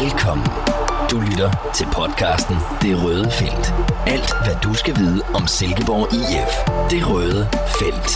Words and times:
Velkommen. 0.00 0.46
Du 1.10 1.20
lytter 1.20 1.72
til 1.74 1.86
podcasten 1.92 2.56
Det 2.82 3.04
Røde 3.04 3.30
Felt. 3.30 3.66
Alt, 4.06 4.32
hvad 4.44 4.56
du 4.64 4.74
skal 4.74 4.96
vide 4.96 5.22
om 5.34 5.46
Silkeborg 5.46 6.06
IF. 6.14 6.54
Det 6.90 7.10
Røde 7.10 7.48
Felt. 7.78 8.10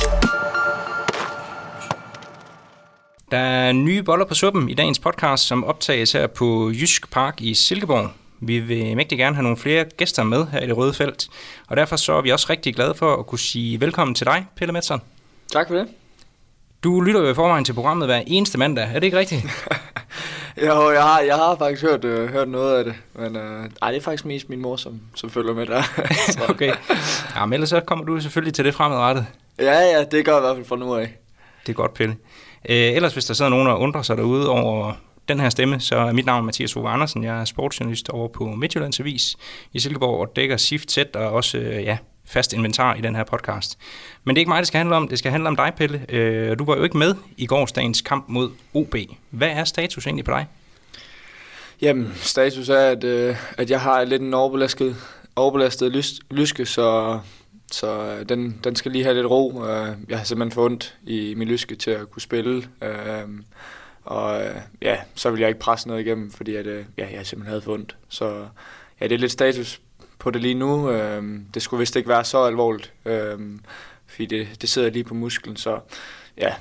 Der 3.30 3.38
er 3.38 3.72
nye 3.72 4.02
boller 4.02 4.24
på 4.24 4.34
suppen 4.34 4.68
i 4.68 4.74
dagens 4.74 4.98
podcast, 4.98 5.46
som 5.46 5.64
optages 5.64 6.12
her 6.12 6.26
på 6.26 6.70
Jysk 6.70 7.10
Park 7.10 7.40
i 7.40 7.54
Silkeborg. 7.54 8.10
Vi 8.40 8.58
vil 8.58 8.96
mægtig 8.96 9.18
gerne 9.18 9.36
have 9.36 9.42
nogle 9.42 9.58
flere 9.58 9.84
gæster 9.84 10.24
med 10.24 10.46
her 10.46 10.60
i 10.60 10.66
det 10.66 10.76
røde 10.76 10.94
felt, 10.94 11.28
og 11.68 11.76
derfor 11.76 11.96
så 11.96 12.12
er 12.12 12.22
vi 12.22 12.30
også 12.30 12.46
rigtig 12.50 12.74
glade 12.74 12.94
for 12.94 13.16
at 13.16 13.26
kunne 13.26 13.38
sige 13.38 13.80
velkommen 13.80 14.14
til 14.14 14.26
dig, 14.26 14.46
Pelle 14.56 14.72
Metson. 14.72 15.00
Tak 15.52 15.68
for 15.68 15.74
det. 15.74 15.88
Du 16.84 17.00
lytter 17.00 17.20
jo 17.20 17.30
i 17.30 17.34
forvejen 17.34 17.64
til 17.64 17.72
programmet 17.72 18.08
hver 18.08 18.22
eneste 18.26 18.58
mandag, 18.58 18.84
er 18.84 18.94
det 18.94 19.04
ikke 19.04 19.18
rigtigt? 19.18 19.46
jo, 20.56 20.90
jeg 20.90 21.02
har, 21.02 21.20
jeg 21.20 21.34
har 21.36 21.56
faktisk 21.58 21.82
hørt, 21.82 22.04
øh, 22.04 22.28
hørt 22.28 22.48
noget 22.48 22.78
af 22.78 22.84
det, 22.84 22.94
men 23.14 23.36
øh, 23.36 23.70
ej, 23.82 23.90
det 23.90 23.98
er 23.98 24.02
faktisk 24.02 24.24
mest 24.24 24.48
min 24.48 24.62
mor, 24.62 24.76
som, 24.76 25.00
som 25.14 25.30
følger 25.30 25.54
med 25.54 25.66
der. 25.66 25.82
okay. 26.50 26.72
Ja, 27.36 27.46
men 27.46 27.52
ellers 27.52 27.68
så 27.68 27.80
kommer 27.80 28.04
du 28.04 28.20
selvfølgelig 28.20 28.54
til 28.54 28.64
det 28.64 28.74
fremadrettet. 28.74 29.26
Ja, 29.58 29.80
ja, 29.80 30.04
det 30.04 30.24
gør 30.24 30.32
jeg 30.32 30.40
i 30.40 30.44
hvert 30.46 30.56
fald 30.56 30.66
fra 30.66 30.76
nu 30.76 30.94
af. 30.94 31.16
Det 31.66 31.72
er 31.72 31.76
godt, 31.76 31.94
Pelle. 31.94 32.16
Øh, 32.68 32.76
ellers 32.76 33.12
hvis 33.12 33.24
der 33.24 33.34
sidder 33.34 33.50
nogen, 33.50 33.66
der 33.66 33.74
undrer 33.74 34.02
sig 34.02 34.16
derude 34.16 34.48
over 34.48 34.92
den 35.28 35.40
her 35.40 35.48
stemme, 35.48 35.80
så 35.80 35.96
er 35.96 36.12
mit 36.12 36.26
navn 36.26 36.46
Mathias 36.46 36.76
Ove 36.76 36.88
Andersen. 36.88 37.24
Jeg 37.24 37.40
er 37.40 37.44
sportsjournalist 37.44 38.08
over 38.08 38.28
på 38.28 38.44
Midtjyllands 38.44 39.00
Avis 39.00 39.36
i 39.72 39.78
Silkeborg 39.80 40.20
og 40.20 40.36
dækker 40.36 40.56
Shift 40.56 40.88
tæt 40.88 41.16
og 41.16 41.32
også 41.32 41.58
øh, 41.58 41.84
ja, 41.84 41.98
fast 42.26 42.52
inventar 42.52 42.94
i 42.94 43.00
den 43.00 43.16
her 43.16 43.24
podcast. 43.24 43.78
Men 44.24 44.36
det 44.36 44.38
er 44.38 44.42
ikke 44.42 44.48
mig, 44.48 44.58
det 44.58 44.66
skal 44.66 44.78
handle 44.78 44.96
om. 44.96 45.08
Det 45.08 45.18
skal 45.18 45.30
handle 45.30 45.48
om 45.48 45.56
dig, 45.56 45.72
Pelle. 45.76 46.06
Øh, 46.08 46.58
du 46.58 46.64
var 46.64 46.76
jo 46.76 46.82
ikke 46.82 46.96
med 46.96 47.14
i 47.36 47.46
gårsdagens 47.46 48.00
kamp 48.00 48.24
mod 48.28 48.50
OB. 48.74 48.94
Hvad 49.30 49.48
er 49.48 49.64
status 49.64 50.06
egentlig 50.06 50.24
på 50.24 50.30
dig? 50.30 50.46
Jamen, 51.82 52.12
status 52.16 52.68
er, 52.68 52.78
at, 52.78 53.04
øh, 53.04 53.36
at 53.58 53.70
jeg 53.70 53.80
har 53.80 54.04
lidt 54.04 54.22
en 54.22 54.34
overbelastet, 54.34 54.96
overbelastet 55.36 55.92
lys, 55.92 56.20
lyske, 56.30 56.66
så, 56.66 57.20
så 57.72 58.16
øh, 58.16 58.28
den, 58.28 58.60
den 58.64 58.76
skal 58.76 58.92
lige 58.92 59.04
have 59.04 59.14
lidt 59.14 59.26
ro. 59.26 59.64
Øh, 59.64 59.88
jeg 60.08 60.18
har 60.18 60.24
simpelthen 60.24 60.52
fået 60.52 60.72
ondt 60.72 60.96
i 61.06 61.34
min 61.36 61.48
lyske 61.48 61.74
til 61.74 61.90
at 61.90 62.10
kunne 62.10 62.22
spille. 62.22 62.68
Øh, 62.82 63.28
og 64.04 64.42
ja, 64.82 64.96
så 65.14 65.30
vil 65.30 65.40
jeg 65.40 65.48
ikke 65.48 65.60
presse 65.60 65.88
noget 65.88 66.00
igennem, 66.00 66.30
fordi 66.30 66.54
at, 66.56 66.66
ja, 66.66 67.06
jeg 67.12 67.26
simpelthen 67.26 67.46
havde 67.46 67.62
fået 67.62 67.78
ondt. 67.78 67.96
Så 68.08 68.46
ja, 69.00 69.06
det 69.06 69.14
er 69.14 69.18
lidt 69.18 69.32
status 69.32 69.80
på 70.18 70.30
det 70.30 70.42
lige 70.42 70.54
nu. 70.54 70.90
Det 71.54 71.62
skulle 71.62 71.78
vist 71.78 71.96
ikke 71.96 72.08
være 72.08 72.24
så 72.24 72.44
alvorligt, 72.44 72.92
fordi 74.06 74.26
det, 74.26 74.48
det 74.60 74.68
sidder 74.68 74.90
lige 74.90 75.04
på 75.04 75.14
musklen. 75.14 75.56
Så 75.56 75.80
ja, 76.38 76.54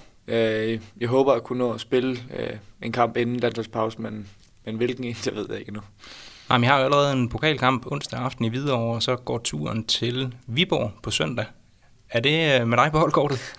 jeg 0.98 1.08
håber 1.08 1.34
at 1.34 1.44
kunne 1.44 1.60
nå 1.60 1.74
at 1.74 1.82
spille 1.82 2.18
en 2.82 2.92
kamp 2.92 3.18
inden 3.18 3.40
landsholdspause, 3.40 4.02
men, 4.02 4.28
men 4.66 4.76
hvilken 4.76 5.04
en, 5.04 5.16
det 5.24 5.36
ved 5.36 5.46
jeg 5.50 5.60
ikke 5.60 5.70
endnu. 5.70 5.82
Jamen, 6.52 6.64
jeg 6.64 6.74
har 6.74 6.80
jo 6.80 6.86
allerede 6.86 7.12
en 7.12 7.30
pokalkamp 7.30 7.86
onsdag 7.92 8.20
aften 8.20 8.46
i 8.46 8.50
Hvidovre, 8.50 8.96
og 8.96 9.04
så 9.04 9.16
går 9.16 9.38
turen 9.38 9.86
til 9.86 10.36
Viborg 10.48 10.92
på 11.04 11.12
søndag. 11.12 11.46
Er 12.10 12.20
det 12.20 12.62
øh, 12.62 12.68
med 12.68 12.78
dig 12.78 12.92
på 12.92 13.00
holdkortet? 13.00 13.56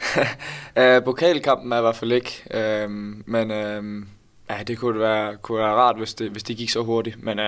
uh, 0.77 1.05
pokalkampen 1.05 1.73
er 1.73 1.79
i 1.79 1.81
hvert 1.81 1.97
fald 1.97 2.13
ikke, 2.13 2.43
uh, 2.55 2.91
men 3.27 3.51
uh, 3.51 4.07
ja, 4.51 4.63
det 4.63 4.79
kunne 4.79 5.01
være, 5.01 5.37
kunne 5.37 5.59
være 5.59 5.75
rart, 5.75 5.99
hvis 5.99 6.15
det, 6.15 6.31
hvis 6.31 6.43
det 6.43 6.57
gik 6.57 6.71
så 6.71 6.83
hurtigt, 6.83 7.23
men, 7.23 7.39
uh, 7.39 7.45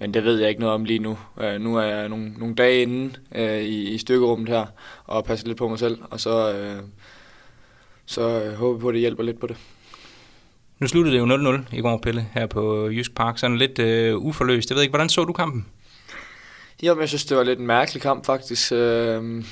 men 0.00 0.14
det 0.14 0.24
ved 0.24 0.40
jeg 0.40 0.48
ikke 0.48 0.60
noget 0.60 0.74
om 0.74 0.84
lige 0.84 0.98
nu. 0.98 1.18
Uh, 1.36 1.60
nu 1.60 1.76
er 1.76 1.82
jeg 1.82 2.08
nogle, 2.08 2.32
nogle 2.38 2.54
dage 2.54 2.82
inde 2.82 3.14
uh, 3.34 3.40
i, 3.40 3.94
i 3.94 3.98
stykkerummet 3.98 4.48
her, 4.48 4.66
og 5.04 5.24
passer 5.24 5.46
lidt 5.46 5.58
på 5.58 5.68
mig 5.68 5.78
selv, 5.78 5.98
og 6.10 6.20
så, 6.20 6.50
uh, 6.50 6.88
så 8.06 8.46
uh, 8.46 8.52
håber 8.52 8.76
jeg 8.76 8.80
på, 8.80 8.88
at 8.88 8.92
det 8.92 9.00
hjælper 9.00 9.22
lidt 9.22 9.40
på 9.40 9.46
det. 9.46 9.56
Nu 10.78 10.86
sluttede 10.88 11.14
det 11.16 11.20
jo 11.20 11.56
0-0 11.70 11.76
i 11.76 11.80
går, 11.80 11.98
Pelle, 11.98 12.26
her 12.32 12.46
på 12.46 12.88
Jysk 12.88 13.14
Park. 13.14 13.38
Sådan 13.38 13.58
lidt 13.58 13.78
øh, 13.78 14.16
uforløst. 14.18 14.70
Jeg 14.70 14.74
ved 14.76 14.82
ikke, 14.82 14.90
hvordan 14.90 15.08
så 15.08 15.24
du 15.24 15.32
kampen? 15.32 15.66
Jo, 16.82 17.00
jeg 17.00 17.08
synes, 17.08 17.24
det 17.24 17.36
var 17.36 17.42
lidt 17.42 17.58
en 17.58 17.66
mærkelig 17.66 18.02
kamp, 18.02 18.26
faktisk. 18.26 18.72
Øh, 18.72 19.44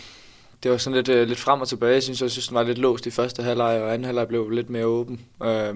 det 0.62 0.70
var 0.70 0.76
sådan 0.76 0.96
lidt, 0.96 1.08
øh, 1.08 1.28
lidt 1.28 1.38
frem 1.38 1.60
og 1.60 1.68
tilbage. 1.68 1.92
Jeg 1.92 2.02
synes, 2.02 2.22
jeg 2.22 2.30
synes, 2.30 2.48
den 2.48 2.54
var 2.54 2.62
lidt 2.62 2.78
låst 2.78 3.06
i 3.06 3.10
første 3.10 3.42
halvleg, 3.42 3.82
og 3.82 3.94
anden 3.94 4.04
halvleg 4.04 4.28
blev 4.28 4.50
lidt 4.50 4.70
mere 4.70 4.86
åben. 4.86 5.20
Øh, 5.42 5.74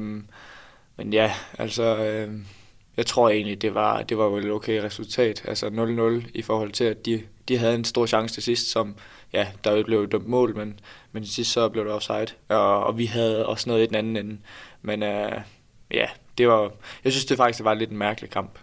men 0.96 1.12
ja, 1.12 1.32
altså... 1.58 1.96
Øh, 1.96 2.30
jeg 2.96 3.06
tror 3.06 3.28
egentlig, 3.28 3.62
det 3.62 3.74
var, 3.74 4.02
det 4.02 4.18
var 4.18 4.28
vel 4.28 4.46
et 4.46 4.52
okay 4.52 4.82
resultat. 4.82 5.42
Altså 5.48 5.66
0-0 6.24 6.30
i 6.34 6.42
forhold 6.42 6.72
til, 6.72 6.84
at 6.84 7.06
de, 7.06 7.22
de 7.48 7.58
havde 7.58 7.74
en 7.74 7.84
stor 7.84 8.06
chance 8.06 8.34
til 8.34 8.42
sidst, 8.42 8.70
som, 8.70 8.94
ja, 9.32 9.46
der 9.64 9.84
blev 9.84 10.08
dømt 10.08 10.26
mål, 10.26 10.56
men, 10.56 10.80
men 11.12 11.22
til 11.22 11.34
sidst 11.34 11.52
så 11.52 11.68
blev 11.68 11.84
det 11.84 11.92
offside. 11.92 12.26
Og, 12.48 12.84
og 12.84 12.98
vi 12.98 13.06
havde 13.06 13.46
også 13.46 13.68
noget 13.68 13.82
i 13.82 13.86
den 13.86 13.94
anden 13.94 14.16
ende. 14.16 14.38
Men 14.82 15.02
øh, 15.02 15.40
ja, 15.90 16.06
det 16.38 16.48
var, 16.48 16.70
jeg 17.04 17.12
synes 17.12 17.24
det 17.24 17.36
faktisk 17.36 17.58
det 17.58 17.64
var 17.64 17.74
lidt 17.74 17.90
en 17.90 17.98
mærkelig 17.98 18.30
kamp. 18.30 18.58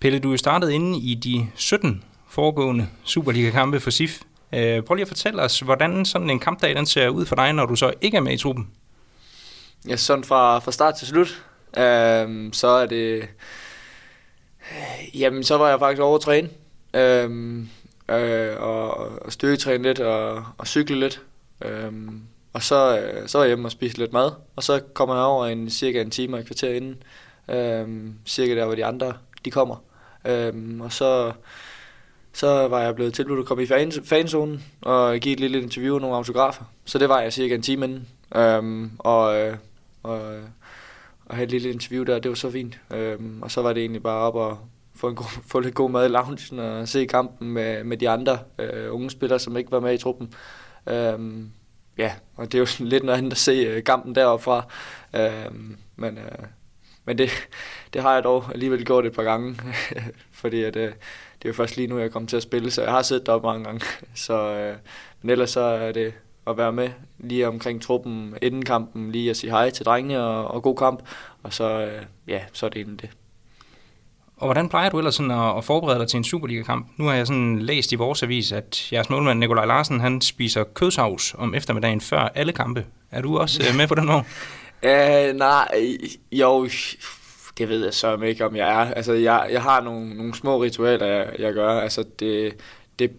Pelle, 0.00 0.18
du 0.18 0.32
er 0.32 0.36
startet 0.36 0.70
inde 0.70 0.98
i 0.98 1.14
de 1.14 1.46
17 1.54 2.04
foregående 2.28 2.88
Superliga-kampe 3.04 3.80
for 3.80 3.90
SIF. 3.90 4.20
Øh, 4.52 4.82
prøv 4.82 4.94
lige 4.94 5.02
at 5.02 5.08
fortælle 5.08 5.42
os, 5.42 5.60
hvordan 5.60 6.04
sådan 6.04 6.30
en 6.30 6.38
kampdag 6.38 6.76
den 6.76 6.86
ser 6.86 7.08
ud 7.08 7.26
for 7.26 7.36
dig, 7.36 7.52
når 7.52 7.66
du 7.66 7.76
så 7.76 7.92
ikke 8.00 8.16
er 8.16 8.20
med 8.20 8.32
i 8.32 8.36
truppen? 8.36 8.70
Ja, 9.88 9.96
sådan 9.96 10.24
fra, 10.24 10.58
fra 10.58 10.72
start 10.72 10.94
til 10.94 11.06
slut, 11.06 11.44
øh, 11.76 12.52
så 12.52 12.68
er 12.68 12.86
det... 12.86 13.28
Jamen, 15.14 15.44
så 15.44 15.56
var 15.56 15.68
jeg 15.68 15.78
faktisk 15.78 16.02
over 16.02 16.14
at 16.14 16.20
træne. 16.20 16.48
Øh, 16.94 17.58
øh, 18.08 18.60
og, 18.60 18.90
og 19.22 19.32
styrketræne 19.32 19.82
lidt 19.82 20.00
og, 20.00 20.44
og 20.58 20.66
cykle 20.66 21.00
lidt. 21.00 21.22
Øh, 21.64 21.92
og 22.52 22.62
så, 22.62 22.98
øh, 22.98 23.28
så 23.28 23.38
var 23.38 23.44
jeg 23.44 23.48
hjemme 23.48 23.68
og 23.68 23.72
spiste 23.72 23.98
lidt 23.98 24.12
mad, 24.12 24.30
og 24.56 24.62
så 24.62 24.80
kommer 24.94 25.14
jeg 25.14 25.24
over 25.24 25.46
en 25.46 25.70
cirka 25.70 26.00
en 26.00 26.10
time 26.10 26.36
og 26.36 26.40
et 26.40 26.46
kvarter 26.46 26.72
inden, 26.72 27.02
øh, 27.48 28.10
cirka 28.26 28.54
der, 28.54 28.64
hvor 28.64 28.74
de 28.74 28.84
andre 28.84 29.14
de 29.44 29.50
kommer. 29.50 29.76
Øh, 30.24 30.80
og 30.80 30.92
så, 30.92 31.32
så 32.32 32.68
var 32.68 32.82
jeg 32.82 32.94
blevet 32.94 33.14
tilbudt 33.14 33.40
at 33.40 33.46
komme 33.46 33.62
i 33.62 33.66
fan, 33.66 33.92
fanzonen 34.04 34.64
og 34.82 35.18
give 35.18 35.32
et 35.32 35.40
lille 35.40 35.62
interview 35.62 35.94
og 35.94 36.00
nogle 36.00 36.16
autografer. 36.16 36.64
Så 36.84 36.98
det 36.98 37.08
var 37.08 37.20
jeg 37.20 37.32
cirka 37.32 37.54
en 37.54 37.62
time 37.62 37.84
inden. 37.84 38.08
Øh, 38.34 38.90
og, 38.98 39.40
øh, 39.40 39.56
og, 40.06 40.34
øh, 40.34 40.42
og 41.26 41.34
have 41.36 41.44
et 41.44 41.50
lille 41.50 41.70
interview 41.70 42.04
der, 42.04 42.18
det 42.18 42.28
var 42.28 42.34
så 42.34 42.50
fint. 42.50 42.80
Øh, 42.92 43.18
og 43.42 43.50
så 43.50 43.62
var 43.62 43.72
det 43.72 43.80
egentlig 43.80 44.02
bare 44.02 44.18
op 44.18 44.34
og 44.34 44.58
få, 44.94 45.08
en 45.08 45.14
god, 45.14 45.40
få 45.50 45.60
lidt 45.60 45.74
god 45.74 45.90
mad 45.90 46.06
i 46.06 46.08
loungen 46.08 46.58
og 46.58 46.88
se 46.88 47.06
kampen 47.06 47.50
med, 47.50 47.84
med 47.84 47.96
de 47.96 48.08
andre 48.08 48.38
øh, 48.58 48.94
unge 48.94 49.10
spillere, 49.10 49.38
som 49.38 49.56
ikke 49.56 49.72
var 49.72 49.80
med 49.80 49.94
i 49.94 49.98
truppen. 49.98 50.34
Øhm, 50.86 51.50
ja, 51.98 52.12
og 52.36 52.46
det 52.46 52.54
er 52.54 52.58
jo 52.58 52.66
sådan 52.66 52.86
lidt 52.86 53.04
noget 53.04 53.18
andet 53.18 53.32
at 53.32 53.38
se 53.38 53.52
øh, 53.52 53.84
kampen 53.84 54.14
deroppe 54.14 54.44
fra. 54.44 54.66
Øhm, 55.14 55.76
men 55.96 56.18
øh, 56.18 56.46
men 57.06 57.18
det, 57.18 57.30
det 57.92 58.02
har 58.02 58.14
jeg 58.14 58.24
dog 58.24 58.44
alligevel 58.52 58.84
gjort 58.84 59.06
et 59.06 59.12
par 59.12 59.22
gange, 59.22 59.56
fordi 60.40 60.62
at, 60.62 60.76
øh, 60.76 60.92
det 61.38 61.44
er 61.44 61.48
jo 61.48 61.52
først 61.52 61.76
lige 61.76 61.86
nu, 61.86 61.98
jeg 61.98 62.04
er 62.04 62.10
kommet 62.10 62.28
til 62.28 62.36
at 62.36 62.42
spille, 62.42 62.70
så 62.70 62.82
jeg 62.82 62.90
har 62.90 63.02
siddet 63.02 63.26
deroppe 63.26 63.46
mange 63.46 63.64
gange. 63.64 63.84
Så, 64.14 64.34
øh, 64.54 64.76
men 65.22 65.30
ellers 65.30 65.50
så 65.50 65.60
er 65.60 65.92
det 65.92 66.14
at 66.46 66.56
være 66.56 66.72
med 66.72 66.88
lige 67.18 67.48
omkring 67.48 67.82
truppen 67.82 68.34
inden 68.42 68.64
kampen, 68.64 69.12
lige 69.12 69.30
at 69.30 69.36
sige 69.36 69.50
hej 69.50 69.70
til 69.70 69.86
drengene 69.86 70.22
og, 70.24 70.54
og 70.54 70.62
god 70.62 70.76
kamp, 70.76 71.02
og 71.42 71.52
så, 71.52 71.80
øh, 71.80 72.02
ja, 72.28 72.40
så 72.52 72.66
er 72.66 72.70
det 72.70 72.80
egentlig 72.80 73.02
det. 73.02 73.10
Og 74.36 74.46
hvordan 74.46 74.68
plejer 74.68 74.90
du 74.90 74.98
ellers 74.98 75.14
sådan 75.14 75.30
at, 75.30 75.58
at 75.58 75.64
forberede 75.64 75.98
dig 75.98 76.08
til 76.08 76.16
en 76.16 76.24
Superliga-kamp? 76.24 76.86
Nu 76.96 77.04
har 77.04 77.14
jeg 77.14 77.26
sådan 77.26 77.58
læst 77.58 77.92
i 77.92 77.94
vores 77.94 78.22
avis, 78.22 78.52
at 78.52 78.92
jeres 78.92 79.10
målmand 79.10 79.38
Nikolaj 79.38 79.64
Larsen, 79.64 80.00
han 80.00 80.20
spiser 80.20 80.64
kødsavs 80.64 81.34
om 81.38 81.54
eftermiddagen 81.54 82.00
før 82.00 82.18
alle 82.18 82.52
kampe. 82.52 82.86
Er 83.10 83.22
du 83.22 83.38
også 83.38 83.62
øh, 83.68 83.76
med 83.76 83.86
på 83.86 83.94
den 83.94 84.08
år? 84.08 84.18
uh, 84.86 85.36
nej, 85.36 85.96
jo, 86.32 86.68
det 87.58 87.68
ved 87.68 87.84
jeg 87.84 87.94
så 87.94 88.16
ikke, 88.16 88.46
om 88.46 88.56
jeg 88.56 88.68
er. 88.68 88.94
Altså, 88.94 89.12
jeg, 89.12 89.48
jeg 89.50 89.62
har 89.62 89.80
nogle, 89.80 90.14
nogle 90.14 90.34
små 90.34 90.62
ritualer, 90.62 91.06
jeg, 91.06 91.26
jeg 91.38 91.52
gør. 91.52 91.80
Altså, 91.80 92.04
det, 92.18 92.56
det, 92.98 93.10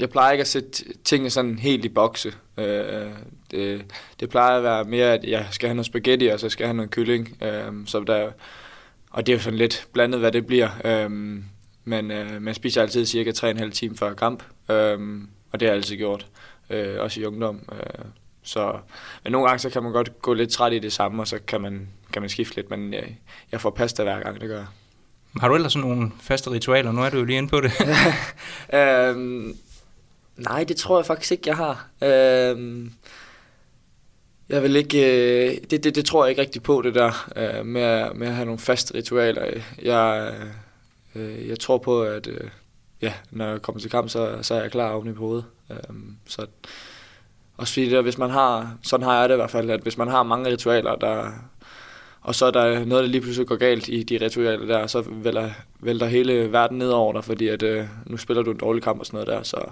jeg 0.00 0.10
plejer 0.10 0.32
ikke 0.32 0.42
at 0.42 0.48
sætte 0.48 0.84
tingene 1.04 1.30
sådan 1.30 1.58
helt 1.58 1.84
i 1.84 1.88
bokse. 1.88 2.32
Uh, 2.56 2.64
det, 3.50 3.84
det 4.20 4.30
plejer 4.30 4.56
at 4.56 4.62
være 4.62 4.84
mere, 4.84 5.12
at 5.12 5.24
jeg 5.24 5.46
skal 5.50 5.68
have 5.68 5.74
noget 5.74 5.86
spaghetti, 5.86 6.26
og 6.26 6.40
så 6.40 6.48
skal 6.48 6.64
jeg 6.64 6.68
have 6.68 6.76
noget 6.76 6.90
kylling. 6.90 7.38
Uh, 7.42 7.86
så 7.86 8.00
der, 8.06 8.30
og 9.10 9.26
det 9.26 9.32
er 9.32 9.36
jo 9.36 9.42
sådan 9.42 9.58
lidt 9.58 9.86
blandet, 9.92 10.20
hvad 10.20 10.32
det 10.32 10.46
bliver. 10.46 10.68
Øhm, 10.84 11.44
men 11.84 12.10
øh, 12.10 12.42
man 12.42 12.54
spiser 12.54 12.82
altid 12.82 13.06
cirka 13.06 13.30
3,5 13.30 13.70
timer 13.70 13.96
før 13.96 14.14
kamp, 14.14 14.42
øhm, 14.70 15.28
og 15.52 15.60
det 15.60 15.68
har 15.68 15.72
jeg 15.72 15.76
altid 15.76 15.96
gjort, 15.96 16.26
øh, 16.70 16.96
også 16.98 17.20
i 17.20 17.24
ungdom. 17.24 17.68
Øh, 17.72 18.04
så, 18.42 18.78
men 19.24 19.32
nogle 19.32 19.48
gange 19.48 19.58
så 19.58 19.70
kan 19.70 19.82
man 19.82 19.92
godt 19.92 20.22
gå 20.22 20.34
lidt 20.34 20.50
træt 20.50 20.72
i 20.72 20.78
det 20.78 20.92
samme, 20.92 21.22
og 21.22 21.28
så 21.28 21.38
kan 21.46 21.60
man, 21.60 21.88
kan 22.12 22.22
man 22.22 22.28
skifte 22.28 22.56
lidt, 22.56 22.70
men 22.70 22.94
jeg, 22.94 23.18
jeg 23.52 23.60
får 23.60 23.70
pasta 23.70 24.02
hver 24.02 24.20
gang, 24.20 24.40
det 24.40 24.48
gør 24.48 24.56
jeg. 24.56 24.66
Har 25.40 25.48
du 25.48 25.54
ellers 25.54 25.72
sådan 25.72 25.88
nogle 25.88 26.12
faste 26.20 26.50
ritualer? 26.50 26.92
Nu 26.92 27.02
er 27.02 27.10
du 27.10 27.18
jo 27.18 27.24
lige 27.24 27.38
inde 27.38 27.48
på 27.48 27.60
det. 27.60 27.72
øhm, 28.78 29.56
nej, 30.40 30.64
det 30.64 30.76
tror 30.76 30.98
jeg 30.98 31.06
faktisk 31.06 31.32
ikke, 31.32 31.48
jeg 31.48 31.56
har. 31.56 31.88
Øhm, 32.02 32.92
jeg 34.48 34.62
vil 34.62 34.76
ikke, 34.76 34.98
øh, 34.98 35.56
det, 35.70 35.84
det, 35.84 35.94
det 35.94 36.04
tror 36.04 36.24
jeg 36.24 36.30
ikke 36.30 36.42
rigtig 36.42 36.62
på, 36.62 36.82
det 36.82 36.94
der 36.94 37.30
øh, 37.36 37.66
med, 37.66 37.82
at, 37.82 38.16
med 38.16 38.26
at 38.26 38.34
have 38.34 38.44
nogle 38.44 38.58
faste 38.58 38.94
ritualer. 38.94 39.46
Jeg, 39.82 40.34
øh, 41.14 41.48
jeg 41.48 41.60
tror 41.60 41.78
på, 41.78 42.02
at 42.02 42.26
øh, 42.26 42.50
ja, 43.02 43.12
når 43.30 43.48
jeg 43.48 43.62
kommer 43.62 43.80
til 43.80 43.90
kamp, 43.90 44.08
så, 44.08 44.38
så 44.42 44.54
er 44.54 44.62
jeg 44.62 44.70
klar 44.70 44.92
oven 44.92 45.08
i 45.08 45.14
hovedet. 45.14 45.44
Øh, 45.70 45.76
så, 46.26 46.46
og 47.56 47.68
fordi 47.68 47.90
der, 47.90 48.02
hvis 48.02 48.18
man 48.18 48.30
har, 48.30 48.78
sådan 48.82 49.06
har 49.06 49.20
jeg 49.20 49.28
det 49.28 49.34
i 49.34 49.36
hvert 49.36 49.50
fald, 49.50 49.70
at 49.70 49.80
hvis 49.80 49.98
man 49.98 50.08
har 50.08 50.22
mange 50.22 50.50
ritualer, 50.50 50.96
der, 50.96 51.30
og 52.20 52.34
så 52.34 52.46
er 52.46 52.50
der 52.50 52.84
noget, 52.84 53.04
der 53.04 53.10
lige 53.10 53.20
pludselig 53.20 53.48
går 53.48 53.56
galt 53.56 53.88
i 53.88 54.02
de 54.02 54.24
ritualer 54.24 54.66
der, 54.66 54.86
så 54.86 55.04
vælter, 55.06 55.50
vælter 55.80 56.06
hele 56.06 56.52
verden 56.52 56.78
ned 56.78 56.90
over 56.90 57.12
dig, 57.12 57.24
fordi 57.24 57.48
at, 57.48 57.62
øh, 57.62 57.86
nu 58.06 58.16
spiller 58.16 58.42
du 58.42 58.50
en 58.50 58.56
dårlig 58.56 58.82
kamp 58.82 59.00
og 59.00 59.06
sådan 59.06 59.16
noget 59.16 59.28
der, 59.28 59.42
så 59.42 59.64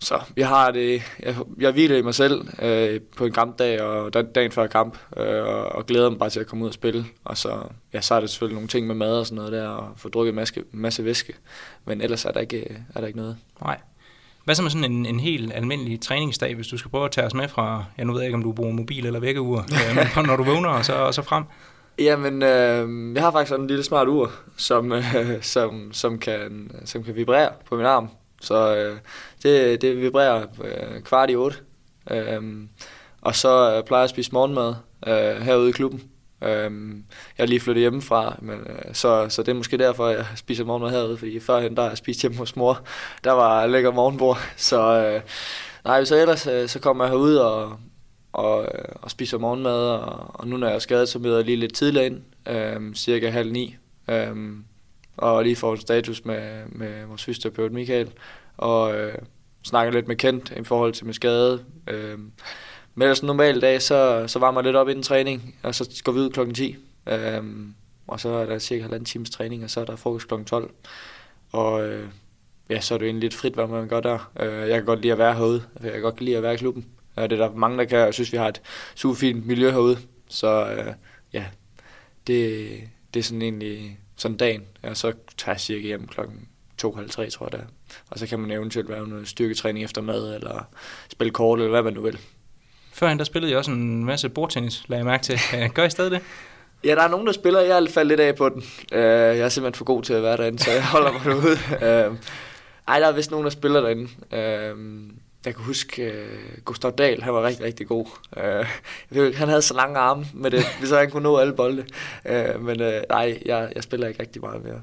så 0.00 0.20
jeg 0.36 0.48
har 0.48 0.70
det, 0.70 1.02
jeg, 1.20 1.36
jeg 1.58 1.72
hviler 1.72 1.96
i 1.96 2.02
mig 2.02 2.14
selv 2.14 2.48
øh, 2.62 3.00
på 3.16 3.24
en 3.24 3.32
kampdag 3.32 3.82
og 3.82 4.12
dagen 4.34 4.52
før 4.52 4.66
kamp, 4.66 4.98
øh, 5.16 5.44
og, 5.44 5.64
og 5.64 5.86
glæder 5.86 6.10
mig 6.10 6.18
bare 6.18 6.30
til 6.30 6.40
at 6.40 6.46
komme 6.46 6.64
ud 6.64 6.68
og 6.68 6.74
spille. 6.74 7.06
Og 7.24 7.38
så, 7.38 7.58
ja, 7.92 8.00
så 8.00 8.14
er 8.14 8.20
det 8.20 8.30
selvfølgelig 8.30 8.54
nogle 8.54 8.68
ting 8.68 8.86
med 8.86 8.94
mad 8.94 9.18
og 9.18 9.26
sådan 9.26 9.36
noget 9.36 9.52
der, 9.52 9.68
og 9.68 9.88
få 9.96 10.08
drukket 10.08 10.30
en 10.30 10.36
masse, 10.36 10.62
masse 10.72 11.04
væske. 11.04 11.32
Men 11.84 12.00
ellers 12.00 12.24
er 12.24 12.32
der 12.32 12.40
ikke, 12.40 12.82
er 12.94 13.00
der 13.00 13.06
ikke 13.06 13.18
noget. 13.18 13.36
Nej. 13.62 13.78
Hvad 14.44 14.54
så 14.54 14.62
med 14.62 14.70
sådan 14.70 14.92
en, 14.92 15.06
en 15.06 15.20
helt 15.20 15.52
almindelig 15.52 16.00
træningsdag, 16.00 16.54
hvis 16.54 16.66
du 16.66 16.78
skal 16.78 16.90
prøve 16.90 17.04
at 17.04 17.10
tage 17.10 17.26
os 17.26 17.34
med 17.34 17.48
fra, 17.48 17.84
jeg 17.96 18.04
nu 18.04 18.12
ved 18.12 18.22
ikke, 18.22 18.34
om 18.34 18.42
du 18.42 18.52
bruger 18.52 18.72
mobil 18.72 19.06
eller 19.06 19.20
vækkeur, 19.20 19.58
øh, 19.90 19.96
men 20.16 20.26
når 20.26 20.36
du 20.36 20.42
vågner 20.42 20.68
og 20.68 20.84
så, 20.84 20.94
og 20.94 21.14
så 21.14 21.22
frem? 21.22 21.44
Jamen, 21.98 22.42
øh, 22.42 23.14
jeg 23.14 23.22
har 23.22 23.30
faktisk 23.30 23.48
sådan 23.48 23.64
en 23.64 23.68
lille 23.68 23.84
smart 23.84 24.08
ur, 24.08 24.32
som, 24.56 24.92
øh, 24.92 25.42
som, 25.42 25.92
som, 25.92 26.18
kan, 26.18 26.70
som 26.84 27.04
kan 27.04 27.16
vibrere 27.16 27.50
på 27.68 27.76
min 27.76 27.86
arm. 27.86 28.08
Så 28.40 28.76
øh, 28.76 28.98
det, 29.42 29.82
det 29.82 30.00
vibrerer 30.00 30.46
øh, 30.64 31.02
kvart 31.02 31.30
i 31.30 31.36
otte. 31.36 31.56
Øh, 32.10 32.42
og 33.20 33.36
så 33.36 33.76
øh, 33.76 33.84
plejer 33.84 34.00
jeg 34.00 34.04
at 34.04 34.10
spise 34.10 34.32
morgenmad 34.32 34.74
øh, 35.06 35.42
herude 35.42 35.68
i 35.68 35.72
klubben. 35.72 36.02
Øh, 36.42 36.70
jeg 37.38 37.44
er 37.44 37.46
lige 37.46 37.60
flyttet 37.60 37.80
hjemmefra, 37.80 38.38
men, 38.42 38.58
øh, 38.60 38.94
så, 38.94 39.26
så 39.28 39.42
det 39.42 39.48
er 39.48 39.56
måske 39.56 39.78
derfor, 39.78 40.08
jeg 40.08 40.26
spiser 40.36 40.64
morgenmad 40.64 40.90
herude, 40.90 41.18
fordi 41.18 41.40
førhen 41.40 41.76
der 41.76 41.88
jeg 41.88 41.98
spiste 41.98 42.22
hjemme 42.22 42.38
hos 42.38 42.56
mor. 42.56 42.80
Der 43.24 43.32
var 43.32 43.66
lækker 43.66 43.90
morgenbord, 43.90 44.38
så 44.56 44.80
øh, 44.80 45.20
nej, 45.84 46.04
så 46.04 46.16
ellers 46.16 46.46
øh, 46.46 46.68
så 46.68 46.78
kommer 46.78 47.04
jeg 47.04 47.10
herud 47.10 47.34
og, 47.34 47.78
og, 48.32 48.62
øh, 48.62 48.84
og 48.94 49.10
spiser 49.10 49.38
morgenmad, 49.38 49.88
og, 49.88 50.40
og 50.40 50.48
nu 50.48 50.56
når 50.56 50.66
jeg 50.66 50.74
er 50.74 50.78
skadet, 50.78 51.08
så 51.08 51.18
møder 51.18 51.36
jeg 51.36 51.44
lige 51.44 51.56
lidt 51.56 51.74
tidligere 51.74 52.06
ind, 52.06 52.22
øh, 52.48 52.94
cirka 52.94 53.30
halv 53.30 53.52
ni. 53.52 53.76
Øh, 54.08 54.36
og 55.16 55.44
lige 55.44 55.56
får 55.56 55.72
en 55.72 55.80
status 55.80 56.24
med, 56.24 56.66
med 56.68 57.04
vores 57.06 57.24
fysioterapeut 57.24 57.72
Michael, 57.72 58.12
og 58.56 58.94
øh, 58.94 59.14
snakker 59.64 59.92
lidt 59.92 60.08
med 60.08 60.16
Kent 60.16 60.52
i 60.60 60.64
forhold 60.64 60.92
til 60.92 61.04
min 61.04 61.14
skade. 61.14 61.64
Øh, 61.86 62.18
men 62.94 63.02
ellers 63.02 63.20
en 63.20 63.26
normal 63.26 63.60
dag, 63.60 63.82
så, 63.82 64.24
så 64.26 64.38
varmer 64.38 64.60
jeg 64.60 64.64
lidt 64.64 64.76
op 64.76 64.88
inden 64.88 65.02
træning, 65.02 65.58
og 65.62 65.74
så 65.74 66.02
går 66.04 66.12
vi 66.12 66.18
ud 66.18 66.30
klokken 66.30 66.54
10. 66.54 66.76
Øh, 67.06 67.42
og 68.06 68.20
så 68.20 68.28
er 68.28 68.46
der 68.46 68.58
cirka 68.58 68.82
halvanden 68.82 69.04
times 69.04 69.30
træning, 69.30 69.64
og 69.64 69.70
så 69.70 69.80
er 69.80 69.84
der 69.84 69.96
frokost 69.96 70.28
klokken 70.28 70.44
12. 70.44 70.70
Og 71.52 71.88
øh, 71.88 72.08
ja, 72.70 72.80
så 72.80 72.94
er 72.94 72.98
det 72.98 73.04
jo 73.04 73.06
egentlig 73.06 73.22
lidt 73.22 73.34
frit, 73.34 73.54
hvad 73.54 73.66
man 73.66 73.88
gør 73.88 74.00
der. 74.00 74.30
Øh, 74.40 74.68
jeg 74.68 74.76
kan 74.76 74.84
godt 74.84 75.00
lide 75.00 75.12
at 75.12 75.18
være 75.18 75.34
herude. 75.34 75.62
Jeg 75.82 75.92
kan 75.92 76.02
godt 76.02 76.20
lide 76.20 76.36
at 76.36 76.42
være 76.42 76.54
i 76.54 76.56
klubben. 76.56 76.86
Øh, 77.18 77.24
det 77.24 77.32
er 77.32 77.48
der 77.48 77.54
mange, 77.54 77.78
der 77.78 77.84
kan. 77.84 77.98
Jeg 77.98 78.14
synes, 78.14 78.32
vi 78.32 78.36
har 78.36 78.48
et 78.48 78.62
super 78.94 79.16
fint 79.16 79.46
miljø 79.46 79.70
herude. 79.70 79.98
Så 80.28 80.70
øh, 80.70 80.92
ja, 81.32 81.44
det, 82.26 82.68
det 83.14 83.20
er 83.20 83.24
sådan 83.24 83.42
egentlig 83.42 83.98
sådan 84.16 84.36
dagen, 84.36 84.62
og 84.82 84.96
så 84.96 85.12
tager 85.36 85.54
jeg 85.54 85.60
cirka 85.60 85.86
hjem 85.86 86.06
klokken 86.06 86.48
2.30, 86.82 86.86
tror 87.30 87.44
jeg 87.44 87.52
det 87.52 87.60
er. 87.60 87.64
Og 88.10 88.18
så 88.18 88.26
kan 88.26 88.38
man 88.38 88.50
eventuelt 88.50 88.88
være 88.88 89.08
noget 89.08 89.28
styrketræning 89.28 89.84
efter 89.84 90.02
mad, 90.02 90.34
eller 90.34 90.68
spille 91.10 91.30
kort, 91.30 91.58
eller 91.58 91.70
hvad 91.70 91.82
man 91.82 91.92
nu 91.92 92.00
vil. 92.00 92.18
Førhen 92.92 93.18
der 93.18 93.24
spillede 93.24 93.50
jeg 93.50 93.58
også 93.58 93.70
en 93.70 94.04
masse 94.04 94.28
bordtennis, 94.28 94.84
lagde 94.88 94.98
jeg 94.98 95.06
mærke 95.06 95.22
til. 95.24 95.38
Gør 95.74 95.84
I 95.84 95.90
stadig 95.90 96.10
det? 96.10 96.20
Ja, 96.84 96.94
der 96.94 97.02
er 97.02 97.08
nogen, 97.08 97.26
der 97.26 97.32
spiller. 97.32 97.60
Jeg 97.60 97.78
er 97.78 97.86
faldet 97.90 98.08
lidt 98.08 98.20
af 98.20 98.36
på 98.36 98.48
den. 98.48 98.58
Uh, 98.92 98.98
jeg 98.98 99.38
er 99.38 99.48
simpelthen 99.48 99.78
for 99.78 99.84
god 99.84 100.02
til 100.02 100.12
at 100.12 100.22
være 100.22 100.36
derinde, 100.36 100.58
så 100.58 100.70
jeg 100.70 100.86
holder 100.86 101.12
mig 101.12 101.20
derude. 101.24 102.08
Uh, 102.10 102.16
ej, 102.88 103.00
der 103.00 103.06
er 103.06 103.12
vist 103.12 103.30
nogen, 103.30 103.44
der 103.44 103.50
spiller 103.50 103.80
derinde. 103.80 104.02
Uh, 104.02 104.78
jeg 105.46 105.54
kan 105.54 105.64
huske, 105.64 106.12
uh, 106.12 106.62
Gustav 106.64 106.92
Dahl, 106.98 107.22
han 107.22 107.34
var 107.34 107.42
rigtig, 107.42 107.64
rigtig 107.64 107.86
god. 107.86 108.06
Uh, 108.36 109.34
han 109.34 109.48
havde 109.48 109.62
så 109.62 109.74
lange 109.74 109.98
arme 109.98 110.26
med 110.34 110.50
det, 110.50 110.64
hvis 110.78 110.90
han 110.90 111.10
kunne 111.10 111.22
nå 111.22 111.36
alle 111.36 111.54
bolde. 111.54 111.84
Uh, 112.24 112.64
men 112.64 112.80
uh, 112.80 112.92
nej, 113.08 113.42
jeg, 113.46 113.72
jeg 113.74 113.82
spiller 113.82 114.08
ikke 114.08 114.20
rigtig 114.20 114.42
meget 114.42 114.64
mere. 114.64 114.82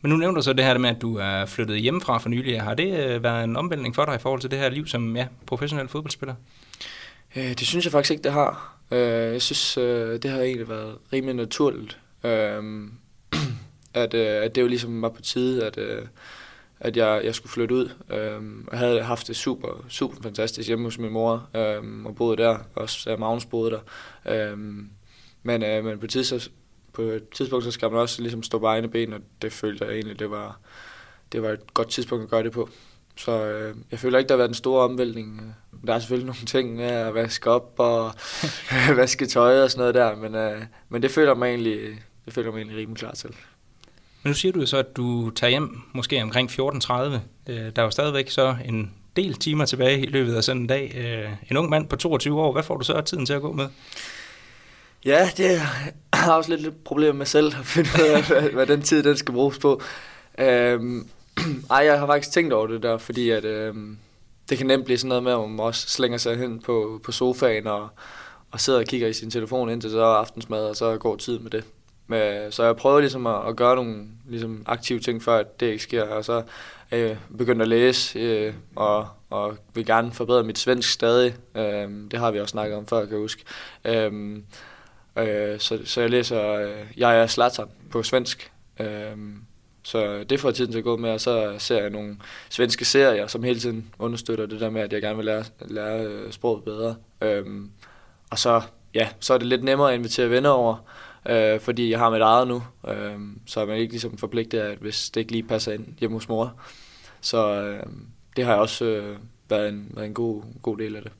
Men 0.00 0.10
nu 0.10 0.16
nævner 0.16 0.34
du 0.34 0.42
så 0.42 0.52
det 0.52 0.64
her 0.64 0.78
med, 0.78 0.90
at 0.90 1.02
du 1.02 1.16
er 1.16 1.46
flyttet 1.46 1.80
hjemmefra 1.80 2.18
for 2.18 2.28
nylig. 2.28 2.62
Har 2.62 2.74
det 2.74 3.22
været 3.22 3.44
en 3.44 3.56
omvæltning 3.56 3.94
for 3.94 4.04
dig 4.04 4.14
i 4.14 4.18
forhold 4.18 4.40
til 4.40 4.50
det 4.50 4.58
her 4.58 4.68
liv 4.68 4.86
som 4.86 5.16
ja, 5.16 5.26
professionel 5.46 5.88
fodboldspiller? 5.88 6.34
Uh, 7.36 7.42
det 7.42 7.60
synes 7.60 7.84
jeg 7.84 7.92
faktisk 7.92 8.10
ikke, 8.10 8.24
det 8.24 8.32
har. 8.32 8.78
Uh, 8.90 8.98
jeg 8.98 9.42
synes, 9.42 9.78
uh, 9.78 9.84
det 10.22 10.30
har 10.30 10.40
egentlig 10.40 10.68
været 10.68 10.98
rimelig 11.12 11.34
naturligt. 11.34 11.98
Uh, 12.24 12.30
at, 14.02 14.14
uh, 14.14 14.44
at 14.44 14.54
det 14.54 14.62
jo 14.62 14.66
ligesom 14.66 15.02
var 15.02 15.08
på 15.08 15.22
tide, 15.22 15.66
at... 15.66 15.78
Uh, 15.78 16.06
at 16.80 16.96
jeg, 16.96 17.20
jeg 17.24 17.34
skulle 17.34 17.52
flytte 17.52 17.74
ud. 17.74 17.90
Øhm, 18.10 18.68
jeg 18.70 18.78
havde 18.78 19.02
haft 19.02 19.28
det 19.28 19.36
super, 19.36 19.84
super 19.88 20.22
fantastisk 20.22 20.68
hjemme 20.68 20.84
hos 20.84 20.98
min 20.98 21.12
mor, 21.12 21.48
øhm, 21.54 22.06
og 22.06 22.14
boede 22.14 22.36
der, 22.36 22.58
også 22.74 23.10
der 23.10 23.16
Magnus 23.16 23.44
boede 23.44 23.70
der. 23.70 23.80
Øhm, 24.52 24.90
men, 25.42 25.62
øh, 25.62 25.84
men 25.84 25.98
på, 25.98 26.06
tids, 26.06 26.50
på 26.92 27.02
et 27.02 27.28
tidspunkt, 27.28 27.64
så 27.64 27.70
skal 27.70 27.90
man 27.90 28.00
også 28.00 28.22
ligesom 28.22 28.42
stå 28.42 28.58
på 28.58 28.66
egne 28.66 28.88
ben, 28.88 29.12
og 29.12 29.20
det 29.42 29.52
følte 29.52 29.84
jeg 29.84 29.94
egentlig, 29.94 30.18
det 30.18 30.30
var, 30.30 30.60
det 31.32 31.42
var 31.42 31.48
et 31.48 31.74
godt 31.74 31.88
tidspunkt 31.88 32.24
at 32.24 32.30
gøre 32.30 32.42
det 32.42 32.52
på. 32.52 32.68
Så 33.16 33.44
øh, 33.44 33.76
jeg 33.90 33.98
føler 33.98 34.18
ikke, 34.18 34.28
der 34.28 34.34
har 34.34 34.38
været 34.38 34.48
en 34.48 34.54
stor 34.54 34.82
omvæltning. 34.82 35.54
Der 35.86 35.94
er 35.94 35.98
selvfølgelig 35.98 36.26
nogle 36.34 36.46
ting 36.46 36.76
med 36.76 36.84
at 36.84 37.14
vaske 37.14 37.50
op 37.50 37.74
og 37.76 38.12
vaske 38.96 39.26
tøj 39.26 39.62
og 39.62 39.70
sådan 39.70 39.80
noget 39.80 39.94
der, 39.94 40.16
men, 40.16 40.34
øh, 40.34 40.62
men 40.88 41.02
det 41.02 41.10
føler 41.10 41.34
mig 41.34 41.48
egentlig, 41.48 42.04
det 42.24 42.32
føler 42.32 42.50
mig 42.50 42.58
egentlig 42.58 42.76
rimelig 42.76 42.98
klar 42.98 43.12
til. 43.12 43.36
Men 44.26 44.30
nu 44.30 44.34
siger 44.34 44.52
du 44.52 44.66
så, 44.66 44.76
at 44.76 44.96
du 44.96 45.30
tager 45.30 45.50
hjem 45.50 45.80
måske 45.92 46.22
omkring 46.22 46.50
14.30. 46.50 46.92
Øh, 46.92 47.20
der 47.46 47.72
er 47.76 47.82
jo 47.82 47.90
stadigvæk 47.90 48.30
så 48.30 48.56
en 48.64 48.92
del 49.16 49.34
timer 49.34 49.64
tilbage 49.64 50.00
i 50.00 50.06
løbet 50.06 50.34
af 50.34 50.44
sådan 50.44 50.62
en 50.62 50.66
dag. 50.66 50.94
Øh, 50.96 51.32
en 51.50 51.56
ung 51.56 51.70
mand 51.70 51.88
på 51.88 51.96
22 51.96 52.40
år, 52.40 52.52
hvad 52.52 52.62
får 52.62 52.76
du 52.76 52.84
så 52.84 53.00
tiden 53.00 53.26
til 53.26 53.32
at 53.32 53.42
gå 53.42 53.52
med? 53.52 53.66
Ja, 55.04 55.30
det 55.36 55.60
har 56.12 56.32
også 56.32 56.50
lidt, 56.50 56.62
lidt 56.62 56.84
problemer 56.84 57.12
med 57.12 57.26
selv 57.26 57.46
at 57.58 57.66
finde 57.66 57.88
ud 57.94 58.08
af, 58.08 58.22
hvad, 58.22 58.42
hvad 58.50 58.66
den 58.66 58.82
tid 58.82 59.02
den 59.02 59.16
skal 59.16 59.34
bruges 59.34 59.58
på. 59.58 59.82
Øhm, 60.38 61.08
ej, 61.70 61.78
jeg 61.78 61.98
har 61.98 62.06
faktisk 62.06 62.32
tænkt 62.32 62.52
over 62.52 62.66
det 62.66 62.82
der, 62.82 62.98
fordi 62.98 63.30
at, 63.30 63.44
øhm, 63.44 63.98
det 64.48 64.58
kan 64.58 64.66
nemt 64.66 64.84
blive 64.84 64.98
sådan 64.98 65.08
noget 65.08 65.22
med, 65.22 65.32
at 65.32 65.50
man 65.50 65.60
også 65.60 65.88
slænger 65.88 66.18
sig 66.18 66.36
hen 66.36 66.60
på, 66.60 67.00
på 67.04 67.12
sofaen 67.12 67.66
og, 67.66 67.88
og 68.50 68.60
sidder 68.60 68.78
og 68.78 68.84
kigger 68.84 69.08
i 69.08 69.12
sin 69.12 69.30
telefon 69.30 69.70
indtil 69.70 69.90
så 69.90 70.00
er 70.00 70.16
aftensmad, 70.16 70.64
og 70.64 70.76
så 70.76 70.98
går 70.98 71.16
tid 71.16 71.38
med 71.38 71.50
det. 71.50 71.64
Men, 72.06 72.52
så 72.52 72.64
jeg 72.64 72.76
prøver 72.76 73.00
ligesom 73.00 73.26
at, 73.26 73.48
at 73.48 73.56
gøre 73.56 73.76
nogle 73.76 74.06
ligesom, 74.28 74.62
aktive 74.66 75.00
ting, 75.00 75.22
før 75.22 75.38
at 75.38 75.60
det 75.60 75.66
ikke 75.66 75.82
sker. 75.82 76.02
Og 76.02 76.24
så 76.24 76.42
øh, 76.92 77.16
begyndte 77.38 77.62
at 77.62 77.68
læse, 77.68 78.18
øh, 78.18 78.54
og, 78.76 79.08
og 79.30 79.56
vil 79.74 79.86
gerne 79.86 80.12
forbedre 80.12 80.44
mit 80.44 80.58
svensk 80.58 80.90
stadig. 80.90 81.34
Øh, 81.54 81.90
det 82.10 82.18
har 82.18 82.30
vi 82.30 82.40
også 82.40 82.52
snakket 82.52 82.78
om 82.78 82.86
før, 82.86 83.00
kan 83.00 83.10
jeg 83.10 83.18
huske. 83.18 83.44
Øh, 83.84 84.36
øh, 85.18 85.58
så, 85.58 85.78
så 85.84 86.00
jeg 86.00 86.10
læser 86.10 86.52
øh, 86.52 86.86
Jeg 86.96 87.18
er 87.20 87.26
Zlatan 87.26 87.68
på 87.90 88.02
svensk. 88.02 88.52
Øh, 88.80 89.16
så 89.82 90.24
det 90.24 90.40
får 90.40 90.50
tiden 90.50 90.72
til 90.72 90.78
at 90.78 90.84
gå 90.84 90.96
med, 90.96 91.10
og 91.10 91.20
så 91.20 91.54
ser 91.58 91.80
jeg 91.80 91.90
nogle 91.90 92.16
svenske 92.50 92.84
serier, 92.84 93.26
som 93.26 93.42
hele 93.42 93.60
tiden 93.60 93.90
understøtter 93.98 94.46
det 94.46 94.60
der 94.60 94.70
med, 94.70 94.82
at 94.82 94.92
jeg 94.92 95.02
gerne 95.02 95.16
vil 95.16 95.24
lære, 95.24 95.44
lære 95.60 96.06
øh, 96.06 96.32
sproget 96.32 96.64
bedre. 96.64 96.96
Øh, 97.20 97.44
og 98.30 98.38
så, 98.38 98.62
ja, 98.94 99.08
så 99.20 99.34
er 99.34 99.38
det 99.38 99.46
lidt 99.46 99.64
nemmere 99.64 99.92
at 99.92 99.98
invitere 99.98 100.30
venner 100.30 100.50
over, 100.50 100.76
øh, 101.28 101.60
fordi 101.60 101.90
jeg 101.90 101.98
har 101.98 102.10
mit 102.10 102.20
eget 102.20 102.48
nu, 102.48 102.62
øh, 102.88 103.18
så 103.46 103.60
er 103.60 103.66
man 103.66 103.78
ikke 103.78 103.92
ligesom 103.92 104.18
forpligtet 104.18 104.58
at 104.58 104.78
hvis 104.78 105.10
det 105.10 105.20
ikke 105.20 105.32
lige 105.32 105.42
passer 105.42 105.72
ind 105.72 105.86
hjemme 106.00 106.16
hos 106.16 106.28
mor. 106.28 106.54
Så 107.20 107.62
øh, 107.62 107.82
det 108.36 108.44
har 108.44 108.54
også 108.54 108.84
øh, 108.84 109.16
været, 109.48 109.68
en, 109.68 109.92
været 109.94 110.06
en 110.06 110.14
god, 110.14 110.42
god 110.62 110.78
del 110.78 110.96
af 110.96 111.02
det. 111.02 111.12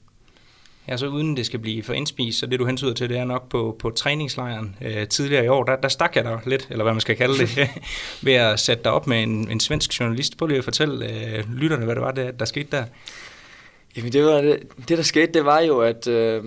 Ja, 0.89 0.97
så 0.97 1.07
uden 1.07 1.37
det 1.37 1.47
skal 1.47 1.59
blive 1.59 1.83
for 1.83 1.93
indspist, 1.93 2.39
så 2.39 2.47
det 2.47 2.59
du 2.59 2.67
hensyder 2.67 2.95
til, 2.95 3.09
det 3.09 3.19
er 3.19 3.25
nok 3.25 3.49
på, 3.49 3.77
på 3.79 3.91
træningslejren 3.91 4.77
øh, 4.81 5.09
tidligere 5.09 5.45
i 5.45 5.49
år, 5.49 5.65
der, 5.65 5.77
der 5.77 5.89
stak 5.89 6.17
jeg 6.17 6.25
dig 6.25 6.41
lidt, 6.47 6.67
eller 6.71 6.85
hvad 6.85 6.93
man 6.93 7.01
skal 7.01 7.17
kalde 7.17 7.39
det, 7.39 7.69
ved 8.23 8.33
at 8.33 8.61
sætte 8.61 8.85
dig 8.85 8.93
op 8.93 9.07
med 9.07 9.23
en, 9.23 9.51
en 9.51 9.61
svensk 9.61 10.01
journalist. 10.01 10.37
Prøv 10.37 10.47
lige 10.47 10.59
at 10.59 10.65
fortælle 10.65 11.07
øh, 11.07 11.55
lytterne, 11.55 11.85
hvad 11.85 11.95
det 11.95 12.03
var, 12.03 12.11
der, 12.11 12.31
der 12.31 12.45
skete 12.45 12.69
der. 12.71 12.85
Jamen 13.97 14.13
det, 14.13 14.25
var 14.25 14.41
det, 14.41 14.63
det, 14.89 14.99
der 14.99 15.05
skete, 15.05 15.33
det 15.33 15.45
var 15.45 15.61
jo, 15.61 15.81
at 15.81 16.07
øh, 16.07 16.45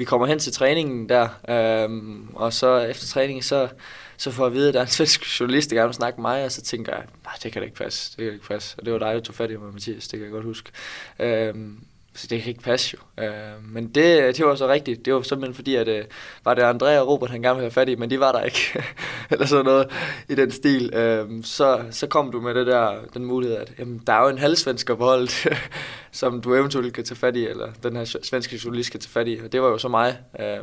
vi 0.00 0.04
kommer 0.04 0.26
hen 0.26 0.38
til 0.38 0.52
træningen 0.52 1.08
der, 1.08 1.28
øhm, 1.48 2.28
og 2.34 2.52
så 2.52 2.78
efter 2.78 3.06
træningen, 3.06 3.42
så, 3.42 3.68
så 4.16 4.30
får 4.30 4.44
jeg 4.44 4.46
at 4.46 4.54
vide, 4.54 4.68
at 4.68 4.74
der 4.74 4.80
er 4.80 4.84
en 4.84 4.90
svensk 4.90 5.40
journalist, 5.40 5.70
der 5.70 5.76
gerne 5.76 5.88
vil 5.88 5.94
snakke 5.94 6.20
med 6.20 6.30
mig, 6.30 6.44
og 6.44 6.52
så 6.52 6.62
tænker 6.62 6.92
jeg, 6.92 7.04
nej, 7.24 7.32
det 7.42 7.52
kan 7.52 7.62
da 7.62 7.66
ikke 7.66 7.76
passe, 7.76 8.10
det 8.16 8.24
kan 8.24 8.32
ikke 8.32 8.46
passe. 8.46 8.74
Og 8.78 8.84
det 8.84 8.92
var 8.92 8.98
dig, 8.98 9.14
der 9.14 9.20
tog 9.20 9.34
fat 9.34 9.50
i 9.50 9.56
mig, 9.56 9.72
Mathias, 9.72 10.08
det 10.08 10.18
kan 10.18 10.24
jeg 10.24 10.32
godt 10.32 10.44
huske. 10.44 10.70
Øhm, 11.18 11.84
så 12.14 12.26
det 12.30 12.42
kan 12.42 12.48
ikke 12.48 12.62
passe 12.62 12.96
jo. 12.96 13.24
Øh, 13.24 13.64
men 13.64 13.88
det, 13.88 14.36
det 14.36 14.46
var 14.46 14.54
så 14.54 14.68
rigtigt. 14.68 15.04
Det 15.04 15.14
var 15.14 15.22
simpelthen 15.22 15.54
fordi, 15.54 15.74
at 15.74 15.88
øh, 15.88 16.04
var 16.44 16.54
det 16.54 16.62
Andrea 16.62 17.00
og 17.00 17.08
Robert, 17.08 17.30
han 17.30 17.42
gerne 17.42 17.56
ville 17.56 17.64
have 17.64 17.70
fat 17.70 17.88
i, 17.88 17.94
men 17.94 18.10
de 18.10 18.20
var 18.20 18.32
der 18.32 18.42
ikke. 18.42 18.82
Eller 19.30 19.46
sådan 19.46 19.64
noget 19.64 19.90
i 20.28 20.34
den 20.34 20.50
stil. 20.50 20.94
Øh, 20.94 21.28
så, 21.42 21.84
så 21.90 22.06
kom 22.06 22.32
du 22.32 22.40
med 22.40 22.54
det 22.54 22.66
der, 22.66 22.94
den 23.14 23.24
mulighed, 23.24 23.56
at 23.56 23.72
jamen, 23.78 24.02
der 24.06 24.12
er 24.12 24.22
jo 24.22 24.28
en 24.28 24.38
halvsvensker 24.38 24.94
på 24.94 25.04
holdet, 25.04 25.46
som 26.12 26.40
du 26.40 26.54
eventuelt 26.54 26.94
kan 26.94 27.04
tage 27.04 27.16
fat 27.16 27.36
i, 27.36 27.46
eller 27.46 27.68
den 27.82 27.96
her 27.96 28.18
svenske 28.22 28.60
journalist 28.64 28.90
kan 28.90 29.00
tage 29.00 29.10
fat 29.10 29.28
i. 29.28 29.40
Og 29.44 29.52
det 29.52 29.62
var 29.62 29.68
jo 29.68 29.78
så 29.78 29.88
mig. 29.88 30.18
Øh, 30.40 30.58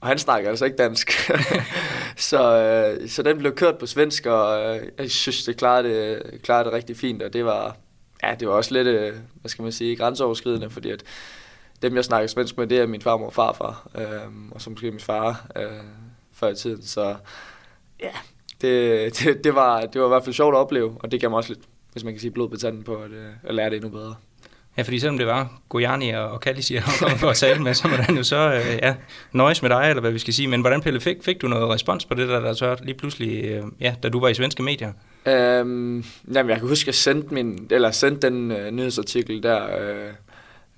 og 0.00 0.08
han 0.08 0.18
snakker 0.18 0.50
altså 0.50 0.64
ikke 0.64 0.76
dansk. 0.76 1.12
så, 2.16 2.56
øh, 2.56 3.08
så 3.08 3.22
den 3.22 3.38
blev 3.38 3.54
kørt 3.54 3.78
på 3.78 3.86
svensk, 3.86 4.26
og 4.26 4.76
øh, 4.76 4.82
jeg 4.98 5.10
synes, 5.10 5.44
det 5.44 5.56
klarede 5.56 5.88
det, 5.88 6.42
klarede 6.42 6.64
det 6.64 6.72
rigtig 6.72 6.96
fint, 6.96 7.22
og 7.22 7.32
det 7.32 7.44
var, 7.44 7.76
ja, 8.28 8.34
det 8.34 8.48
var 8.48 8.54
også 8.54 8.74
lidt, 8.74 8.86
øh, 8.86 9.12
hvad 9.40 9.48
skal 9.48 9.62
man 9.62 9.72
sige, 9.72 9.96
grænseoverskridende, 9.96 10.70
fordi 10.70 10.90
at 10.90 11.02
dem, 11.82 11.96
jeg 11.96 12.04
snakker 12.04 12.28
svensk 12.28 12.58
med, 12.58 12.66
det 12.66 12.78
er 12.78 12.86
min 12.86 13.02
farmor 13.02 13.26
og 13.26 13.32
farfar, 13.32 13.88
øh, 13.98 14.50
og 14.50 14.60
så 14.60 14.70
måske 14.70 14.90
min 14.90 15.00
far 15.00 15.46
øh, 15.56 15.66
før 16.32 16.48
i 16.48 16.54
tiden. 16.54 16.82
Så 16.82 17.16
ja, 18.00 18.10
det, 18.60 19.18
det, 19.18 19.44
det, 19.44 19.54
var, 19.54 19.80
det 19.80 20.00
var 20.00 20.06
i 20.06 20.08
hvert 20.08 20.24
fald 20.24 20.34
sjovt 20.34 20.54
at 20.54 20.58
opleve, 20.58 20.96
og 21.00 21.12
det 21.12 21.20
gav 21.20 21.30
mig 21.30 21.36
også 21.36 21.52
lidt, 21.52 21.64
hvis 21.92 22.04
man 22.04 22.12
kan 22.12 22.20
sige, 22.20 22.30
blod 22.30 22.48
på 22.48 22.56
tanden 22.56 22.82
på 22.82 22.96
at, 22.96 23.10
øh, 23.10 23.26
at 23.42 23.54
lære 23.54 23.70
det 23.70 23.76
endnu 23.76 23.90
bedre. 23.90 24.14
Ja, 24.76 24.82
fordi 24.82 24.98
selvom 24.98 25.18
det 25.18 25.26
var 25.26 25.60
Gojani 25.68 26.10
og 26.10 26.40
Kallis, 26.40 26.70
jeg 26.70 26.82
kom 27.00 27.18
for 27.18 27.28
at 27.28 27.36
tale 27.36 27.62
med, 27.62 27.74
så 27.74 27.88
må 27.88 27.94
han 27.94 28.16
jo 28.16 28.22
så 28.22 28.54
øh, 28.54 28.78
ja, 28.82 28.94
nøjes 29.32 29.62
med 29.62 29.70
dig, 29.70 29.90
eller 29.90 30.00
hvad 30.00 30.10
vi 30.10 30.18
skal 30.18 30.34
sige. 30.34 30.48
Men 30.48 30.60
hvordan, 30.60 30.80
Pelle, 30.80 31.00
fik, 31.00 31.16
fik 31.22 31.42
du 31.42 31.48
noget 31.48 31.70
respons 31.70 32.04
på 32.04 32.14
det, 32.14 32.28
der, 32.28 32.40
der 32.40 32.52
så 32.52 32.76
lige 32.82 32.94
pludselig, 32.94 33.44
øh, 33.44 33.62
ja, 33.80 33.94
da 34.02 34.08
du 34.08 34.20
var 34.20 34.28
i 34.28 34.34
svenske 34.34 34.62
medier? 34.62 34.92
Øhm, 35.26 36.04
jamen, 36.34 36.50
jeg 36.50 36.58
kan 36.58 36.68
huske, 36.68 36.82
at 36.82 36.86
jeg 36.86 36.94
sendte, 36.94 37.34
min, 37.34 37.66
eller 37.70 37.90
sendte 37.90 38.26
den 38.26 38.50
øh, 38.50 38.70
nyhedsartikel 38.70 39.42
der 39.42 39.78
øh, 39.80 40.12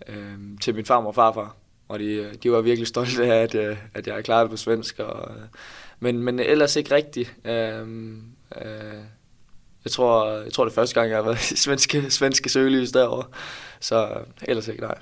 øh, 0.09 0.39
til 0.61 0.75
min 0.75 0.85
farmor 0.85 1.09
og 1.09 1.15
farfar. 1.15 1.57
Og 1.89 1.99
de, 1.99 2.05
øh, 2.05 2.35
de 2.43 2.53
var 2.53 2.61
virkelig 2.61 2.87
stolte 2.87 3.25
af, 3.25 3.43
at, 3.43 3.55
øh, 3.55 3.77
at 3.95 4.07
jeg 4.07 4.25
klarede 4.25 4.43
det 4.43 4.51
på 4.51 4.57
svensk. 4.57 4.99
Og, 4.99 5.31
øh, 5.31 5.43
men, 6.01 6.23
men 6.23 6.39
ellers 6.39 6.77
ikke 6.77 6.95
rigtigt. 6.95 7.35
Øh, 7.45 7.81
øh, 8.63 9.03
jeg 9.85 9.91
tror, 9.93 10.31
jeg 10.31 10.53
tror 10.53 10.65
det 10.65 10.71
er 10.71 10.75
første 10.75 11.01
gang, 11.01 11.11
jeg 11.11 11.19
har 11.19 11.25
været 11.25 11.51
i 11.53 11.57
svenske, 11.57 12.11
svenske 12.11 12.49
søgelys 12.49 12.93
derovre. 12.93 13.25
Så 13.81 14.05
øh, 14.05 14.49
ellers 14.49 14.69
ikke, 14.69 14.83
nej. 14.83 14.99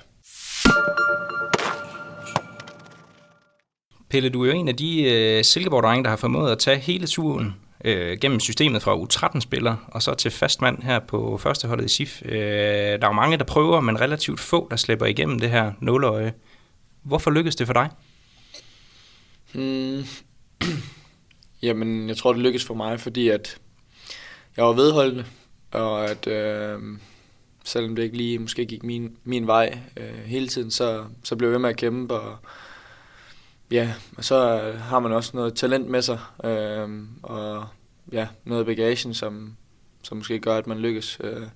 Pelle, 4.09 4.29
du 4.29 4.43
er 4.43 4.47
jo 4.47 4.53
en 4.53 4.67
af 4.67 4.75
de 4.75 5.03
øh, 5.03 5.43
Silkeborg-drenge, 5.43 6.03
der 6.03 6.09
har 6.09 6.17
formået 6.17 6.51
at 6.51 6.59
tage 6.59 6.77
hele 6.77 7.07
turen 7.07 7.55
øh, 7.85 8.17
gennem 8.21 8.39
systemet 8.39 8.81
fra 8.81 8.95
U13-spiller 8.95 9.75
og 9.87 10.01
så 10.01 10.13
til 10.13 10.31
fastmand 10.31 10.83
her 10.83 10.99
på 10.99 11.37
førsteholdet 11.37 11.85
i 11.85 11.95
SIF. 11.95 12.21
Øh, 12.25 12.31
der 12.31 13.01
er 13.01 13.07
jo 13.07 13.11
mange, 13.11 13.37
der 13.37 13.43
prøver, 13.43 13.81
men 13.81 14.01
relativt 14.01 14.39
få, 14.39 14.67
der 14.71 14.75
slipper 14.75 15.05
igennem 15.05 15.39
det 15.39 15.49
her 15.49 15.71
nåleøje. 15.81 16.33
Hvorfor 17.03 17.31
lykkedes 17.31 17.55
det 17.55 17.67
for 17.67 17.73
dig? 17.73 17.89
Hmm. 19.53 20.03
Jamen, 21.61 22.09
jeg 22.09 22.17
tror, 22.17 22.33
det 22.33 22.41
lykkedes 22.41 22.65
for 22.65 22.73
mig, 22.73 22.99
fordi 22.99 23.29
at 23.29 23.57
jeg 24.57 24.65
var 24.65 24.73
vedholdende, 24.73 25.25
og 25.71 26.09
at 26.09 26.27
øh, 26.27 26.79
selvom 27.63 27.95
det 27.95 28.03
ikke 28.03 28.17
lige 28.17 28.39
måske 28.39 28.65
gik 28.65 28.83
min, 28.83 29.17
min 29.23 29.47
vej 29.47 29.79
øh, 29.97 30.25
hele 30.25 30.47
tiden, 30.47 30.71
så, 30.71 31.05
så 31.23 31.35
blev 31.35 31.49
jeg 31.49 31.53
ved 31.53 31.59
med 31.59 31.69
at 31.69 31.77
kæmpe, 31.77 32.13
og 32.13 32.37
ja, 33.71 33.93
og 34.17 34.23
så 34.23 34.61
øh, 34.61 34.79
har 34.79 34.99
man 34.99 35.11
også 35.11 35.31
noget 35.33 35.55
talent 35.55 35.89
med 35.89 36.01
sig, 36.01 36.19
øh, 36.43 36.89
og 37.23 37.65
ja, 38.11 38.27
noget 38.43 38.65
bagagen, 38.65 39.13
som, 39.13 39.55
som 40.01 40.17
måske 40.17 40.39
gør, 40.39 40.57
at 40.57 40.67
man 40.67 40.77
lykkes. 40.77 41.17
Øh, 41.23 41.47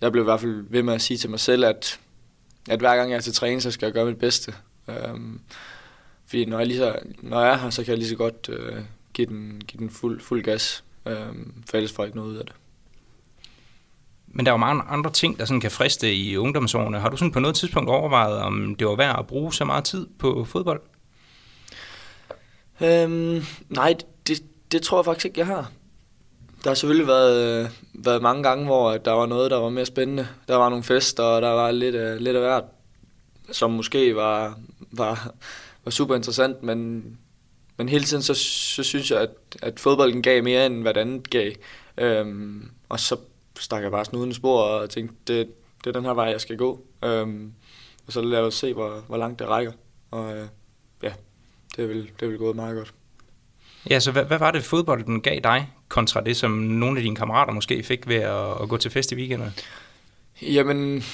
jeg 0.00 0.12
blev 0.12 0.22
i 0.22 0.24
hvert 0.24 0.40
fald 0.40 0.64
ved 0.68 0.82
med 0.82 0.94
at 0.94 1.02
sige 1.02 1.18
til 1.18 1.30
mig 1.30 1.40
selv, 1.40 1.64
at, 1.64 2.00
at 2.70 2.78
hver 2.78 2.96
gang 2.96 3.10
jeg 3.10 3.16
er 3.16 3.20
til 3.20 3.34
træning, 3.34 3.62
så 3.62 3.70
skal 3.70 3.86
jeg 3.86 3.92
gøre 3.92 4.04
mit 4.04 4.18
bedste. 4.18 4.54
Øh, 4.88 5.14
fordi 6.26 6.44
når 6.44 6.58
jeg, 6.58 6.66
lige 6.66 6.78
så, 6.78 6.98
når 7.22 7.40
jeg 7.40 7.52
er 7.52 7.56
her, 7.56 7.70
så 7.70 7.84
kan 7.84 7.90
jeg 7.90 7.98
lige 7.98 8.08
så 8.08 8.16
godt 8.16 8.48
øh, 8.48 8.82
give 9.12 9.26
den, 9.26 9.62
give 9.66 9.78
den 9.78 9.90
fuld, 9.90 10.20
fuld 10.20 10.42
gas, 10.42 10.84
øh, 11.06 11.16
for 11.70 11.76
ellers 11.76 11.92
får 11.92 12.02
jeg 12.02 12.08
ikke 12.08 12.18
noget 12.18 12.30
ud 12.30 12.36
af 12.36 12.44
det. 12.44 12.54
Men 14.26 14.46
der 14.46 14.52
er 14.52 14.54
jo 14.54 14.58
mange 14.58 14.82
andre 14.82 15.12
ting, 15.12 15.38
der 15.38 15.44
sådan 15.44 15.60
kan 15.60 15.70
friste 15.70 16.14
i 16.14 16.36
ungdomsårene. 16.36 17.00
Har 17.00 17.08
du 17.08 17.16
sådan 17.16 17.32
på 17.32 17.40
noget 17.40 17.56
tidspunkt 17.56 17.90
overvejet, 17.90 18.38
om 18.38 18.74
det 18.74 18.86
var 18.86 18.96
værd 18.96 19.18
at 19.18 19.26
bruge 19.26 19.54
så 19.54 19.64
meget 19.64 19.84
tid 19.84 20.06
på 20.18 20.44
fodbold? 20.44 20.80
Øhm, 22.80 23.42
nej, 23.68 23.96
det, 24.28 24.42
det 24.72 24.82
tror 24.82 24.98
jeg 24.98 25.04
faktisk 25.04 25.26
ikke, 25.26 25.38
jeg 25.38 25.46
har. 25.46 25.70
Der 26.64 26.70
har 26.70 26.74
selvfølgelig 26.74 27.06
været, 27.06 27.64
øh, 27.64 27.70
været 27.94 28.22
mange 28.22 28.42
gange, 28.42 28.64
hvor 28.64 28.96
der 28.96 29.12
var 29.12 29.26
noget, 29.26 29.50
der 29.50 29.56
var 29.56 29.68
mere 29.68 29.86
spændende. 29.86 30.28
Der 30.48 30.56
var 30.56 30.68
nogle 30.68 30.84
fester, 30.84 31.22
og 31.22 31.42
der 31.42 31.48
var 31.48 31.70
lidt, 31.70 31.94
uh, 31.94 32.16
lidt 32.16 32.36
af 32.36 32.42
hvert, 32.42 32.64
som 33.52 33.70
måske 33.70 34.16
var, 34.16 34.58
var, 34.90 35.34
var 35.84 35.90
super 35.90 36.14
interessant, 36.14 36.62
men, 36.62 37.04
men 37.76 37.88
hele 37.88 38.04
tiden 38.04 38.22
så, 38.22 38.34
så 38.74 38.82
synes 38.82 39.10
jeg, 39.10 39.20
at, 39.20 39.30
at 39.62 39.80
fodbolden 39.80 40.22
gav 40.22 40.44
mere 40.44 40.66
end 40.66 40.82
hvad 40.82 40.94
det 40.94 41.00
andet 41.00 41.30
gav. 41.30 41.52
Øhm, 41.98 42.70
og 42.88 43.00
så 43.00 43.16
stak 43.58 43.82
jeg 43.82 43.90
bare 43.90 44.04
snuden 44.04 44.34
spor 44.34 44.62
og 44.62 44.90
tænkte, 44.90 45.16
det, 45.26 45.48
det 45.84 45.86
er 45.86 45.92
den 45.92 46.04
her 46.04 46.14
vej, 46.14 46.26
jeg 46.26 46.40
skal 46.40 46.56
gå. 46.56 46.84
Øhm, 47.04 47.52
og 48.06 48.12
så 48.12 48.22
lad 48.22 48.40
os 48.40 48.54
se, 48.54 48.72
hvor, 48.72 49.04
hvor 49.08 49.16
langt 49.16 49.38
det 49.38 49.48
rækker. 49.48 49.72
Og 50.10 50.36
øh, 50.36 50.46
ja, 51.02 51.12
det 51.76 51.88
vil, 51.88 52.10
det 52.20 52.28
vil 52.28 52.38
gået 52.38 52.56
meget 52.56 52.76
godt. 52.76 52.94
Ja, 53.90 54.00
så 54.00 54.12
hvad, 54.12 54.24
hvad 54.24 54.38
var 54.38 54.50
det, 54.50 54.64
fodbolden 54.64 55.20
gav 55.20 55.40
dig, 55.40 55.70
kontra 55.88 56.20
det, 56.20 56.36
som 56.36 56.50
nogle 56.50 56.98
af 56.98 57.02
dine 57.02 57.16
kammerater 57.16 57.52
måske 57.52 57.82
fik 57.82 58.08
ved 58.08 58.16
at, 58.16 58.62
at 58.62 58.68
gå 58.68 58.76
til 58.76 58.90
fest 58.90 59.12
i 59.12 59.14
weekenden? 59.14 59.50
Jamen, 60.42 61.04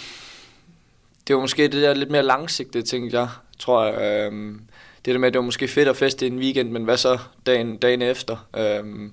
det 1.29 1.37
var 1.37 1.40
måske 1.40 1.62
det 1.62 1.73
der 1.83 1.95
lidt 1.95 2.11
mere 2.11 2.23
langsigtede, 2.23 2.87
tænkte 2.87 3.19
jeg, 3.19 3.29
tror 3.59 3.85
jeg. 3.85 4.26
Øhm, 4.26 4.61
det 5.05 5.14
der 5.14 5.19
med, 5.19 5.29
at 5.29 5.33
det 5.35 5.38
var 5.38 5.45
måske 5.45 5.69
fedt 5.69 5.88
at 5.88 5.97
feste 5.97 6.26
en 6.26 6.38
weekend, 6.38 6.71
men 6.71 6.85
hvad 6.85 6.97
så 6.97 7.19
dagen, 7.47 7.76
dagen 7.76 8.02
efter? 8.02 8.47
Øhm, 8.57 9.12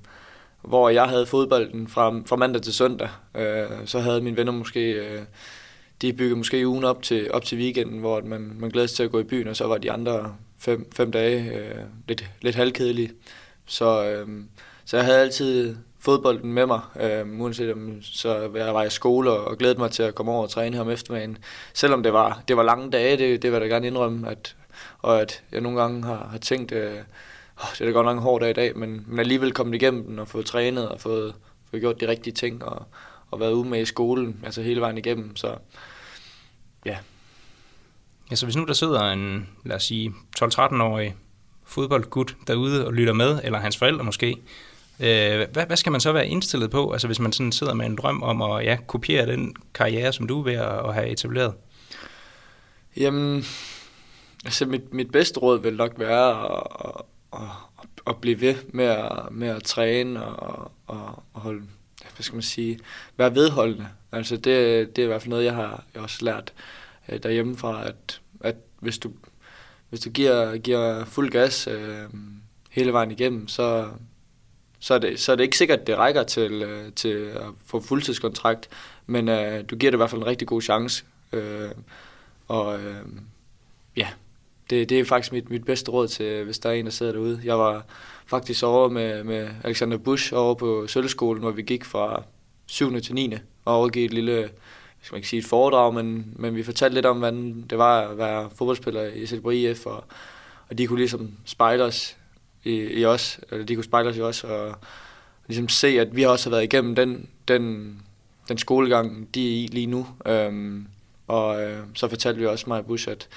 hvor 0.61 0.89
jeg 0.89 1.05
havde 1.05 1.25
fodbolden 1.25 1.87
fra, 1.87 2.21
fra 2.25 2.35
mandag 2.35 2.61
til 2.61 2.73
søndag. 2.73 3.09
Øh, 3.35 3.67
så 3.85 3.99
havde 3.99 4.21
mine 4.21 4.37
venner 4.37 4.51
måske... 4.51 4.91
Øh, 4.91 5.21
de 6.01 6.13
byggede 6.13 6.37
måske 6.37 6.67
ugen 6.67 6.83
op 6.83 7.01
til, 7.01 7.31
op 7.31 7.45
til 7.45 7.57
weekenden, 7.57 7.99
hvor 7.99 8.21
man, 8.21 8.51
man 8.59 8.69
glædes 8.69 8.93
til 8.93 9.03
at 9.03 9.11
gå 9.11 9.19
i 9.19 9.23
byen, 9.23 9.47
og 9.47 9.55
så 9.55 9.67
var 9.67 9.77
de 9.77 9.91
andre 9.91 10.35
fem, 10.59 10.91
fem 10.95 11.11
dage 11.11 11.51
øh, 11.53 11.83
lidt, 12.07 12.25
lidt 12.41 12.55
halvkedelige. 12.55 13.11
Så, 13.65 14.05
øh, 14.05 14.27
så 14.85 14.97
jeg 14.97 15.05
havde 15.05 15.19
altid 15.19 15.75
fodbolden 15.99 16.53
med 16.53 16.65
mig, 16.65 16.81
øh, 17.01 17.39
uanset 17.39 17.71
om 17.71 18.01
så 18.01 18.51
jeg 18.55 18.73
var 18.73 18.83
i 18.83 18.89
skole 18.89 19.31
og 19.31 19.57
glædede 19.57 19.79
mig 19.79 19.91
til 19.91 20.03
at 20.03 20.15
komme 20.15 20.31
over 20.31 20.43
og 20.43 20.49
træne 20.49 20.75
her 20.75 20.81
om 20.81 20.89
eftermiddagen. 20.89 21.37
Selvom 21.73 22.03
det 22.03 22.13
var, 22.13 22.43
det 22.47 22.57
var 22.57 22.63
lange 22.63 22.91
dage, 22.91 23.17
det, 23.17 23.41
det 23.41 23.51
vil 23.51 23.59
jeg 23.59 23.61
da 23.61 23.75
gerne 23.75 23.87
indrømme, 23.87 24.29
at, 24.29 24.55
og 24.99 25.21
at 25.21 25.43
jeg 25.51 25.61
nogle 25.61 25.81
gange 25.81 26.03
har, 26.03 26.27
har 26.31 26.37
tænkt, 26.37 26.71
øh, 26.71 26.91
oh, 27.57 27.69
det 27.71 27.81
er 27.81 27.85
da 27.85 27.91
godt 27.91 28.05
nok 28.05 28.17
en 28.17 28.23
hård 28.23 28.41
dag 28.41 28.49
i 28.49 28.53
dag, 28.53 28.77
men, 28.77 29.03
men 29.07 29.19
alligevel 29.19 29.51
kommet 29.51 29.75
igennem 29.75 30.03
den 30.03 30.19
og 30.19 30.27
fået 30.27 30.45
trænet 30.45 30.89
og 30.89 30.99
fået, 30.99 31.35
fået 31.69 31.81
gjort 31.81 32.01
de 32.01 32.07
rigtige 32.07 32.33
ting 32.33 32.65
og, 32.65 32.85
og 33.31 33.39
været 33.39 33.51
ude 33.51 33.69
med 33.69 33.81
i 33.81 33.85
skolen, 33.85 34.39
altså 34.43 34.61
hele 34.61 34.81
vejen 34.81 34.97
igennem, 34.97 35.35
så 35.35 35.55
ja. 36.85 36.97
Ja, 38.31 38.35
så 38.35 38.45
hvis 38.45 38.55
nu 38.55 38.65
der 38.65 38.73
sidder 38.73 39.01
en, 39.11 39.49
lad 39.65 39.75
os 39.75 39.83
sige, 39.83 40.13
12-13-årig 40.43 41.15
fodboldgud 41.65 42.25
derude 42.47 42.87
og 42.87 42.93
lytter 42.93 43.13
med, 43.13 43.39
eller 43.43 43.59
hans 43.59 43.77
forældre 43.77 44.03
måske, 44.03 44.35
øh, 44.99 45.47
hvad, 45.53 45.65
hvad 45.65 45.77
skal 45.77 45.91
man 45.91 46.01
så 46.01 46.11
være 46.11 46.27
indstillet 46.27 46.71
på, 46.71 46.91
altså 46.91 47.07
hvis 47.07 47.19
man 47.19 47.31
sådan 47.33 47.51
sidder 47.51 47.73
med 47.73 47.85
en 47.85 47.95
drøm 47.95 48.23
om 48.23 48.41
at 48.41 48.65
ja, 48.65 48.77
kopiere 48.87 49.25
den 49.25 49.55
karriere, 49.73 50.13
som 50.13 50.27
du 50.27 50.39
er 50.39 50.43
ved 50.43 50.53
at 50.53 50.93
have 50.93 51.07
etableret? 51.07 51.53
Jamen, 52.97 53.45
altså 54.45 54.65
mit, 54.65 54.93
mit 54.93 55.11
bedste 55.11 55.39
råd 55.39 55.61
vil 55.61 55.75
nok 55.75 55.93
være 55.97 56.49
at, 56.55 57.01
at, 57.33 57.39
at 58.07 58.17
blive 58.17 58.41
ved 58.41 58.55
med 58.69 58.85
at, 58.85 59.11
med 59.31 59.47
at 59.47 59.63
træne 59.63 60.25
og, 60.25 60.71
og, 60.87 61.23
og 61.33 61.41
holde, 61.41 61.61
hvad 62.15 62.23
skal 62.23 62.35
man 62.35 62.43
sige, 62.43 62.79
være 63.17 63.35
vedholdende. 63.35 63.87
Altså 64.11 64.35
det, 64.35 64.95
det 64.95 65.01
er 65.01 65.03
i 65.03 65.07
hvert 65.07 65.21
fald 65.21 65.29
noget, 65.29 65.45
jeg 65.45 65.55
har 65.55 65.83
jeg 65.93 66.03
også 66.03 66.25
lært 66.25 66.53
øh, 67.09 67.23
derhjemmefra, 67.23 67.87
at, 67.87 68.21
at 68.41 68.55
hvis 68.79 68.97
du, 68.97 69.11
hvis 69.89 69.99
du 69.99 70.09
giver, 70.09 70.57
giver 70.57 71.05
fuld 71.05 71.29
gas 71.31 71.67
øh, 71.67 72.09
hele 72.69 72.93
vejen 72.93 73.11
igennem, 73.11 73.47
så, 73.47 73.89
så, 74.79 74.93
er 74.93 74.99
det, 74.99 75.19
så 75.19 75.31
er 75.31 75.35
det 75.35 75.43
ikke 75.43 75.57
sikkert, 75.57 75.79
at 75.79 75.87
det 75.87 75.97
rækker 75.97 76.23
til, 76.23 76.51
øh, 76.51 76.93
til 76.93 77.09
at 77.09 77.45
få 77.65 77.79
fuldtidskontrakt, 77.79 78.69
men 79.05 79.29
øh, 79.29 79.63
du 79.69 79.75
giver 79.75 79.91
det 79.91 79.95
i 79.95 79.99
hvert 79.99 80.09
fald 80.09 80.21
en 80.21 80.27
rigtig 80.27 80.47
god 80.47 80.61
chance. 80.61 81.05
Øh, 81.33 81.71
og 82.47 82.79
øh, 82.79 83.05
ja, 83.95 84.07
det, 84.69 84.89
det 84.89 84.99
er 84.99 85.05
faktisk 85.05 85.31
mit, 85.31 85.49
mit 85.49 85.65
bedste 85.65 85.91
råd 85.91 86.07
til, 86.07 86.43
hvis 86.43 86.59
der 86.59 86.69
er 86.69 86.73
en, 86.73 86.85
der 86.85 86.91
sidder 86.91 87.11
derude. 87.11 87.41
Jeg 87.43 87.59
var 87.59 87.85
faktisk 88.25 88.63
over 88.63 88.89
med, 88.89 89.23
med 89.23 89.49
Alexander 89.63 89.97
Busch 89.97 90.33
over 90.33 90.55
på 90.55 90.87
Sølvskolen, 90.87 91.41
hvor 91.41 91.51
vi 91.51 91.61
gik 91.61 91.85
fra 91.85 92.23
7. 92.65 93.01
til 93.01 93.15
9. 93.15 93.33
og 93.65 93.75
overgik 93.75 94.05
et 94.05 94.13
lille 94.13 94.49
skal 95.07 95.15
man 95.15 95.19
ikke 95.19 95.29
sige 95.29 95.39
et 95.39 95.45
foredrag, 95.45 95.93
men, 95.93 96.33
men 96.35 96.55
vi 96.55 96.63
fortalte 96.63 96.93
lidt 96.93 97.05
om, 97.05 97.17
hvordan 97.17 97.65
det 97.69 97.77
var 97.77 98.01
at 98.01 98.17
være 98.17 98.49
fodboldspiller 98.55 99.03
i 99.03 99.25
Silber 99.25 99.51
IF, 99.51 99.85
og, 99.85 100.03
og 100.69 100.77
de 100.77 100.87
kunne 100.87 100.99
ligesom 100.99 101.31
spejle 101.45 101.83
os 101.83 102.17
i, 102.63 102.75
i 102.75 103.05
os, 103.05 103.39
eller 103.51 103.65
de 103.65 103.75
kunne 103.75 103.83
spejle 103.83 104.09
os 104.09 104.17
i 104.17 104.21
os, 104.21 104.43
og, 104.43 104.67
og 104.67 104.77
ligesom 105.47 105.69
se, 105.69 105.87
at 105.87 106.15
vi 106.15 106.23
også 106.23 106.49
har 106.49 106.55
været 106.55 106.63
igennem 106.63 106.95
den, 106.95 107.29
den, 107.47 107.95
den 108.49 108.57
skolegang, 108.57 109.35
de 109.35 109.47
er 109.47 109.63
i 109.63 109.67
lige 109.67 109.87
nu. 109.87 110.07
Øhm, 110.25 110.87
og 111.27 111.61
øh, 111.61 111.79
så 111.93 112.07
fortalte 112.07 112.39
vi 112.39 112.45
også 112.45 112.65
mig 112.67 112.85
Bush, 112.85 113.09
at 113.09 113.27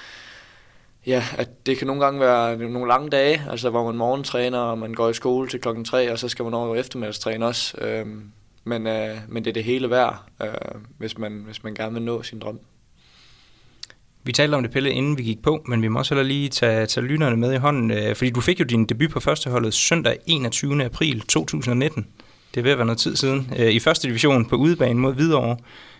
ja, 1.05 1.23
at 1.37 1.65
det 1.65 1.77
kan 1.77 1.87
nogle 1.87 2.03
gange 2.03 2.19
være 2.19 2.57
nogle 2.57 2.87
lange 2.87 3.09
dage, 3.09 3.41
altså 3.49 3.69
hvor 3.69 3.85
man 3.85 3.95
morgentræner, 3.95 4.59
og 4.59 4.77
man 4.77 4.93
går 4.93 5.09
i 5.09 5.13
skole 5.13 5.49
til 5.49 5.61
klokken 5.61 5.85
3, 5.85 6.11
og 6.11 6.19
så 6.19 6.29
skal 6.29 6.45
man 6.45 6.53
over 6.53 6.75
eftermiddagstræne 6.75 7.45
også. 7.45 7.77
Øhm, 7.81 8.31
men, 8.63 8.87
øh, 8.87 9.17
men 9.27 9.45
det 9.45 9.49
er 9.49 9.53
det 9.53 9.63
hele 9.63 9.89
værd, 9.89 10.23
øh, 10.41 10.49
hvis, 10.97 11.17
man, 11.17 11.41
hvis 11.45 11.63
man 11.63 11.73
gerne 11.73 11.93
vil 11.93 12.01
nå 12.01 12.23
sin 12.23 12.39
drøm. 12.39 12.59
Vi 14.23 14.31
talte 14.31 14.55
om 14.55 14.63
det, 14.63 14.71
Pelle, 14.71 14.91
inden 14.91 15.17
vi 15.17 15.23
gik 15.23 15.41
på, 15.41 15.63
men 15.67 15.81
vi 15.81 15.87
må 15.87 15.99
også 15.99 16.15
heller 16.15 16.27
lige 16.27 16.49
tage, 16.49 16.85
tage 16.85 17.05
lynerne 17.05 17.37
med 17.37 17.53
i 17.53 17.57
hånden, 17.57 17.91
øh, 17.91 18.15
fordi 18.15 18.29
du 18.29 18.41
fik 18.41 18.59
jo 18.59 18.65
din 18.65 18.85
debut 18.85 19.09
på 19.09 19.19
førsteholdet 19.19 19.73
søndag 19.73 20.17
21. 20.25 20.85
april 20.85 21.21
2019. 21.21 22.07
Det 22.53 22.59
er 22.59 22.63
ved 22.63 22.71
at 22.71 22.77
være 22.77 22.85
noget 22.85 22.99
tid 22.99 23.15
siden. 23.15 23.53
Øh, 23.59 23.71
I 23.71 23.79
første 23.79 24.07
division 24.07 24.45
på 24.45 24.55
udebane 24.55 24.99
mod 24.99 25.13
Hvidovre. 25.13 25.57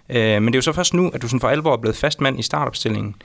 Øh, 0.10 0.42
men 0.42 0.48
det 0.48 0.56
er 0.56 0.58
jo 0.58 0.62
så 0.62 0.74
først 0.74 0.94
nu, 0.94 1.10
at 1.14 1.22
du 1.22 1.28
sådan 1.28 1.40
for 1.40 1.48
alvor 1.48 1.74
er 1.74 1.78
blevet 1.78 1.96
fast 1.96 2.22
mand 2.22 2.40
i 2.40 2.44
startopstillingen. 2.44 3.16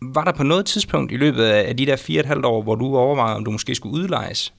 Var 0.00 0.24
der 0.24 0.32
på 0.32 0.42
noget 0.42 0.66
tidspunkt 0.66 1.12
i 1.12 1.16
løbet 1.16 1.44
af 1.44 1.76
de 1.76 1.86
der 1.86 1.96
fire 1.96 2.20
og 2.20 2.20
et 2.20 2.26
halvt 2.26 2.44
år, 2.44 2.62
hvor 2.62 2.74
du 2.74 2.96
overvejede, 2.96 3.36
om 3.36 3.44
du 3.44 3.50
måske 3.50 3.74
skulle 3.74 3.94
udlejes? 3.94 4.52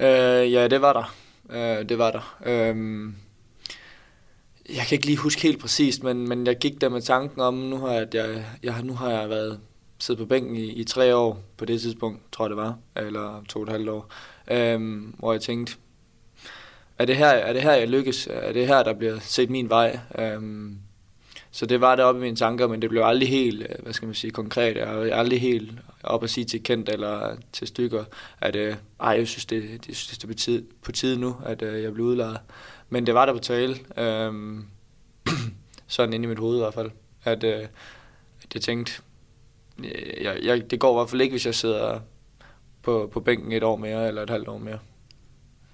Øh, 0.00 0.52
ja, 0.52 0.68
det 0.68 0.80
var 0.80 0.92
der. 0.92 1.14
Øh, 1.52 1.88
det 1.88 1.98
var 1.98 2.10
der. 2.10 2.38
Øh, 2.46 3.12
jeg 4.76 4.84
kan 4.88 4.96
ikke 4.96 5.06
lige 5.06 5.18
huske 5.18 5.42
helt 5.42 5.60
præcist, 5.60 6.02
men, 6.02 6.28
men 6.28 6.46
jeg 6.46 6.58
gik 6.58 6.80
der 6.80 6.88
med 6.88 7.02
tanken 7.02 7.40
om, 7.40 7.54
nu 7.54 7.76
har 7.76 7.92
jeg, 7.92 8.14
jeg, 8.14 8.44
jeg, 8.62 8.82
nu 8.82 8.94
har 8.94 9.10
jeg 9.10 9.28
været 9.28 9.60
siddet 9.98 10.18
på 10.18 10.28
bænken 10.28 10.56
i, 10.56 10.72
i 10.72 10.84
tre 10.84 11.16
år 11.16 11.42
på 11.56 11.64
det 11.64 11.80
tidspunkt, 11.80 12.20
tror 12.32 12.44
jeg 12.44 12.50
det 12.50 12.56
var, 12.56 12.78
eller 12.96 13.44
to 13.48 13.58
og 13.58 13.62
et 13.62 13.68
halvt 13.68 13.88
år, 13.88 14.12
øh, 14.50 15.02
hvor 15.18 15.32
jeg 15.32 15.40
tænkte, 15.40 15.76
er 16.98 17.04
det, 17.04 17.16
her, 17.16 17.26
er 17.26 17.52
det 17.52 17.62
her, 17.62 17.72
jeg 17.72 17.88
lykkes? 17.88 18.28
Er 18.30 18.52
det 18.52 18.66
her, 18.66 18.82
der 18.82 18.92
bliver 18.94 19.18
set 19.20 19.50
min 19.50 19.68
vej? 19.68 19.98
Øh, 20.18 20.42
så 21.52 21.66
det 21.66 21.80
var 21.80 21.96
det 21.96 22.04
oppe 22.04 22.20
i 22.20 22.22
mine 22.22 22.36
tanker, 22.36 22.66
men 22.66 22.82
det 22.82 22.90
blev 22.90 23.02
aldrig 23.02 23.28
helt, 23.28 23.62
øh, 23.62 23.82
hvad 23.82 23.92
skal 23.92 24.06
man 24.06 24.14
sige, 24.14 24.30
konkret. 24.30 24.76
Jeg 24.76 24.88
var 24.88 25.14
aldrig 25.14 25.40
helt 25.40 25.72
op 26.02 26.24
at 26.24 26.30
sige 26.30 26.44
til 26.44 26.62
Kent 26.62 26.88
eller 26.88 27.36
til 27.52 27.66
Stykker, 27.66 28.04
at 28.40 28.56
øh, 28.56 28.76
ej, 29.00 29.10
jeg 29.10 29.28
synes, 29.28 29.46
det, 29.46 29.86
det, 29.86 29.96
synes, 29.96 30.18
det 30.18 30.24
er 30.24 30.28
på 30.28 30.34
tide, 30.34 30.64
på 30.82 30.92
tide 30.92 31.20
nu, 31.20 31.36
at 31.46 31.62
øh, 31.62 31.82
jeg 31.82 31.94
blev 31.94 32.06
udlejet. 32.06 32.38
Men 32.88 33.06
det 33.06 33.14
var 33.14 33.26
der 33.26 33.32
på 33.32 33.38
tale, 33.38 33.76
øh, 33.96 34.60
sådan 35.86 36.12
inde 36.12 36.24
i 36.24 36.28
mit 36.28 36.38
hoved 36.38 36.56
i 36.56 36.60
hvert 36.60 36.74
fald, 36.74 36.90
at, 37.24 37.44
øh, 37.44 37.66
at 38.42 38.54
jeg 38.54 38.62
tænkte, 38.62 38.92
øh, 39.78 40.24
jeg, 40.24 40.38
jeg, 40.42 40.70
det 40.70 40.80
går 40.80 40.94
i 40.94 40.98
hvert 40.98 41.10
fald 41.10 41.20
ikke, 41.20 41.32
hvis 41.32 41.46
jeg 41.46 41.54
sidder 41.54 42.00
på, 42.82 43.10
på 43.12 43.20
bænken 43.20 43.52
et 43.52 43.62
år 43.62 43.76
mere 43.76 44.08
eller 44.08 44.22
et 44.22 44.30
halvt 44.30 44.48
år 44.48 44.58
mere. 44.58 44.78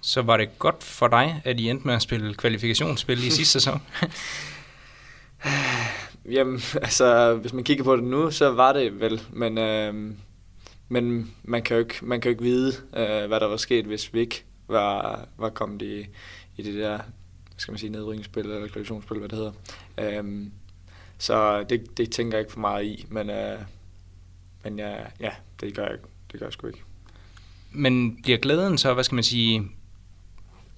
Så 0.00 0.23
var 0.23 0.37
det 0.37 0.59
godt 0.59 0.85
for 0.85 1.09
dig, 1.09 1.40
at 1.45 1.61
I 1.61 1.71
endte 1.71 1.87
med 1.87 1.95
at 1.95 2.02
spille 2.02 2.35
kvalifikationsspil 2.35 3.26
i 3.26 3.30
sidste 3.30 3.52
sæson? 3.52 3.83
Jamen, 6.31 6.61
altså, 6.83 7.35
hvis 7.35 7.52
man 7.52 7.64
kigger 7.64 7.85
på 7.85 7.97
det 7.97 8.05
nu, 8.05 8.31
så 8.31 8.50
var 8.50 8.73
det 8.73 9.00
vel, 9.00 9.23
men, 9.33 9.59
øh, 9.59 10.14
men 10.88 11.35
man, 11.43 11.62
kan 11.62 11.76
jo 11.76 11.81
ikke, 11.83 11.95
man 12.02 12.21
kan 12.21 12.28
jo 12.28 12.33
ikke 12.33 12.45
vide, 12.45 12.73
øh, 12.97 13.26
hvad 13.26 13.40
der 13.40 13.47
var 13.47 13.57
sket, 13.57 13.85
hvis 13.85 14.14
vi 14.14 14.21
ikke 14.21 14.45
var, 14.69 15.21
var 15.38 15.49
kommet 15.49 15.83
i, 15.83 16.07
i 16.57 16.62
det 16.62 16.75
der, 16.75 16.97
hvad 16.97 17.57
skal 17.57 17.73
man 17.73 17.78
sige, 17.78 17.90
nedrykningsspil 17.90 18.45
eller 18.45 18.57
kvalifikationsspil, 18.57 19.19
hvad 19.19 19.28
det 19.28 19.38
hedder. 19.38 19.52
Øh, 19.99 20.47
så 21.19 21.62
det, 21.62 21.99
det 21.99 22.11
tænker 22.11 22.38
jeg 22.38 22.40
ikke 22.40 22.52
for 22.52 22.61
meget 22.61 22.85
i, 22.85 23.07
men, 23.09 23.31
øh, 23.31 23.59
men 24.64 24.78
ja, 24.78 24.95
ja, 25.21 25.31
det 25.61 25.75
gør 25.75 25.87
jeg, 25.87 25.99
det 26.33 26.40
gør 26.40 26.47
jeg 26.47 26.52
sgu 26.52 26.66
ikke. 26.66 26.83
Men 27.73 28.23
bliver 28.23 28.38
glæden 28.38 28.78
så, 28.78 28.95
hvad 28.95 29.05
skal 29.05 29.14
man 29.14 29.25
sige, 29.25 29.62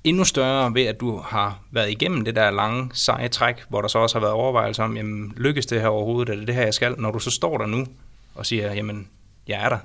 endnu 0.09 0.25
større 0.25 0.75
ved, 0.75 0.83
at 0.83 1.01
du 1.01 1.19
har 1.19 1.63
været 1.71 1.91
igennem 1.91 2.25
det 2.25 2.37
der 2.37 2.51
lange, 2.51 2.91
seje 2.95 3.29
træk, 3.29 3.65
hvor 3.69 3.81
der 3.81 3.89
så 3.89 3.99
også 3.99 4.15
har 4.17 4.21
været 4.21 4.33
overvejelser 4.33 4.85
om, 4.85 4.97
jamen, 4.97 5.35
lykkes 5.37 5.67
det 5.67 5.81
her 5.81 5.89
overhovedet, 5.89 6.33
er 6.33 6.37
det 6.37 6.47
det 6.47 6.55
her, 6.55 6.63
jeg 6.63 6.75
skal? 6.75 6.95
Når 6.99 7.11
du 7.11 7.19
så 7.19 7.31
står 7.31 7.59
der 7.59 7.67
nu 7.67 7.87
og 8.35 8.47
siger, 8.47 8.75
jamen, 8.75 9.09
jeg 9.49 9.65
er 9.65 9.69
der. 9.69 9.79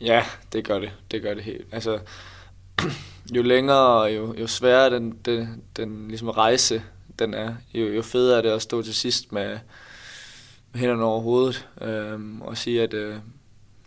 Ja, 0.00 0.24
det 0.52 0.64
gør 0.64 0.78
det. 0.78 0.92
Det 1.10 1.22
gør 1.22 1.34
det 1.34 1.42
helt. 1.42 1.66
Altså, 1.72 1.98
jo 3.36 3.42
længere 3.42 4.02
og 4.02 4.14
jo, 4.14 4.34
jo 4.34 4.46
sværere 4.46 4.90
den, 4.90 5.18
den, 5.24 5.62
den 5.76 6.08
ligesom 6.08 6.28
rejse 6.28 6.82
den 7.18 7.34
er, 7.34 7.54
jo, 7.74 7.86
jo 7.86 8.02
federe 8.02 8.38
er 8.38 8.42
det 8.42 8.48
at 8.48 8.62
stå 8.62 8.82
til 8.82 8.94
sidst 8.94 9.32
med, 9.32 9.58
med 10.72 10.80
hænderne 10.80 11.04
over 11.04 11.20
hovedet 11.20 11.68
øhm, 11.80 12.42
og 12.42 12.56
sige, 12.56 12.82
at 12.82 12.94
øh, 12.94 13.16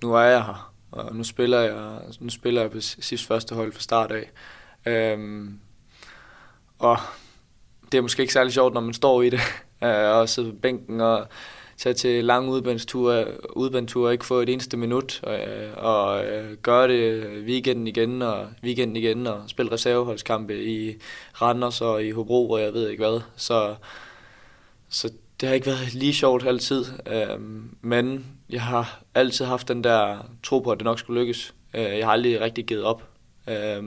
nu 0.03 0.13
er 0.13 0.22
jeg 0.22 0.43
her, 0.43 0.74
og 0.91 1.15
nu 1.15 1.24
spiller 1.24 1.60
jeg, 1.60 2.00
nu 2.19 2.29
spiller 2.29 2.62
jeg 2.62 2.72
på 2.72 2.81
sidst 2.81 3.25
første 3.25 3.55
hold 3.55 3.74
fra 3.74 3.81
start 3.81 4.12
af. 4.12 4.31
Øhm, 4.86 5.60
og 6.80 6.98
det 7.92 7.98
er 7.98 8.01
måske 8.01 8.22
ikke 8.22 8.34
særlig 8.34 8.54
sjovt, 8.54 8.74
når 8.74 8.82
man 8.82 8.94
står 8.94 9.22
i 9.22 9.30
det, 9.30 9.39
øh, 9.84 10.10
og 10.10 10.30
sidder 10.30 10.51
på 10.51 10.58
bænken 10.62 11.01
og 11.01 11.27
tage 11.77 11.94
til 11.94 12.25
lange 12.25 12.51
udbandsture, 12.51 13.27
udbandsture 13.58 14.12
ikke 14.12 14.25
få 14.25 14.39
et 14.39 14.50
eneste 14.50 14.77
minut, 14.77 15.20
og, 15.24 15.39
øh, 15.39 15.74
og 15.77 16.25
øh, 16.25 16.58
gøre 16.58 16.88
det 16.88 17.25
weekenden 17.44 17.88
igen 17.88 18.22
og 18.22 18.48
weekenden 18.64 18.96
igen, 18.96 19.27
og 19.27 19.44
spille 19.48 19.72
reserveholdskampe 19.72 20.64
i 20.64 20.96
Randers 21.42 21.81
og 21.81 22.03
i 22.03 22.12
Hobro, 22.12 22.50
og 22.50 22.62
jeg 22.62 22.74
ved 22.74 22.90
ikke 22.90 23.03
hvad. 23.03 23.22
Så, 23.36 23.75
så 24.90 25.12
det 25.42 25.48
har 25.48 25.55
ikke 25.55 25.68
været 25.68 25.94
lige 25.94 26.14
sjovt 26.14 26.48
altid, 26.48 26.86
øh, 27.07 27.40
men 27.81 28.25
jeg 28.50 28.62
har 28.62 29.03
altid 29.16 29.46
haft 29.46 29.68
den 29.68 29.83
der 29.83 30.18
tro 30.44 30.59
på, 30.59 30.72
at 30.72 30.77
det 30.77 30.86
nok 30.86 31.00
skulle 31.00 31.22
lykkes. 31.22 31.53
Øh, 31.74 31.83
jeg 31.83 32.05
har 32.05 32.12
aldrig 32.12 32.42
rigtig 32.42 32.66
givet 32.66 32.83
op. 32.83 33.03
Øh, 33.50 33.83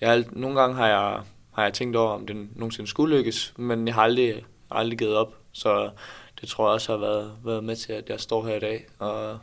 jeg, 0.00 0.24
nogle 0.32 0.60
gange 0.60 0.76
har 0.76 0.86
jeg, 0.86 1.20
har 1.52 1.62
jeg 1.62 1.72
tænkt 1.72 1.96
over, 1.96 2.10
om 2.10 2.26
det 2.26 2.48
nogensinde 2.56 2.90
skulle 2.90 3.16
lykkes, 3.16 3.54
men 3.56 3.86
jeg 3.86 3.94
har 3.94 4.02
aldrig, 4.02 4.44
aldrig 4.70 4.98
givet 4.98 5.16
op. 5.16 5.34
Så 5.52 5.90
det 6.40 6.48
tror 6.48 6.68
jeg 6.68 6.74
også 6.74 6.92
har 6.92 6.98
været, 6.98 7.32
været 7.44 7.64
med 7.64 7.76
til, 7.76 7.92
at 7.92 8.08
jeg 8.08 8.20
står 8.20 8.46
her 8.46 8.56
i 8.56 8.60
dag, 8.60 8.86
og, 8.98 9.38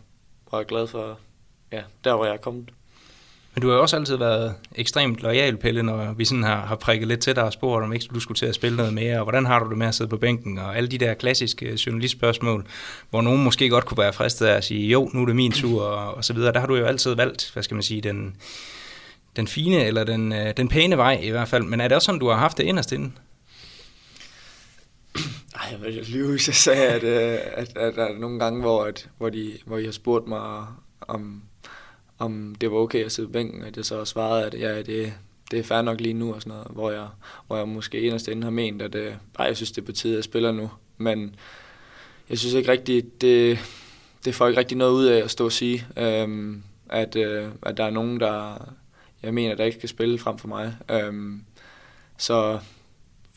og 0.45 0.59
er 0.59 0.63
glad 0.63 0.87
for, 0.87 1.19
ja, 1.71 1.81
der 2.03 2.15
hvor 2.15 2.25
jeg 2.25 2.33
er 2.33 2.37
kommet. 2.37 2.69
Men 3.55 3.61
du 3.61 3.67
har 3.67 3.75
jo 3.75 3.81
også 3.81 3.95
altid 3.95 4.15
været 4.15 4.55
ekstremt 4.75 5.19
lojal, 5.19 5.57
Pelle, 5.57 5.83
når 5.83 6.13
vi 6.13 6.25
sådan 6.25 6.43
har, 6.43 6.65
har 6.65 6.75
prikket 6.75 7.07
lidt 7.07 7.19
til 7.19 7.35
dig 7.35 7.43
og 7.43 7.53
spurgt, 7.53 7.83
om 7.83 7.93
ikke 7.93 8.05
du 8.13 8.19
skulle 8.19 8.37
til 8.37 8.45
at 8.45 8.55
spille 8.55 8.77
noget 8.77 8.93
mere, 8.93 9.17
og 9.17 9.23
hvordan 9.23 9.45
har 9.45 9.63
du 9.63 9.69
det 9.69 9.77
med 9.77 9.87
at 9.87 9.95
sidde 9.95 10.09
på 10.09 10.17
bænken, 10.17 10.57
og 10.57 10.77
alle 10.77 10.89
de 10.89 10.97
der 10.97 11.13
klassiske 11.13 11.79
journalistspørgsmål, 11.85 12.65
hvor 13.09 13.21
nogen 13.21 13.43
måske 13.43 13.69
godt 13.69 13.85
kunne 13.85 13.97
være 13.97 14.13
fristet 14.13 14.45
af 14.45 14.55
at 14.55 14.63
sige, 14.63 14.87
jo, 14.87 15.09
nu 15.13 15.21
er 15.21 15.25
det 15.25 15.35
min 15.35 15.51
tur, 15.51 15.81
og, 15.81 16.15
og 16.15 16.25
så 16.25 16.33
videre. 16.33 16.53
Der 16.53 16.59
har 16.59 16.67
du 16.67 16.75
jo 16.75 16.85
altid 16.85 17.15
valgt, 17.15 17.49
hvad 17.53 17.63
skal 17.63 17.75
man 17.75 17.83
sige, 17.83 18.01
den, 18.01 18.35
den 19.35 19.47
fine 19.47 19.85
eller 19.85 20.03
den, 20.03 20.33
øh, 20.33 20.53
den 20.57 20.67
pæne 20.67 20.97
vej 20.97 21.19
i 21.23 21.29
hvert 21.29 21.47
fald. 21.47 21.63
Men 21.63 21.81
er 21.81 21.87
det 21.87 21.95
også 21.95 22.05
sådan, 22.05 22.19
du 22.19 22.27
har 22.27 22.35
haft 22.35 22.57
det 22.57 22.63
inderst 22.63 22.91
inde? 22.91 23.11
Ej, 25.55 25.67
jeg 25.71 25.81
vil 25.81 26.05
lyve, 26.09 26.31
hvis 26.31 26.47
jeg 26.47 26.55
sagde, 26.55 26.87
at, 26.87 27.03
øh, 27.03 27.39
at, 27.53 27.77
at, 27.77 27.95
der 27.95 28.05
er 28.05 28.19
nogle 28.19 28.39
gange, 28.39 28.61
hvor, 28.61 28.83
at, 28.83 29.09
hvor, 29.17 29.29
de, 29.29 29.53
hvor 29.65 29.77
I 29.77 29.85
har 29.85 29.91
spurgt 29.91 30.27
mig, 30.27 30.65
om, 31.01 31.43
om 32.19 32.55
det 32.61 32.71
var 32.71 32.77
okay 32.77 33.05
at 33.05 33.11
sidde 33.11 33.27
på 33.27 33.31
bænken, 33.31 33.63
at 33.63 33.77
jeg 33.77 33.85
så 33.85 34.05
svarede, 34.05 34.45
at 34.45 34.59
ja, 34.59 34.81
det, 34.81 35.13
det 35.51 35.59
er 35.59 35.63
fair 35.63 35.81
nok 35.81 36.01
lige 36.01 36.13
nu, 36.13 36.33
og 36.33 36.41
sådan 36.41 36.57
noget, 36.57 36.67
hvor 36.71 36.91
jeg, 36.91 37.07
hvor 37.47 37.57
jeg 37.57 37.67
måske 37.67 38.01
inderst 38.01 38.27
inde 38.27 38.43
har 38.43 38.51
ment, 38.51 38.81
at 38.81 38.95
øh, 38.95 39.13
ej, 39.39 39.45
jeg 39.45 39.55
synes, 39.55 39.71
det 39.71 39.81
er 39.81 39.85
på 39.85 39.91
tide, 39.91 40.13
at 40.13 40.17
jeg 40.17 40.23
spiller 40.23 40.51
nu. 40.51 40.71
Men 40.97 41.35
jeg 42.29 42.37
synes 42.37 42.53
ikke 42.53 42.71
rigtigt, 42.71 43.21
det, 43.21 43.59
det 44.25 44.35
får 44.35 44.47
ikke 44.47 44.59
rigtig 44.59 44.77
noget 44.77 44.93
ud 44.93 45.05
af 45.05 45.23
at 45.23 45.31
stå 45.31 45.45
og 45.45 45.51
sige, 45.51 45.87
øh, 45.97 46.57
at, 46.89 47.15
øh, 47.15 47.47
at 47.61 47.77
der 47.77 47.83
er 47.83 47.89
nogen, 47.89 48.19
der, 48.19 48.67
jeg 49.23 49.33
mener, 49.33 49.55
der 49.55 49.63
ikke 49.63 49.77
skal 49.77 49.89
spille 49.89 50.19
frem 50.19 50.37
for 50.37 50.47
mig. 50.47 50.75
Øhm, 50.91 51.43
så 52.17 52.59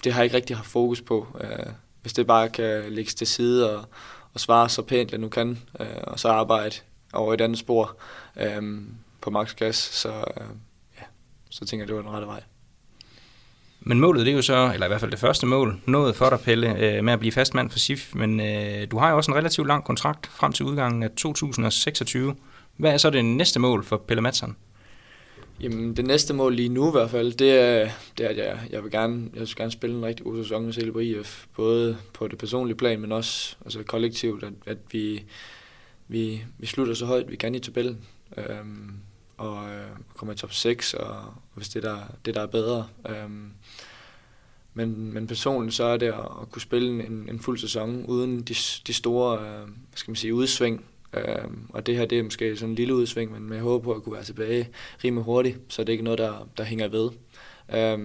det 0.04 0.12
har 0.12 0.20
jeg 0.20 0.24
ikke 0.24 0.36
rigtig 0.36 0.56
haft 0.56 0.68
fokus 0.68 1.00
på. 1.00 1.26
Øh, 1.40 1.72
hvis 2.02 2.12
det 2.12 2.26
bare 2.26 2.48
kan 2.48 2.92
lægges 2.92 3.14
til 3.14 3.26
side 3.26 3.76
og, 3.76 3.84
og 4.34 4.40
svare 4.40 4.68
så 4.68 4.82
pænt, 4.82 5.10
jeg 5.10 5.20
nu 5.20 5.28
kan, 5.28 5.58
øh, 5.80 5.86
og 6.02 6.20
så 6.20 6.28
arbejde 6.28 6.76
over 7.12 7.34
et 7.34 7.40
andet 7.40 7.58
spor 7.58 7.96
øh, 8.36 8.80
på 9.20 9.30
max 9.30 9.54
gas, 9.54 9.76
så, 9.76 10.08
øh, 10.08 10.46
ja, 10.98 11.04
så 11.50 11.64
tænker 11.64 11.82
jeg, 11.82 11.88
det 11.88 11.96
var 11.96 12.02
den 12.02 12.10
rette 12.10 12.26
vej. 12.26 12.42
Men 13.80 14.00
målet 14.00 14.26
det 14.26 14.32
er 14.32 14.36
jo 14.36 14.42
så, 14.42 14.70
eller 14.74 14.86
i 14.86 14.88
hvert 14.88 15.00
fald 15.00 15.10
det 15.10 15.20
første 15.20 15.46
mål, 15.46 15.80
nået 15.86 16.16
for 16.16 16.30
dig, 16.30 16.40
Pelle, 16.40 16.78
øh, 16.78 17.04
med 17.04 17.12
at 17.12 17.18
blive 17.18 17.32
fastmand 17.32 17.70
for 17.70 17.78
SIF, 17.78 18.14
men 18.14 18.40
øh, 18.40 18.90
du 18.90 18.98
har 18.98 19.10
jo 19.10 19.16
også 19.16 19.30
en 19.30 19.36
relativt 19.36 19.66
lang 19.66 19.84
kontrakt 19.84 20.26
frem 20.26 20.52
til 20.52 20.66
udgangen 20.66 21.02
af 21.02 21.10
2026. 21.10 22.36
Hvad 22.76 22.92
er 22.92 22.96
så 22.96 23.10
det 23.10 23.24
næste 23.24 23.60
mål 23.60 23.84
for 23.84 23.96
Pelle 23.96 24.22
Madsen? 24.22 24.56
Jamen, 25.60 25.96
det 25.96 26.06
næste 26.06 26.34
mål 26.34 26.54
lige 26.54 26.68
nu 26.68 26.88
i 26.88 26.90
hvert 26.90 27.10
fald, 27.10 27.32
det 27.32 27.50
er, 27.50 27.90
det 28.18 28.26
er 28.26 28.30
at 28.30 28.36
jeg, 28.36 28.60
jeg 28.70 28.82
vil 28.82 28.90
gerne, 28.90 29.30
jeg 29.32 29.40
vil 29.40 29.54
gerne 29.56 29.70
spille 29.70 29.96
en 29.96 30.04
rigtig 30.04 30.26
god 30.26 30.42
sæson 30.42 30.64
med 30.64 30.72
Silber 30.72 31.00
IF. 31.00 31.46
Både 31.56 31.98
på 32.12 32.28
det 32.28 32.38
personlige 32.38 32.76
plan, 32.76 33.00
men 33.00 33.12
også 33.12 33.56
altså 33.64 33.82
kollektivt, 33.82 34.44
at, 34.44 34.52
at 34.66 34.78
vi, 34.92 35.24
vi, 36.08 36.44
vi 36.58 36.66
slutter 36.66 36.94
så 36.94 37.06
højt, 37.06 37.30
vi 37.30 37.36
kan 37.36 37.54
i 37.54 37.58
tabellen. 37.58 37.98
Øhm, 38.36 38.92
og 39.36 39.68
øh, 39.70 39.86
kommer 40.16 40.32
i 40.32 40.36
top 40.36 40.52
6, 40.52 40.94
og, 40.94 41.08
og 41.08 41.34
hvis 41.54 41.68
det 41.68 41.82
der, 41.82 41.98
det 42.24 42.34
der 42.34 42.40
er 42.40 42.46
bedre. 42.46 42.88
Øhm, 43.08 43.50
men, 44.74 45.12
men 45.12 45.26
personligt 45.26 45.74
så 45.74 45.84
er 45.84 45.96
det 45.96 46.06
at, 46.06 46.28
at 46.42 46.50
kunne 46.50 46.62
spille 46.62 47.06
en, 47.06 47.28
en 47.30 47.40
fuld 47.40 47.58
sæson 47.58 48.04
uden 48.06 48.42
de, 48.42 48.54
de 48.86 48.92
store 48.92 49.38
øh, 49.38 49.58
hvad 49.58 49.96
skal 49.96 50.10
man 50.10 50.16
sige, 50.16 50.34
udsving, 50.34 50.84
Øh, 51.16 51.50
og 51.68 51.86
det 51.86 51.96
her 51.96 52.06
det 52.06 52.18
er 52.18 52.22
måske 52.22 52.56
sådan 52.56 52.70
en 52.70 52.74
lille 52.74 52.94
udsving, 52.94 53.32
men 53.32 53.52
jeg 53.52 53.62
håber 53.62 53.84
på 53.84 53.92
at 53.92 54.02
kunne 54.02 54.14
være 54.14 54.24
tilbage 54.24 54.68
rimelig 55.04 55.24
hurtigt, 55.24 55.58
så 55.68 55.82
det 55.82 55.88
er 55.88 55.92
ikke 55.92 56.04
noget, 56.04 56.18
der, 56.18 56.48
der 56.56 56.64
hænger 56.64 56.88
ved. 56.88 57.10
Øh, 57.74 57.98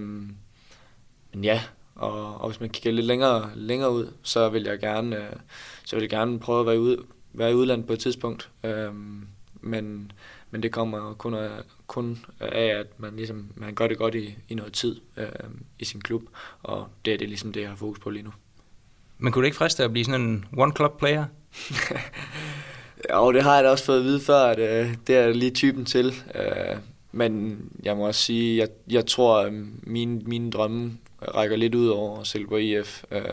men 1.34 1.43
ja, 1.43 1.62
og, 1.95 2.41
og 2.41 2.50
hvis 2.50 2.60
man 2.60 2.69
kigger 2.69 2.91
lidt 2.91 3.06
længere, 3.06 3.52
længere 3.56 3.91
ud, 3.91 4.13
så 4.24 4.50
vil 4.50 4.63
jeg 4.63 4.80
gerne, 4.80 5.15
øh, 5.15 5.36
så 5.86 5.95
vil 5.95 6.04
jeg 6.04 6.10
gerne 6.10 6.39
prøve 6.39 6.60
at 6.60 6.65
være, 6.65 6.80
ude, 6.80 6.97
være 7.34 7.52
i 7.52 7.54
udlandet 7.54 7.88
på 7.88 7.93
et 7.93 8.00
tidspunkt. 8.00 8.50
Øh, 8.63 8.93
men, 9.62 10.12
men 10.52 10.63
det 10.63 10.71
kommer 10.71 11.13
kun 11.13 11.34
af, 11.34 11.50
kun 11.88 12.26
af, 12.39 12.65
at 12.65 13.00
man, 13.00 13.15
ligesom, 13.15 13.52
man 13.56 13.76
gør 13.76 13.88
det 13.88 13.97
godt 13.97 14.15
i, 14.15 14.36
i 14.50 14.56
noget 14.56 14.74
tid 14.74 15.02
øh, 15.17 15.28
i 15.80 15.86
sin 15.86 16.02
klub, 16.02 16.24
og 16.63 16.88
det 17.06 17.13
er 17.13 17.17
det 17.17 17.28
ligesom 17.28 17.54
det, 17.54 17.62
jeg 17.62 17.69
har 17.69 17.76
fokus 17.76 18.00
på 18.00 18.10
lige 18.10 18.24
nu. 18.24 18.32
Men 19.17 19.34
kunne 19.34 19.41
det 19.41 19.47
ikke 19.47 19.58
friste 19.58 19.84
at 19.84 19.91
blive 19.91 20.06
sådan 20.06 20.21
en 20.21 20.45
one-club 20.58 20.97
player? 20.97 21.26
Jo, 23.09 23.31
det 23.31 23.43
har 23.43 23.55
jeg 23.55 23.63
da 23.63 23.69
også 23.69 23.85
fået 23.85 23.99
at 23.99 24.03
vide 24.03 24.19
før, 24.19 24.43
at 24.45 24.59
øh, 24.59 24.95
det 25.07 25.17
er 25.17 25.33
lige 25.33 25.51
typen 25.51 25.85
til. 25.85 26.13
Øh, 26.35 26.77
men 27.11 27.59
jeg 27.83 27.97
må 27.97 28.07
også 28.07 28.21
sige, 28.21 28.57
jeg, 28.57 28.67
jeg 28.89 29.05
tror, 29.05 29.39
at 29.39 29.53
mine, 29.83 30.19
mine 30.19 30.51
drømme 30.51 30.97
rækker 31.21 31.57
lidt 31.57 31.75
ud 31.75 31.87
over 31.87 32.23
Silkeborg 32.23 32.61
IF. 32.61 33.03
Øh, 33.11 33.23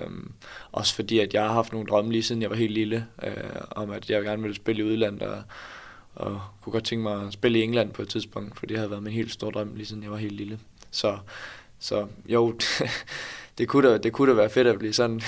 også 0.73 0.95
fordi, 0.95 1.19
at 1.19 1.35
jeg 1.35 1.43
har 1.43 1.53
haft 1.53 1.73
nogle 1.73 1.89
drømme 1.89 2.13
lige 2.13 2.23
siden 2.23 2.43
jeg 2.43 2.51
var 2.51 2.57
helt 2.57 2.73
lille, 2.73 3.07
øh, 3.23 3.33
om 3.71 3.91
at 3.91 4.11
jeg 4.11 4.23
gerne 4.23 4.43
ville 4.43 4.57
spille 4.57 4.83
i 4.83 4.85
udlandet, 4.85 5.23
og, 5.23 5.43
og 6.15 6.41
kunne 6.63 6.73
godt 6.73 6.85
tænke 6.85 7.03
mig 7.03 7.27
at 7.27 7.33
spille 7.33 7.59
i 7.59 7.63
England 7.63 7.93
på 7.93 8.03
et 8.03 8.09
tidspunkt, 8.09 8.59
for 8.59 8.67
det 8.67 8.77
havde 8.77 8.91
været 8.91 9.03
min 9.03 9.13
helt 9.13 9.33
store 9.33 9.51
drøm 9.51 9.75
lige 9.75 9.87
siden 9.87 10.03
jeg 10.03 10.11
var 10.11 10.17
helt 10.17 10.37
lille. 10.37 10.59
Så, 10.91 11.19
så 11.79 12.07
jo, 12.27 12.59
det 13.59 13.69
kunne, 13.69 13.89
da, 13.89 13.99
det 13.99 14.13
kunne 14.13 14.31
da 14.31 14.37
være 14.37 14.51
fedt 14.51 14.67
at 14.67 14.79
blive 14.79 14.93
sådan 14.93 15.21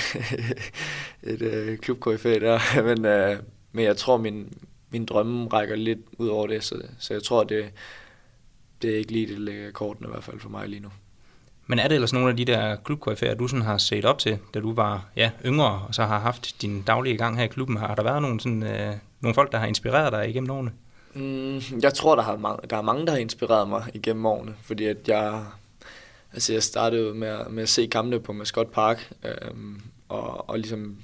et 1.22 1.42
øh, 1.42 1.78
klubkoryfæ 1.78 2.38
der, 2.38 2.82
men, 2.94 3.04
øh, 3.04 3.36
men 3.72 3.84
jeg 3.84 3.96
tror, 3.96 4.16
min, 4.16 4.52
min 4.90 5.04
drømme 5.04 5.48
rækker 5.48 5.76
lidt 5.76 5.98
ud 6.18 6.28
over 6.28 6.46
det, 6.46 6.64
så, 6.64 6.82
så 6.98 7.14
jeg 7.14 7.22
tror, 7.22 7.44
det, 7.44 7.70
det 8.82 8.90
er 8.90 8.98
ikke 8.98 9.12
lige 9.12 9.26
det, 9.26 9.36
der 9.36 9.42
ligger 9.42 9.70
kortene 9.70 10.08
i 10.08 10.10
hvert 10.10 10.24
fald 10.24 10.40
for 10.40 10.48
mig 10.48 10.68
lige 10.68 10.80
nu. 10.80 10.88
Men 11.66 11.78
er 11.78 11.88
det 11.88 11.94
ellers 11.94 12.12
nogle 12.12 12.30
af 12.30 12.36
de 12.36 12.44
der 12.44 12.76
klubkoryfæer, 12.76 13.34
du 13.34 13.48
sådan 13.48 13.64
har 13.64 13.78
set 13.78 14.04
op 14.04 14.18
til, 14.18 14.38
da 14.54 14.60
du 14.60 14.74
var 14.74 15.06
ja, 15.16 15.30
yngre, 15.44 15.82
og 15.88 15.94
så 15.94 16.02
har 16.02 16.18
haft 16.18 16.62
din 16.62 16.82
daglige 16.82 17.16
gang 17.16 17.36
her 17.36 17.44
i 17.44 17.48
klubben? 17.48 17.76
Har 17.76 17.94
der 17.94 18.02
været 18.02 18.22
nogle, 18.22 18.40
sådan, 18.40 18.62
øh, 18.62 18.94
nogle 19.20 19.34
folk, 19.34 19.52
der 19.52 19.58
har 19.58 19.66
inspireret 19.66 20.12
dig 20.12 20.28
igennem 20.28 20.50
årene? 20.50 20.72
Mm, 21.14 21.80
jeg 21.82 21.94
tror, 21.94 22.16
der, 22.16 22.22
har 22.22 22.36
mange, 22.36 22.68
der 22.70 22.76
er 22.76 22.82
mange, 22.82 23.06
der 23.06 23.12
har 23.12 23.18
inspireret 23.18 23.68
mig 23.68 23.84
igennem 23.94 24.26
årene, 24.26 24.54
fordi 24.62 24.84
at 24.84 24.96
jeg, 25.08 25.44
altså 26.32 26.52
jeg 26.52 26.62
startede 26.62 27.14
med, 27.14 27.48
med 27.50 27.62
at 27.62 27.68
se 27.68 27.86
kampene 27.86 28.20
på 28.20 28.32
Mascot 28.32 28.72
Park, 28.72 29.12
øhm, 29.24 29.80
og, 30.08 30.50
og 30.50 30.58
ligesom 30.58 30.96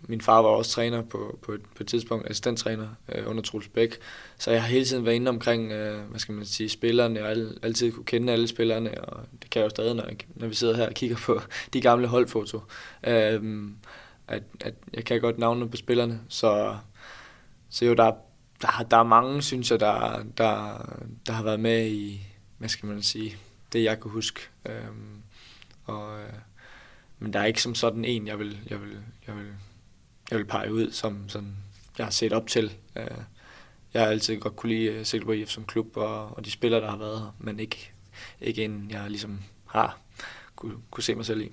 min 0.00 0.20
far 0.20 0.42
var 0.42 0.48
også 0.48 0.70
træner 0.70 1.02
på, 1.02 1.38
på, 1.42 1.52
et, 1.52 1.62
på 1.62 1.82
et 1.82 1.86
tidspunkt, 1.86 2.26
assistenttræner 2.26 2.88
øh, 3.08 3.28
under 3.28 3.42
Truls 3.42 3.68
Bæk, 3.68 3.96
så 4.38 4.50
jeg 4.50 4.62
har 4.62 4.68
hele 4.68 4.84
tiden 4.84 5.04
været 5.04 5.14
inde 5.14 5.28
omkring, 5.28 5.72
øh, 5.72 6.00
hvad 6.10 6.20
skal 6.20 6.34
man 6.34 6.44
sige, 6.44 6.68
spillerne, 6.68 7.22
og 7.22 7.30
al, 7.30 7.58
altid 7.62 7.92
kunne 7.92 8.04
kende 8.04 8.32
alle 8.32 8.48
spillerne, 8.48 9.04
og 9.04 9.26
det 9.42 9.50
kan 9.50 9.60
jeg 9.60 9.64
jo 9.64 9.70
stadig, 9.70 9.94
når, 9.94 10.04
når 10.34 10.46
vi 10.48 10.54
sidder 10.54 10.76
her 10.76 10.86
og 10.86 10.94
kigger 10.94 11.16
på 11.16 11.40
de 11.72 11.80
gamle 11.80 12.06
holdfoto, 12.06 12.60
øh, 13.06 13.70
at, 14.28 14.42
at 14.60 14.74
jeg 14.94 15.04
kan 15.04 15.20
godt 15.20 15.38
navne 15.38 15.70
på 15.70 15.76
spillerne, 15.76 16.20
så, 16.28 16.76
så 17.70 17.84
jo, 17.84 17.94
der, 17.94 18.12
der, 18.62 18.86
der 18.90 18.96
er 18.96 19.02
mange, 19.02 19.42
synes 19.42 19.70
jeg, 19.70 19.80
der, 19.80 20.24
der, 20.38 20.82
der 21.26 21.32
har 21.32 21.42
været 21.42 21.60
med 21.60 21.86
i, 21.86 22.20
hvad 22.58 22.68
skal 22.68 22.86
man 22.88 23.02
sige, 23.02 23.36
det 23.72 23.84
jeg 23.84 24.00
kan 24.00 24.10
huske. 24.10 24.40
Øh, 24.66 24.72
og, 25.84 26.20
øh, 26.20 26.32
men 27.18 27.32
der 27.32 27.40
er 27.40 27.44
ikke 27.44 27.62
som 27.62 27.74
sådan 27.74 28.04
en, 28.04 28.26
jeg 28.26 28.38
vil, 28.38 28.58
jeg 28.70 28.82
vil, 28.82 28.98
jeg 29.26 29.36
vil 29.36 29.46
jeg 30.30 30.38
vil 30.38 30.44
pege 30.44 30.72
ud, 30.72 30.90
som, 30.90 31.28
som 31.28 31.54
jeg 31.98 32.06
har 32.06 32.10
set 32.10 32.32
op 32.32 32.46
til. 32.46 32.72
Øh, 32.96 33.06
jeg 33.94 34.02
har 34.02 34.08
altid 34.08 34.40
godt 34.40 34.56
kunne 34.56 34.72
lide 34.74 34.86
øh, 34.86 35.04
Silkeborg 35.04 35.36
IF 35.36 35.48
som 35.48 35.64
klub, 35.64 35.96
og, 35.96 36.36
og 36.36 36.44
de 36.44 36.50
spillere, 36.50 36.80
der 36.80 36.90
har 36.90 36.96
været 36.96 37.20
her, 37.20 37.34
men 37.38 37.60
ikke, 37.60 37.92
ikke 38.40 38.64
en, 38.64 38.88
jeg 38.90 39.04
ligesom 39.08 39.40
har 39.66 39.98
kunne, 40.56 40.74
kunne 40.90 41.04
se 41.04 41.14
mig 41.14 41.26
selv 41.26 41.40
i. 41.40 41.52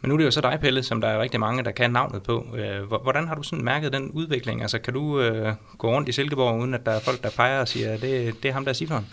Men 0.00 0.08
nu 0.08 0.14
er 0.14 0.18
det 0.18 0.24
jo 0.24 0.30
så 0.30 0.40
dig, 0.40 0.58
Pelle, 0.60 0.82
som 0.82 1.00
der 1.00 1.08
er 1.08 1.22
rigtig 1.22 1.40
mange, 1.40 1.64
der 1.64 1.70
kan 1.70 1.90
navnet 1.90 2.22
på. 2.22 2.56
Øh, 2.56 2.82
hvordan 2.82 3.28
har 3.28 3.34
du 3.34 3.42
sådan 3.42 3.64
mærket 3.64 3.92
den 3.92 4.10
udvikling? 4.10 4.62
Altså, 4.62 4.78
kan 4.78 4.94
du 4.94 5.20
øh, 5.20 5.54
gå 5.78 5.90
rundt 5.90 6.08
i 6.08 6.12
Silkeborg, 6.12 6.60
uden 6.60 6.74
at 6.74 6.86
der 6.86 6.92
er 6.92 7.00
folk, 7.00 7.22
der 7.22 7.30
peger 7.30 7.60
og 7.60 7.68
siger, 7.68 7.96
det, 7.96 8.42
det 8.42 8.48
er 8.48 8.52
ham, 8.52 8.64
der 8.64 8.70
er 8.70 8.74
Siferen? 8.74 9.06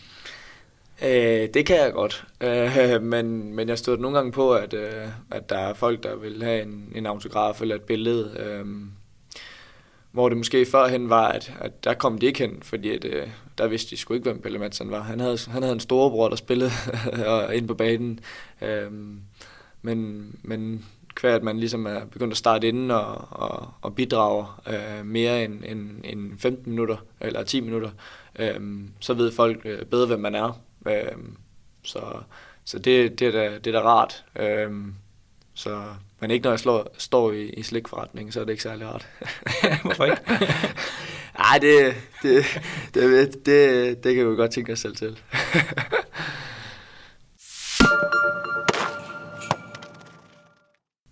Øh, 1.03 1.49
det 1.53 1.65
kan 1.65 1.77
jeg 1.77 1.93
godt, 1.93 2.25
øh, 2.41 3.01
men, 3.13 3.55
men 3.55 3.69
jeg 3.69 3.77
stod 3.77 3.97
nogle 3.97 4.17
gange 4.17 4.31
på, 4.31 4.53
at, 4.53 4.73
øh, 4.73 5.07
at 5.31 5.49
der 5.49 5.57
er 5.57 5.73
folk, 5.73 6.03
der 6.03 6.15
vil 6.15 6.43
have 6.43 6.61
en, 6.61 6.91
en 6.95 7.05
autograf 7.05 7.61
eller 7.61 7.75
et 7.75 7.81
billede, 7.81 8.35
øh, 8.39 8.65
hvor 10.11 10.29
det 10.29 10.37
måske 10.37 10.65
førhen 10.65 11.09
var, 11.09 11.27
at, 11.27 11.53
at 11.59 11.83
der 11.83 11.93
kom 11.93 12.17
de 12.17 12.25
ikke 12.25 12.39
hen, 12.39 12.59
fordi 12.61 12.89
at, 12.89 13.05
øh, 13.05 13.27
der 13.57 13.67
vidste 13.67 13.91
de 13.91 13.97
sgu 13.97 14.13
ikke, 14.13 14.23
hvem 14.23 14.41
Pelle 14.41 14.59
Madsen 14.59 14.91
var. 14.91 15.01
Han 15.01 15.19
havde, 15.19 15.37
han 15.47 15.63
havde 15.63 15.73
en 15.73 15.79
storebror, 15.79 16.29
der 16.29 16.35
spillede 16.35 16.71
ind 17.57 17.67
på 17.67 17.73
banen, 17.73 18.19
øh, 18.61 18.91
men, 19.81 20.31
men 20.43 20.85
hver 21.21 21.35
at 21.35 21.43
man 21.43 21.59
ligesom 21.59 21.85
er 21.85 22.05
begyndt 22.05 22.31
at 22.31 22.37
starte 22.37 22.67
inden 22.67 22.91
og, 22.91 23.27
og, 23.29 23.69
og 23.81 23.95
bidrager 23.95 24.61
øh, 24.67 25.05
mere 25.05 25.43
end, 25.43 25.63
end, 25.65 25.89
end 26.03 26.39
15 26.39 26.69
minutter 26.69 26.97
eller 27.21 27.43
10 27.43 27.61
minutter, 27.61 27.89
øh, 28.39 28.61
så 28.99 29.13
ved 29.13 29.31
folk 29.31 29.61
øh, 29.65 29.85
bedre, 29.85 30.07
hvem 30.07 30.19
man 30.19 30.35
er. 30.35 30.61
Øh, 30.87 31.17
så 31.83 32.01
så 32.65 32.79
det, 32.79 33.19
det, 33.19 33.27
er 33.27 33.31
da, 33.31 33.57
det 33.57 33.75
er 33.75 33.79
da 33.81 33.87
rart. 33.87 34.25
Øh, 34.39 34.71
så, 35.53 35.83
men 36.19 36.31
ikke 36.31 36.43
når 36.43 36.51
jeg 36.51 36.59
slår, 36.59 36.87
står 36.97 37.31
i, 37.31 37.49
i 37.49 37.63
slikforretningen, 37.63 38.31
så 38.31 38.39
er 38.39 38.45
det 38.45 38.51
ikke 38.51 38.63
særlig 38.63 38.87
rart. 38.87 39.07
Hvorfor 39.83 40.05
ikke? 40.05 40.21
Nej, 41.39 41.57
det, 41.61 41.95
det, 42.23 42.45
det, 42.93 43.45
det, 43.45 44.03
det 44.03 44.15
kan 44.15 44.31
vi 44.31 44.35
godt 44.35 44.51
tænke 44.51 44.73
os 44.73 44.79
selv 44.79 44.95
til. 44.95 45.19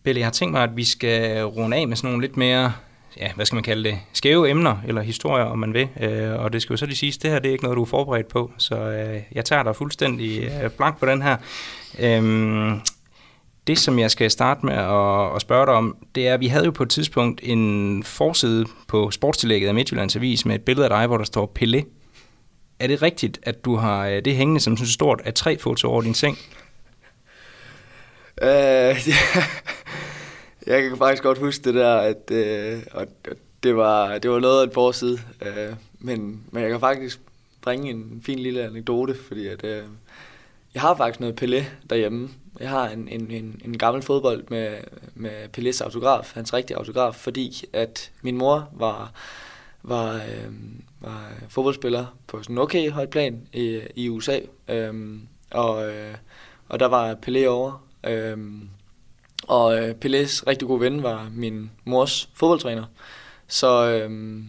Belle, 0.03 0.19
jeg 0.19 0.25
har 0.25 0.31
tænkt 0.31 0.51
mig, 0.51 0.63
at 0.63 0.77
vi 0.77 0.83
skal 0.83 1.43
runde 1.43 1.77
af 1.77 1.87
med 1.87 1.97
sådan 1.97 2.09
nogle 2.09 2.27
lidt 2.27 2.37
mere 2.37 2.73
ja, 3.17 3.31
hvad 3.35 3.45
skal 3.45 3.55
man 3.55 3.63
kalde 3.63 3.89
det, 3.89 3.99
skæve 4.13 4.49
emner, 4.49 4.77
eller 4.87 5.01
historier, 5.01 5.45
om 5.45 5.59
man 5.59 5.73
vil. 5.73 5.89
Øh, 5.99 6.39
og 6.39 6.53
det 6.53 6.61
skal 6.61 6.73
jo 6.73 6.77
så 6.77 6.85
lige 6.85 6.95
siges, 6.95 7.17
det 7.17 7.31
her 7.31 7.39
det 7.39 7.49
er 7.49 7.51
ikke 7.51 7.63
noget, 7.63 7.75
du 7.75 7.81
er 7.81 7.85
forberedt 7.85 8.27
på, 8.27 8.51
så 8.57 8.75
øh, 8.75 9.21
jeg 9.31 9.45
tager 9.45 9.63
dig 9.63 9.75
fuldstændig 9.75 10.43
øh, 10.43 10.69
blank 10.69 10.99
på 10.99 11.05
den 11.05 11.21
her. 11.21 11.37
Øh, 11.99 12.73
det, 13.67 13.79
som 13.79 13.99
jeg 13.99 14.11
skal 14.11 14.31
starte 14.31 14.65
med 14.65 14.73
at, 14.73 15.35
at 15.35 15.41
spørge 15.41 15.65
dig 15.65 15.73
om, 15.73 15.97
det 16.15 16.27
er, 16.27 16.33
at 16.33 16.39
vi 16.39 16.47
havde 16.47 16.65
jo 16.65 16.71
på 16.71 16.83
et 16.83 16.89
tidspunkt 16.89 17.41
en 17.43 18.03
forside 18.03 18.65
på 18.87 19.11
sportstillægget 19.11 19.67
af 19.67 19.73
Midtjyllands 19.73 20.15
Avis 20.15 20.45
med 20.45 20.55
et 20.55 20.61
billede 20.61 20.85
af 20.85 20.89
dig, 20.89 21.07
hvor 21.07 21.17
der 21.17 21.25
står 21.25 21.53
Pelé. 21.59 21.83
Er 22.79 22.87
det 22.87 23.01
rigtigt, 23.01 23.39
at 23.43 23.65
du 23.65 23.75
har 23.75 24.07
øh, 24.07 24.25
det 24.25 24.35
hængende 24.35 24.61
som 24.61 24.77
synes 24.77 24.91
stort 24.91 25.21
af 25.25 25.33
tre 25.33 25.57
foto 25.57 25.89
over 25.89 26.01
din 26.01 26.13
seng? 26.13 26.37
Øh, 28.41 28.49
ja. 29.07 29.43
Jeg 30.73 30.83
kan 30.83 30.97
faktisk 30.97 31.23
godt 31.23 31.37
huske 31.37 31.63
det 31.63 31.73
der, 31.73 31.95
at, 31.95 32.31
øh, 32.31 32.81
og 32.91 33.07
det, 33.63 33.75
var, 33.75 34.17
det 34.17 34.31
var 34.31 34.39
noget 34.39 34.61
af 34.61 34.67
et 34.67 34.73
forside. 34.73 35.19
Øh, 35.41 35.75
men, 35.99 36.43
men 36.51 36.63
jeg 36.63 36.71
kan 36.71 36.79
faktisk 36.79 37.19
bringe 37.61 37.89
en 37.89 38.21
fin 38.25 38.39
lille 38.39 38.63
anekdote, 38.63 39.15
fordi 39.27 39.47
at, 39.47 39.63
øh, 39.63 39.83
jeg 40.73 40.81
har 40.81 40.95
faktisk 40.95 41.19
noget 41.19 41.41
Pelé 41.43 41.63
derhjemme. 41.89 42.29
Jeg 42.59 42.69
har 42.69 42.89
en, 42.89 43.07
en, 43.07 43.31
en, 43.31 43.61
en 43.65 43.77
gammel 43.77 44.03
fodbold 44.03 44.43
med, 44.49 44.77
med 45.15 45.31
Pelés 45.57 45.83
autograf, 45.83 46.31
hans 46.33 46.53
rigtige 46.53 46.77
autograf, 46.77 47.15
fordi 47.15 47.65
at 47.73 48.11
min 48.21 48.37
mor 48.37 48.69
var, 48.71 49.11
var, 49.83 50.13
øh, 50.15 50.53
var 51.01 51.31
fodboldspiller 51.49 52.05
på 52.27 52.43
sådan 52.43 52.55
en 52.55 52.61
okay 52.61 52.91
højt 52.91 53.09
plan 53.09 53.47
i, 53.53 53.81
i 53.95 54.09
USA. 54.09 54.39
Øh, 54.67 55.19
og, 55.51 55.89
øh, 55.89 56.15
og 56.67 56.79
der 56.79 56.87
var 56.87 57.15
Pelé 57.27 57.45
over. 57.45 57.87
Øh, 58.03 58.37
og 59.47 59.77
øh, 59.77 59.95
Pelés 60.05 60.43
rigtig 60.47 60.67
gode 60.67 60.81
ven 60.81 61.03
var 61.03 61.29
min 61.33 61.71
mors 61.85 62.29
fodboldtræner. 62.33 62.83
Så, 63.47 63.87
øh, 63.89 64.39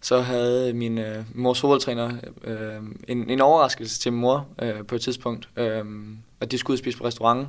så 0.00 0.20
havde 0.20 0.72
min 0.72 0.98
øh, 0.98 1.24
mors 1.34 1.60
fodboldtræner 1.60 2.12
øh, 2.44 2.82
en, 3.08 3.30
en 3.30 3.40
overraskelse 3.40 4.00
til 4.00 4.12
min 4.12 4.20
mor 4.20 4.46
øh, 4.62 4.86
på 4.86 4.94
et 4.94 5.00
tidspunkt, 5.00 5.48
øh, 5.56 5.84
at 6.40 6.50
de 6.50 6.58
skulle 6.58 6.74
ud 6.74 6.78
og 6.78 6.78
spise 6.78 6.98
på 6.98 7.04
restaurant. 7.04 7.48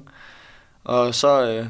Og 0.84 1.16
så 1.16 1.52
øh, 1.52 1.66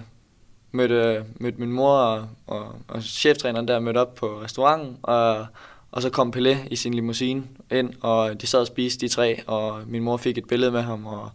mødte, 0.71 1.25
mødte 1.35 1.59
min 1.59 1.71
mor 1.71 1.93
og, 1.93 2.27
og, 2.47 2.75
og 2.87 3.03
cheftræneren 3.03 3.67
der 3.67 3.79
mødte 3.79 3.97
op 3.97 4.15
på 4.15 4.41
restauranten, 4.41 4.97
og, 5.03 5.45
og 5.91 6.01
så 6.01 6.09
kom 6.09 6.33
Pelé 6.35 6.67
i 6.71 6.75
sin 6.75 6.93
limousine 6.93 7.43
ind, 7.71 7.93
og 8.01 8.41
de 8.41 8.47
sad 8.47 8.59
og 8.59 8.67
spiste 8.67 9.05
de 9.05 9.07
tre, 9.07 9.43
og 9.47 9.81
min 9.87 10.03
mor 10.03 10.17
fik 10.17 10.37
et 10.37 10.47
billede 10.47 10.71
med 10.71 10.81
ham, 10.81 11.05
og 11.05 11.29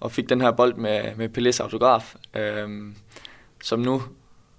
og 0.00 0.12
fik 0.12 0.28
den 0.28 0.40
her 0.40 0.50
bold 0.50 0.74
med, 0.74 1.16
med 1.16 1.28
Pelés 1.38 1.62
autograf, 1.62 2.14
øh, 2.36 2.68
som 3.62 3.80
nu 3.80 4.02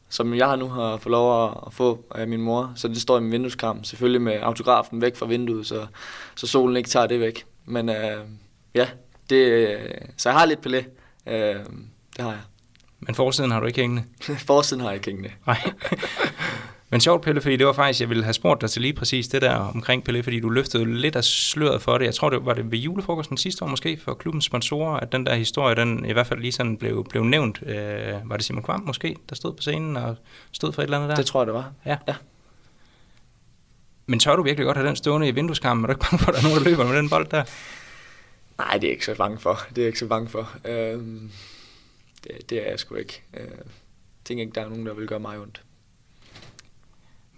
som 0.09 0.33
jeg 0.33 0.57
nu 0.57 0.67
har 0.67 0.97
fået 0.97 1.11
lov 1.11 1.53
at, 1.67 1.73
få 1.73 2.05
af 2.15 2.27
min 2.27 2.41
mor. 2.41 2.73
Så 2.75 2.87
det 2.87 3.01
står 3.01 3.17
i 3.17 3.21
min 3.21 3.31
vindueskarm, 3.31 3.83
selvfølgelig 3.83 4.21
med 4.21 4.39
autografen 4.41 5.01
væk 5.01 5.15
fra 5.15 5.25
vinduet, 5.25 5.67
så, 5.67 5.87
så 6.35 6.47
solen 6.47 6.77
ikke 6.77 6.89
tager 6.89 7.07
det 7.07 7.19
væk. 7.19 7.45
Men 7.65 7.89
øh, 7.89 8.17
ja, 8.75 8.87
det, 9.29 9.77
så 10.17 10.29
jeg 10.29 10.39
har 10.39 10.45
lidt 10.45 10.65
Pelé. 10.65 10.85
Øh, 11.31 11.55
det 12.15 12.19
har 12.19 12.31
jeg. 12.31 12.41
Men 12.99 13.15
forsiden 13.15 13.51
har 13.51 13.59
du 13.59 13.65
ikke 13.65 13.81
hængende? 13.81 14.03
forsiden 14.47 14.81
har 14.81 14.89
jeg 14.89 14.95
ikke 14.95 15.07
hængende. 15.07 15.31
Nej. 15.47 15.57
Men 16.89 17.01
sjovt, 17.01 17.23
Pelle, 17.23 17.41
fordi 17.41 17.55
det 17.55 17.67
var 17.67 17.73
faktisk, 17.73 18.01
jeg 18.01 18.09
ville 18.09 18.23
have 18.23 18.33
spurgt 18.33 18.61
dig 18.61 18.69
til 18.69 18.81
lige 18.81 18.93
præcis 18.93 19.27
det 19.27 19.41
der 19.41 19.55
omkring 19.55 20.03
Pelle, 20.03 20.23
fordi 20.23 20.39
du 20.39 20.49
løftede 20.49 20.85
lidt 20.95 21.15
af 21.15 21.23
sløret 21.23 21.81
for 21.81 21.97
det. 21.97 22.05
Jeg 22.05 22.15
tror, 22.15 22.29
det 22.29 22.45
var 22.45 22.53
det 22.53 22.71
ved 22.71 22.79
julefrokosten 22.79 23.37
sidste 23.37 23.63
år 23.65 23.67
måske 23.67 23.97
for 23.97 24.13
klubbens 24.13 24.45
sponsorer, 24.45 24.99
at 24.99 25.11
den 25.11 25.25
der 25.25 25.35
historie, 25.35 25.75
den 25.75 26.05
i 26.05 26.13
hvert 26.13 26.27
fald 26.27 26.39
lige 26.39 26.51
sådan 26.51 26.77
blev, 26.77 27.05
blev 27.09 27.23
nævnt. 27.23 27.63
Øh, 27.65 28.29
var 28.29 28.37
det 28.37 28.45
Simon 28.45 28.63
Kvam 28.63 28.83
måske, 28.85 29.15
der 29.29 29.35
stod 29.35 29.53
på 29.53 29.61
scenen 29.61 29.97
og 29.97 30.15
stod 30.51 30.73
for 30.73 30.81
et 30.81 30.83
eller 30.83 30.97
andet 30.97 31.09
der? 31.09 31.15
Det 31.15 31.25
tror 31.25 31.41
jeg, 31.41 31.47
det 31.47 31.53
var. 31.53 31.71
Ja. 31.85 31.97
ja. 32.07 32.15
Men 34.05 34.19
tør 34.19 34.35
du 34.35 34.43
virkelig 34.43 34.65
godt 34.65 34.77
have 34.77 34.87
den 34.87 34.95
stående 34.95 35.27
i 35.27 35.31
vindueskarmen? 35.31 35.83
Er 35.83 35.87
du 35.87 35.91
ikke 35.91 36.05
bange 36.09 36.23
for, 36.23 36.31
at 36.31 36.33
der 36.35 36.39
er 36.39 36.43
nogen, 36.43 36.63
der 36.63 36.69
løber 36.69 36.87
med 36.87 36.97
den 36.97 37.09
bold 37.09 37.27
der? 37.27 37.43
Nej, 38.57 38.73
det 38.73 38.83
er 38.83 38.87
jeg 38.87 38.91
ikke 38.91 39.05
så 39.05 39.15
bange 39.15 39.39
for. 39.39 39.59
Det 39.69 39.77
er 39.77 39.81
jeg 39.81 39.87
ikke 39.87 39.99
så 39.99 40.07
bange 40.07 40.29
for. 40.29 40.51
Øhm, 40.65 41.31
det, 42.23 42.49
det 42.49 42.65
er 42.65 42.69
jeg 42.69 42.79
sgu 42.79 42.95
ikke. 42.95 43.23
Øh, 43.33 43.47
tænker 44.25 44.41
ikke, 44.41 44.55
der 44.55 44.61
er 44.61 44.69
nogen, 44.69 44.85
der 44.85 44.93
vil 44.93 45.07
gøre 45.07 45.19
mig 45.19 45.39
ondt. 45.39 45.61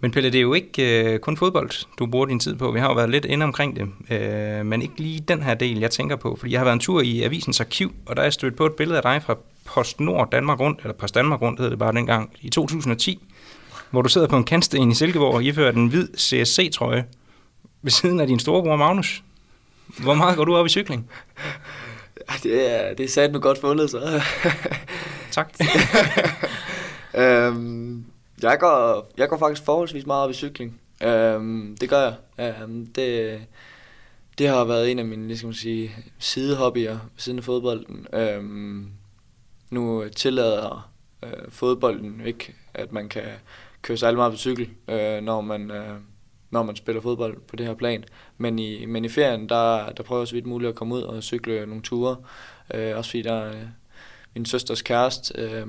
Men 0.00 0.10
Pelle, 0.10 0.30
det 0.30 0.38
er 0.38 0.42
jo 0.42 0.54
ikke 0.54 1.12
øh, 1.12 1.18
kun 1.18 1.36
fodbold, 1.36 1.70
du 1.98 2.06
bruger 2.06 2.26
din 2.26 2.40
tid 2.40 2.56
på. 2.56 2.70
Vi 2.70 2.80
har 2.80 2.88
jo 2.88 2.94
været 2.94 3.10
lidt 3.10 3.24
inde 3.24 3.44
omkring 3.44 3.76
det, 3.76 3.88
øh, 4.10 4.66
men 4.66 4.82
ikke 4.82 4.94
lige 4.96 5.20
den 5.20 5.42
her 5.42 5.54
del, 5.54 5.78
jeg 5.78 5.90
tænker 5.90 6.16
på. 6.16 6.36
Fordi 6.36 6.52
jeg 6.52 6.60
har 6.60 6.64
været 6.64 6.74
en 6.74 6.80
tur 6.80 7.00
i 7.00 7.22
avisens 7.22 7.60
arkiv, 7.60 7.92
og 8.06 8.16
der 8.16 8.22
er 8.22 8.30
stødt 8.30 8.56
på 8.56 8.66
et 8.66 8.72
billede 8.72 8.96
af 8.96 9.02
dig 9.02 9.22
fra 9.22 9.36
Post 9.64 10.00
Nord 10.00 10.30
Danmark 10.30 10.60
Rundt, 10.60 10.80
eller 10.80 10.92
Post 10.92 11.14
Danmark 11.14 11.42
Rundt 11.42 11.60
hed 11.60 11.70
det 11.70 11.78
bare 11.78 11.92
dengang, 11.92 12.30
i 12.40 12.50
2010, 12.50 13.26
hvor 13.90 14.02
du 14.02 14.08
sidder 14.08 14.26
på 14.26 14.36
en 14.36 14.44
kantsten 14.44 14.90
i 14.90 14.94
Silkeborg 14.94 15.34
og 15.34 15.44
ifører 15.44 15.72
den 15.72 15.86
hvid 15.86 16.08
CSC-trøje 16.18 17.04
ved 17.82 17.90
siden 17.90 18.20
af 18.20 18.26
din 18.26 18.38
storebror 18.38 18.76
Magnus. 18.76 19.22
Hvor 19.86 20.14
meget 20.14 20.36
går 20.36 20.44
du 20.44 20.56
op 20.56 20.66
i 20.66 20.68
cykling? 20.68 21.10
Det 22.42 22.70
er, 22.74 22.94
det 22.94 23.04
er 23.04 23.08
sat 23.08 23.32
med 23.32 23.40
godt 23.40 23.60
fundet, 23.60 23.90
så. 23.90 24.22
tak. 25.30 25.54
øhm, 27.24 28.04
jeg, 28.42 28.58
går, 28.58 29.06
jeg 29.16 29.28
går 29.28 29.38
faktisk 29.38 29.64
forholdsvis 29.64 30.06
meget 30.06 30.24
op 30.24 30.30
i 30.30 30.34
cykling. 30.34 30.80
Øhm, 31.02 31.76
det 31.80 31.88
gør 31.88 32.00
jeg. 32.00 32.14
Øhm, 32.62 32.86
det, 32.86 33.40
det 34.38 34.48
har 34.48 34.64
været 34.64 34.90
en 34.90 34.98
af 34.98 35.04
mine 35.04 35.26
ligesom 35.26 35.52
sige, 35.52 35.90
sidehobbyer 36.18 36.98
siden 37.16 37.38
af 37.38 37.44
fodbolden. 37.44 38.06
Øhm, 38.12 38.90
nu 39.70 40.08
tillader 40.16 40.90
øh, 41.22 41.30
fodbolden 41.48 42.22
ikke, 42.26 42.54
at 42.74 42.92
man 42.92 43.08
kan 43.08 43.24
køre 43.82 43.96
særlig 43.96 44.16
meget 44.16 44.32
på 44.32 44.38
cykel, 44.38 44.68
øh, 44.88 45.20
når 45.22 45.40
man... 45.40 45.70
Øh, 45.70 45.94
når 46.50 46.62
man 46.62 46.76
spiller 46.76 47.02
fodbold 47.02 47.40
på 47.40 47.56
det 47.56 47.66
her 47.66 47.74
plan. 47.74 48.04
Men 48.38 48.58
i, 48.58 48.86
men 48.86 49.04
i 49.04 49.08
ferien, 49.08 49.48
der, 49.48 49.90
der 49.90 50.02
prøver 50.02 50.22
jeg 50.22 50.28
så 50.28 50.34
vidt 50.34 50.46
muligt 50.46 50.68
at 50.68 50.74
komme 50.74 50.94
ud 50.94 51.02
og 51.02 51.22
cykle 51.22 51.66
nogle 51.66 51.82
ture. 51.82 52.16
Øh, 52.74 52.96
også 52.96 53.10
fordi 53.10 53.22
der 53.22 53.32
er 53.32 53.50
øh, 53.50 53.62
min 54.34 54.44
søsters 54.44 54.82
kæreste 54.82 55.42
øh, 55.42 55.66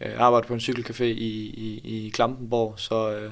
øh, 0.00 0.12
arbejder 0.18 0.48
på 0.48 0.54
en 0.54 0.60
cykelcafé 0.60 1.04
i, 1.04 1.30
i, 1.38 1.80
i 2.06 2.10
Klampenborg, 2.10 2.74
så, 2.76 3.12
øh, 3.14 3.30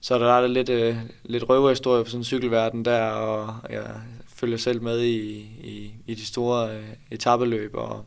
så 0.00 0.14
er 0.14 0.18
der, 0.18 0.40
der 0.40 0.46
lidt, 0.46 0.68
øh, 0.68 0.96
lidt 1.24 1.48
røverhistorie 1.48 2.04
for 2.04 2.10
sådan 2.10 2.20
en 2.20 2.24
cykelverden 2.24 2.84
der, 2.84 3.02
og 3.10 3.54
jeg 3.70 3.86
følger 4.34 4.58
selv 4.58 4.82
med 4.82 5.00
i, 5.00 5.18
i, 5.60 5.94
i 6.06 6.14
de 6.14 6.26
store 6.26 6.76
øh, 6.76 6.84
etabeløb, 7.10 7.74
og, 7.74 8.04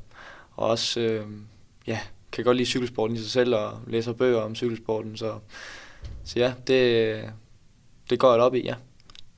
og 0.55 0.67
også 0.67 0.99
øh, 0.99 1.25
ja, 1.87 1.99
kan 2.31 2.43
godt 2.43 2.57
lide 2.57 2.69
cykelsporten 2.69 3.15
i 3.15 3.19
sig 3.19 3.31
selv, 3.31 3.55
og 3.55 3.79
læser 3.87 4.13
bøger 4.13 4.41
om 4.41 4.55
cykelsporten, 4.55 5.17
så 5.17 5.33
så 6.23 6.39
ja, 6.39 6.53
det, 6.67 7.31
det 8.09 8.19
går 8.19 8.33
jeg 8.33 8.41
op 8.41 8.55
i, 8.55 8.61
ja. 8.61 8.75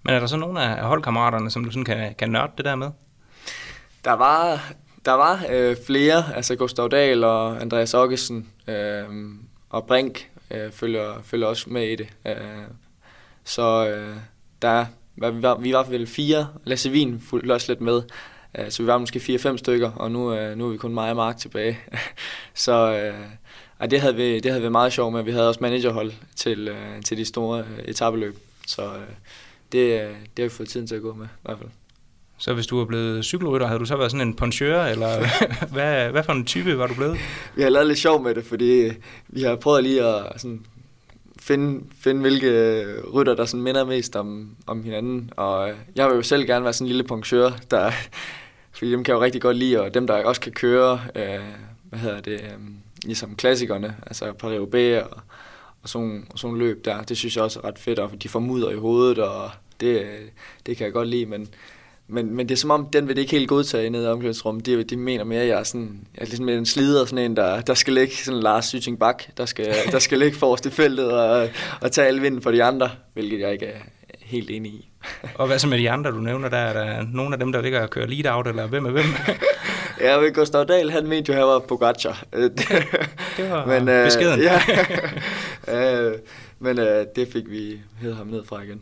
Men 0.04 0.14
er 0.14 0.20
der 0.20 0.28
så 0.28 0.38
nogle 0.38 0.62
af 0.62 0.86
holdkammeraterne, 0.86 1.52
som 1.52 1.66
du 1.66 1.72
sådan 1.72 1.86
kan, 1.86 2.16
kan 2.16 2.30
nørde 2.30 2.52
det 2.58 2.66
der 2.66 2.76
med? 2.76 2.92
Der 4.06 4.14
var, 4.14 4.72
der 5.06 5.12
var 5.12 5.46
øh, 5.50 5.76
flere, 5.86 6.36
altså 6.36 6.56
Gustav 6.56 6.90
Dahl 6.90 7.24
og 7.24 7.62
Andreas 7.62 7.94
Oggesen 7.94 8.50
øh, 8.68 9.06
og 9.70 9.86
Brink 9.86 10.30
øh, 10.52 10.72
følger, 10.72 11.22
følger 11.24 11.48
også 11.48 11.70
med 11.70 11.88
i 11.88 11.96
det. 11.96 12.08
Øh, 12.28 12.36
så 13.44 13.88
øh, 13.88 14.16
der, 14.62 14.86
vi, 15.16 15.42
var, 15.42 15.56
vi 15.56 15.74
var 15.74 15.84
vel 15.84 16.08
fire, 16.08 16.48
Lasse 16.64 16.92
Wien 16.92 17.22
fulgte 17.22 17.54
også 17.54 17.72
lidt 17.72 17.82
med, 17.82 18.02
øh, 18.58 18.70
så 18.72 18.84
vi 18.84 18.88
var 18.88 18.98
måske 18.98 19.20
fire-fem 19.20 19.58
stykker, 19.58 19.92
og 19.92 20.12
nu, 20.12 20.34
øh, 20.34 20.58
nu 20.58 20.66
er 20.66 20.72
vi 20.72 20.78
kun 20.78 20.94
mig 20.94 21.10
og 21.10 21.16
Mark 21.16 21.38
tilbage. 21.38 21.80
så 22.54 22.94
øh, 22.94 23.26
ej, 23.80 23.88
det 23.88 24.02
havde 24.02 24.16
vi, 24.16 24.40
det 24.40 24.52
havde 24.52 24.64
vi 24.64 24.70
meget 24.70 24.94
sjovt 24.94 25.14
med. 25.14 25.24
Vi 25.24 25.32
havde 25.32 25.48
også 25.48 25.60
managerhold 25.62 26.12
til, 26.36 26.68
øh, 26.68 27.02
til 27.02 27.18
de 27.18 27.26
store 27.26 27.60
øh, 27.60 27.86
etabeløb. 27.86 28.38
Så 28.68 28.86
øh, 28.86 29.02
det, 29.72 30.02
øh, 30.02 30.16
det 30.38 30.40
har 30.40 30.44
vi 30.44 30.50
fået 30.50 30.70
tiden 30.70 30.88
til 30.88 30.96
at 30.96 31.02
gå 31.02 31.14
med, 31.14 31.26
i 31.26 31.42
hvert 31.42 31.58
fald. 31.58 31.70
Så 32.42 32.54
hvis 32.54 32.68
du 32.68 32.78
var 32.78 32.86
blevet 32.86 33.26
cykelrytter, 33.26 33.68
havde 33.68 33.80
du 33.80 33.86
så 33.86 33.96
været 33.98 34.12
sådan 34.12 34.28
en 34.28 34.34
poncheur, 34.34 34.84
eller 34.84 35.08
hvad, 35.74 36.10
hvad 36.10 36.24
for 36.24 36.34
en 36.34 36.46
type 36.46 36.78
var 36.78 36.88
du 36.88 36.94
blevet? 36.94 37.18
Vi 37.56 37.62
har 37.62 37.70
lavet 37.70 37.88
lidt 37.88 38.00
sjov 38.00 38.24
med 38.24 38.36
det, 38.36 38.46
fordi 38.46 38.92
vi 39.28 39.42
har 39.42 39.56
prøvet 39.56 39.84
lige 39.84 40.04
at 40.04 40.42
sådan, 40.42 40.66
finde, 41.40 41.84
finde, 42.00 42.22
hvilke 42.22 42.86
rytter, 43.14 43.36
der 43.36 43.46
sådan 43.46 43.64
minder 43.64 43.86
mest 43.86 44.16
om, 44.16 44.56
om 44.68 44.84
hinanden. 44.84 45.30
Og 45.36 45.72
jeg 45.96 46.08
vil 46.08 46.16
jo 46.16 46.22
selv 46.22 46.46
gerne 46.46 46.64
være 46.64 46.74
sådan 46.74 46.86
en 46.86 46.88
lille 46.88 47.04
poncheur, 47.04 47.52
der, 47.72 47.92
fordi 48.78 48.92
dem 48.92 49.04
kan 49.04 49.14
jeg 49.14 49.20
jo 49.20 49.24
rigtig 49.24 49.42
godt 49.42 49.58
lide, 49.58 49.82
og 49.82 49.94
dem, 49.94 50.08
der 50.08 50.26
også 50.26 50.42
kan 50.42 50.52
køre, 50.52 51.02
øh, 51.16 51.40
hvad 51.84 52.00
hedder 52.00 52.22
det, 52.22 52.42
øh, 52.42 52.58
ligesom 53.04 53.36
klassikerne, 53.36 53.96
altså 54.08 54.34
Paris 54.34 54.60
og, 55.02 55.22
og 55.84 55.90
sådan, 55.90 56.28
og 56.30 56.40
sådan 56.40 56.58
løb 56.58 56.86
der, 56.86 57.02
det 57.02 57.18
synes 57.18 57.36
jeg 57.36 57.44
også 57.44 57.60
er 57.60 57.68
ret 57.68 57.80
fedt, 57.80 58.00
og 58.00 58.24
de 58.24 58.30
får 58.30 58.40
mudder 58.40 58.70
i 58.70 58.76
hovedet, 58.76 59.20
og 59.20 59.50
det, 59.80 60.02
øh, 60.02 60.20
det 60.66 60.78
kan 60.78 60.86
jeg 60.86 60.94
godt 60.94 61.08
lide, 61.08 61.26
men, 61.26 61.50
men, 62.12 62.36
men 62.36 62.50
det 62.50 62.56
er 62.56 62.60
som 62.60 62.72
om, 62.72 62.88
den 62.94 63.08
vil 63.08 63.16
det 63.16 63.22
ikke 63.22 63.32
helt 63.32 63.50
godtage 63.50 63.90
nede 63.90 64.04
i 64.04 64.08
omklædningsrummet. 64.08 64.66
De, 64.66 64.84
de 64.84 64.98
mener 64.98 65.24
mere, 65.24 65.42
at 65.42 65.48
jeg 65.48 65.60
er 65.60 65.64
sådan, 65.64 66.00
jeg 66.16 66.22
er 66.22 66.26
ligesom 66.26 66.50
en 66.50 66.66
slider, 66.66 67.06
sådan 67.06 67.26
en, 67.26 67.36
der, 67.36 67.62
der 67.62 67.74
skal 67.74 67.94
ligge 67.94 68.16
sådan 68.16 68.40
Lars 68.40 68.66
Syting 68.66 69.00
Bak, 69.00 69.24
der 69.38 69.46
skal, 69.46 69.76
der 69.92 70.00
skal 70.00 70.20
ligge 70.20 70.38
forrest 70.38 70.66
i 70.66 70.70
feltet 70.70 71.12
og, 71.12 71.50
og 71.82 71.92
tage 71.92 72.08
al 72.08 72.22
vinden 72.22 72.42
for 72.42 72.52
de 72.52 72.64
andre, 72.64 72.90
hvilket 73.14 73.40
jeg 73.40 73.52
ikke 73.52 73.66
er 73.66 73.80
helt 74.22 74.50
enig 74.50 74.72
i. 74.72 74.90
og 75.40 75.48
hvad 75.48 75.60
så 75.60 75.68
med 75.68 75.78
de 75.78 75.90
andre, 75.90 76.12
du 76.12 76.20
nævner 76.20 76.50
der? 76.50 76.58
Er 76.58 76.74
der 76.74 77.06
nogle 77.14 77.36
af 77.36 77.40
dem, 77.40 77.52
der 77.52 77.62
ligger 77.62 77.82
og 77.82 77.90
kører 77.90 78.08
lead 78.08 78.36
out, 78.36 78.48
eller 78.48 78.68
hvem 78.68 78.86
er 78.86 78.92
hvem? 78.92 79.06
Ja, 80.02 80.16
ved 80.16 80.34
Gustav 80.34 80.66
Dahl, 80.66 80.92
han 80.92 81.08
mente 81.08 81.30
jo, 81.30 81.34
at 81.34 81.40
han 81.40 81.48
var 81.48 81.60
Pogacar. 81.60 82.24
det 83.38 83.50
var 83.50 83.66
men, 83.66 83.90
øh, 83.90 84.06
beskeden. 84.06 84.42
ja, 84.42 84.62
øh, 85.68 86.14
men 86.60 86.80
øh, 86.80 87.06
det 87.16 87.28
fik 87.34 87.50
vi 87.50 87.80
hed 88.02 88.14
ham 88.14 88.28
ned 88.28 88.46
fra 88.46 88.62
igen. 88.62 88.82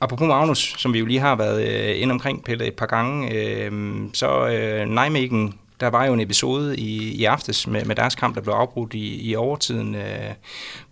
Apropos 0.00 0.28
Magnus, 0.28 0.74
som 0.78 0.92
vi 0.92 0.98
jo 0.98 1.06
lige 1.06 1.20
har 1.20 1.36
været 1.36 1.68
øh, 1.68 2.02
ind 2.02 2.12
omkring, 2.12 2.44
Pelle, 2.44 2.66
et 2.66 2.74
par 2.74 2.86
gange, 2.86 3.32
øh, 3.34 4.00
så 4.12 4.48
øh, 4.48 4.88
Nijmegen, 4.88 5.54
der 5.80 5.86
var 5.86 6.04
jo 6.04 6.12
en 6.12 6.20
episode 6.20 6.76
i, 6.76 7.14
i 7.14 7.24
aftes 7.24 7.66
med, 7.66 7.84
med 7.84 7.96
deres 7.96 8.14
kamp, 8.14 8.34
der 8.34 8.40
blev 8.40 8.54
afbrudt 8.54 8.94
i, 8.94 9.30
i 9.30 9.34
overtiden, 9.34 9.94
øh, 9.94 10.34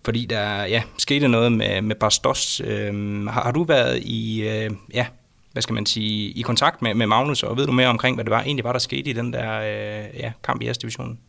fordi 0.05 0.25
der 0.25 0.63
ja, 0.63 0.83
skete 0.97 1.27
noget 1.27 1.51
med, 1.51 1.81
med 1.81 1.95
Bastos. 1.95 2.61
Øh, 2.65 3.25
har, 3.27 3.41
har 3.41 3.51
du 3.51 3.63
været 3.63 4.01
i, 4.03 4.47
øh, 4.47 4.71
ja, 4.93 5.05
hvad 5.51 5.61
skal 5.61 5.73
man 5.73 5.85
sige, 5.85 6.31
i 6.31 6.41
kontakt 6.41 6.81
med, 6.81 6.93
med 6.93 7.07
Magnus, 7.07 7.43
og 7.43 7.57
ved 7.57 7.65
du 7.65 7.71
mere 7.71 7.87
omkring, 7.87 8.15
hvad 8.15 8.25
det 8.25 8.31
var 8.31 8.41
egentlig 8.41 8.63
var, 8.63 8.71
der 8.71 8.79
skete 8.79 9.09
i 9.09 9.13
den 9.13 9.33
der 9.33 9.59
øh, 9.59 10.19
ja, 10.19 10.31
kamp 10.43 10.61
i 10.61 10.73
S-divisionen? 10.73 11.19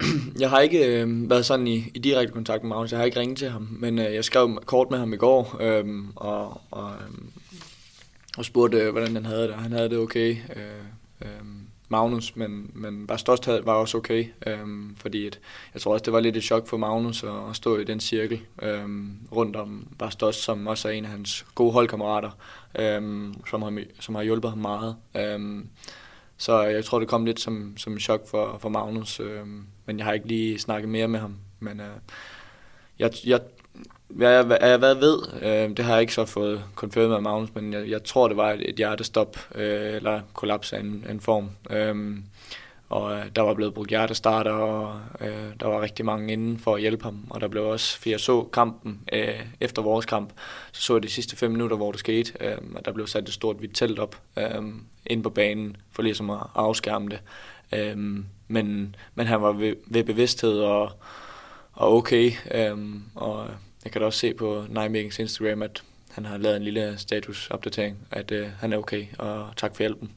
Jeg 0.40 0.50
har 0.50 0.60
ikke 0.60 1.00
øh, 1.00 1.30
været 1.30 1.46
sådan 1.46 1.66
i, 1.66 1.90
i 1.94 1.98
direkte 1.98 2.32
kontakt 2.32 2.62
med 2.62 2.68
Magnus, 2.68 2.90
jeg 2.90 2.98
har 2.98 3.06
ikke 3.06 3.20
ringet 3.20 3.38
til 3.38 3.50
ham, 3.50 3.68
men 3.70 3.98
øh, 3.98 4.14
jeg 4.14 4.24
skrev 4.24 4.62
kort 4.66 4.90
med 4.90 4.98
ham 4.98 5.12
i 5.12 5.16
går, 5.16 5.56
øh, 5.60 5.84
og, 6.16 6.60
og, 6.70 6.90
øh, 6.92 7.18
og 8.38 8.44
spurgte, 8.44 8.78
øh, 8.78 8.92
hvordan 8.92 9.14
han 9.14 9.26
havde 9.26 9.48
det. 9.48 9.54
Han 9.54 9.72
havde 9.72 9.88
det 9.88 9.98
okay. 9.98 10.36
Øh, 10.56 10.62
øh, 11.22 11.28
Magnus, 11.88 12.36
men, 12.36 12.70
men 12.74 13.06
Bastos 13.06 13.46
var 13.46 13.72
også 13.72 13.98
okay, 13.98 14.26
øh, 14.46 14.58
fordi 14.96 15.26
et, 15.26 15.40
jeg 15.74 15.82
tror 15.82 15.92
også, 15.92 16.04
det 16.04 16.12
var 16.12 16.20
lidt 16.20 16.36
et 16.36 16.42
chok 16.42 16.68
for 16.68 16.76
Magnus 16.76 17.24
at, 17.24 17.30
at 17.50 17.56
stå 17.56 17.76
i 17.76 17.84
den 17.84 18.00
cirkel 18.00 18.40
øh, 18.62 18.88
rundt 19.32 19.56
om 19.56 19.86
Bastos, 19.98 20.36
som 20.36 20.66
også 20.66 20.88
er 20.88 20.92
en 20.92 21.04
af 21.04 21.10
hans 21.10 21.46
gode 21.54 21.72
holdkammerater, 21.72 22.30
øh, 22.78 23.34
som, 23.50 23.62
har, 23.62 23.82
som 24.00 24.14
har 24.14 24.22
hjulpet 24.22 24.50
ham 24.50 24.58
meget. 24.58 24.96
Øh, 25.16 25.64
så 26.36 26.62
jeg 26.62 26.84
tror, 26.84 26.98
det 26.98 27.08
kom 27.08 27.24
lidt 27.24 27.40
som, 27.40 27.76
som 27.76 27.92
et 27.92 28.02
chok 28.02 28.28
for, 28.28 28.58
for 28.60 28.68
Magnus, 28.68 29.20
Øh, 29.20 29.46
men 29.88 29.98
jeg 29.98 30.06
har 30.06 30.12
ikke 30.12 30.28
lige 30.28 30.58
snakket 30.58 30.88
mere 30.88 31.08
med 31.08 31.20
ham. 31.20 31.36
Men 31.60 31.80
øh, 31.80 31.86
jeg, 32.98 33.10
jeg, 33.26 33.40
hvad 34.08 34.32
jeg, 34.32 34.44
hvad 34.78 34.88
jeg 34.88 35.00
ved, 35.00 35.18
øh, 35.42 35.76
det 35.76 35.84
har 35.84 35.92
jeg 35.92 36.00
ikke 36.00 36.14
så 36.14 36.24
fået 36.24 36.64
konfirmeret 36.74 37.10
med 37.10 37.30
Magnus, 37.30 37.54
men 37.54 37.72
jeg, 37.72 37.90
jeg 37.90 38.04
tror, 38.04 38.28
det 38.28 38.36
var 38.36 38.52
et, 38.52 38.68
et 38.68 38.76
hjertestop 38.76 39.36
øh, 39.54 39.94
eller 39.94 40.20
kollaps 40.34 40.72
af 40.72 40.80
en, 40.80 41.06
en 41.10 41.20
form. 41.20 41.50
Øh, 41.70 42.16
og 42.88 43.12
øh, 43.12 43.26
der 43.36 43.42
var 43.42 43.54
blevet 43.54 43.74
brugt 43.74 43.88
hjertestarter, 43.88 44.50
og 44.50 45.00
øh, 45.20 45.52
der 45.60 45.66
var 45.66 45.80
rigtig 45.80 46.04
mange 46.04 46.32
inden 46.32 46.58
for 46.58 46.74
at 46.74 46.80
hjælpe 46.80 47.04
ham. 47.04 47.26
Og 47.30 47.40
der 47.40 47.48
blev 47.48 47.64
også, 47.64 47.98
for 47.98 48.08
jeg 48.08 48.20
så 48.20 48.42
kampen 48.42 49.00
øh, 49.12 49.40
efter 49.60 49.82
vores 49.82 50.06
kamp, 50.06 50.32
så 50.72 50.82
så 50.82 50.94
jeg 50.94 51.02
de 51.02 51.08
sidste 51.08 51.36
fem 51.36 51.50
minutter, 51.50 51.76
hvor 51.76 51.90
det 51.90 52.00
skete, 52.00 52.32
øh, 52.40 52.58
og 52.74 52.84
der 52.84 52.92
blev 52.92 53.06
sat 53.06 53.28
et 53.28 53.34
stort 53.34 53.56
hvidt 53.56 53.74
telt 53.76 53.98
op 53.98 54.16
øh, 54.38 54.62
ind 55.06 55.22
på 55.22 55.30
banen, 55.30 55.76
for 55.92 56.02
ligesom 56.02 56.30
at 56.30 56.38
afskærme 56.54 57.08
det. 57.08 57.20
Øhm, 57.72 58.24
men, 58.48 58.96
men 59.14 59.26
han 59.26 59.42
var 59.42 59.52
ved, 59.52 59.74
ved 59.86 60.04
bevidsthed 60.04 60.58
og, 60.58 60.92
og 61.72 61.96
okay, 61.96 62.32
Øhm, 62.54 63.02
og 63.14 63.46
jeg 63.84 63.92
kan 63.92 64.00
da 64.00 64.06
også 64.06 64.18
se 64.18 64.34
på 64.34 64.64
Nijmegens 64.68 65.18
Instagram, 65.18 65.62
at 65.62 65.82
han 66.10 66.24
har 66.24 66.36
lavet 66.36 66.56
en 66.56 66.62
lille 66.62 66.94
statusopdatering, 66.98 67.96
at 68.10 68.30
øh, 68.30 68.46
han 68.60 68.72
er 68.72 68.76
okay, 68.76 69.06
og 69.18 69.48
tak 69.56 69.76
for 69.76 69.82
hjælpen. 69.82 70.10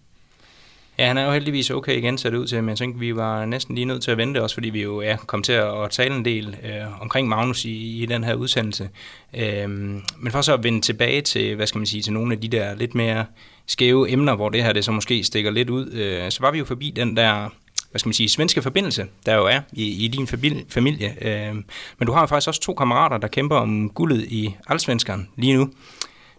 Ja, 0.98 1.08
han 1.08 1.18
er 1.18 1.26
jo 1.26 1.32
heldigvis 1.32 1.70
okay 1.70 1.98
igen, 1.98 2.18
ser 2.18 2.30
det 2.30 2.38
ud 2.38 2.48
til, 2.48 2.64
men 2.64 2.70
jeg 2.70 2.78
tænkte, 2.78 3.00
vi 3.00 3.16
var 3.16 3.46
næsten 3.46 3.76
lige 3.76 3.86
nødt 3.86 4.04
til 4.04 4.12
at 4.12 4.18
vente 4.18 4.44
også, 4.44 4.54
fordi 4.54 4.70
vi 4.70 4.82
jo 4.82 5.02
ja, 5.02 5.18
kom 5.18 5.44
til 5.44 5.54
at, 5.54 5.92
tale 5.92 6.16
en 6.16 6.26
del 6.26 6.58
øh, 6.64 7.02
omkring 7.02 7.28
Magnus 7.28 7.66
i, 7.66 8.04
i 8.04 8.06
den 8.06 8.24
her 8.24 8.34
udsendelse. 8.34 8.90
Øhm, 9.34 10.02
men 10.18 10.32
for 10.32 10.42
så 10.42 10.54
at 10.54 10.64
vende 10.64 10.82
tilbage 10.82 11.22
til, 11.22 11.56
hvad 11.56 11.68
skal 11.68 11.80
man 11.80 11.86
sige, 11.86 12.02
til 12.02 12.14
nogle 12.14 12.34
af 12.34 12.42
de 12.42 12.48
der 12.48 12.76
lidt 12.76 12.96
mere 12.96 13.26
skæve 13.68 14.10
emner, 14.10 14.36
hvor 14.36 14.50
det 14.50 14.64
her 14.64 14.74
det 14.74 14.86
så 14.86 14.92
måske 14.92 15.24
stikker 15.24 15.52
lidt 15.52 15.70
ud, 15.70 15.92
øh, 15.92 16.32
så 16.32 16.38
var 16.42 16.52
vi 16.52 16.58
jo 16.58 16.66
forbi 16.66 16.94
den 16.96 17.18
der 17.18 17.50
hvad 17.92 18.00
skal 18.00 18.08
man 18.08 18.14
sige, 18.14 18.30
svenske 18.30 18.62
forbindelse, 18.62 19.06
der 19.26 19.36
jo 19.36 19.46
er 19.46 19.60
i, 19.72 20.06
i 20.06 20.08
din 20.08 20.28
familie. 20.70 21.16
Øh, 21.22 21.56
men 22.00 22.06
du 22.06 22.12
har 22.12 22.26
faktisk 22.26 22.48
også 22.48 22.62
to 22.62 22.74
kammerater, 22.74 23.18
der 23.18 23.28
kæmper 23.28 23.56
om 23.56 23.90
guldet 23.90 24.22
i 24.22 24.56
Allsvenskeren 24.68 25.30
lige 25.38 25.54
nu. 25.54 25.70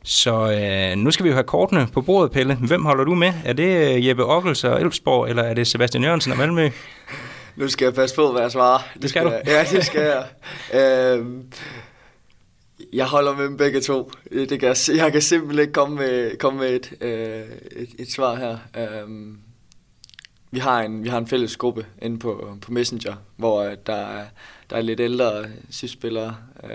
Så 0.04 0.50
øh, 0.50 0.98
nu 0.98 1.10
skal 1.10 1.24
vi 1.24 1.28
jo 1.28 1.34
have 1.34 1.44
kortene 1.44 1.88
på 1.92 2.00
bordet, 2.00 2.32
Pelle. 2.32 2.54
Hvem 2.54 2.84
holder 2.84 3.04
du 3.04 3.14
med? 3.14 3.32
Er 3.44 3.52
det 3.52 3.96
øh, 3.96 4.06
Jeppe 4.06 4.24
Ockels 4.24 4.64
og 4.64 4.80
Elfsborg, 4.80 5.28
eller 5.28 5.42
er 5.42 5.54
det 5.54 5.66
Sebastian 5.66 6.04
Jørgensen 6.04 6.32
og 6.32 6.38
Malmø? 6.38 6.70
Nu 7.56 7.68
skal 7.68 7.84
jeg 7.84 7.94
passe 7.94 8.16
på, 8.16 8.32
hvad 8.32 8.42
jeg 8.42 8.52
svarer. 8.52 8.78
Det 9.02 9.10
skal, 9.10 9.24
det 9.24 9.32
skal 9.32 9.52
du? 9.54 9.56
Ja, 9.56 9.64
det 9.76 9.86
skal 9.86 10.00
jeg. 10.72 11.18
øh, 11.18 11.26
jeg 12.92 13.06
holder 13.06 13.36
med 13.36 13.44
dem 13.44 13.56
begge 13.56 13.80
to. 13.80 14.10
Øh, 14.30 14.48
det 14.48 14.60
kan 14.60 14.68
jeg, 14.68 14.96
jeg 14.96 15.12
kan 15.12 15.22
simpelthen 15.22 15.60
ikke 15.60 15.72
komme 15.72 15.96
med, 15.96 16.38
komme 16.38 16.60
med 16.60 16.70
et, 16.70 16.92
øh, 17.00 17.56
et, 17.82 17.88
et 17.98 18.12
svar 18.12 18.34
her. 18.34 18.58
Um, 19.04 19.38
vi 20.50 20.58
har 20.58 20.82
en, 20.82 21.04
vi 21.04 21.08
har 21.08 21.18
en 21.18 21.26
fælles 21.26 21.56
gruppe 21.56 21.86
inde 22.02 22.18
på, 22.18 22.56
på 22.62 22.72
Messenger, 22.72 23.14
hvor 23.36 23.62
øh, 23.62 23.76
der 23.86 23.94
er, 23.94 24.26
der 24.70 24.76
er 24.76 24.80
lidt 24.80 25.00
ældre 25.00 25.44
sidspillere 25.70 26.36
øh, 26.64 26.70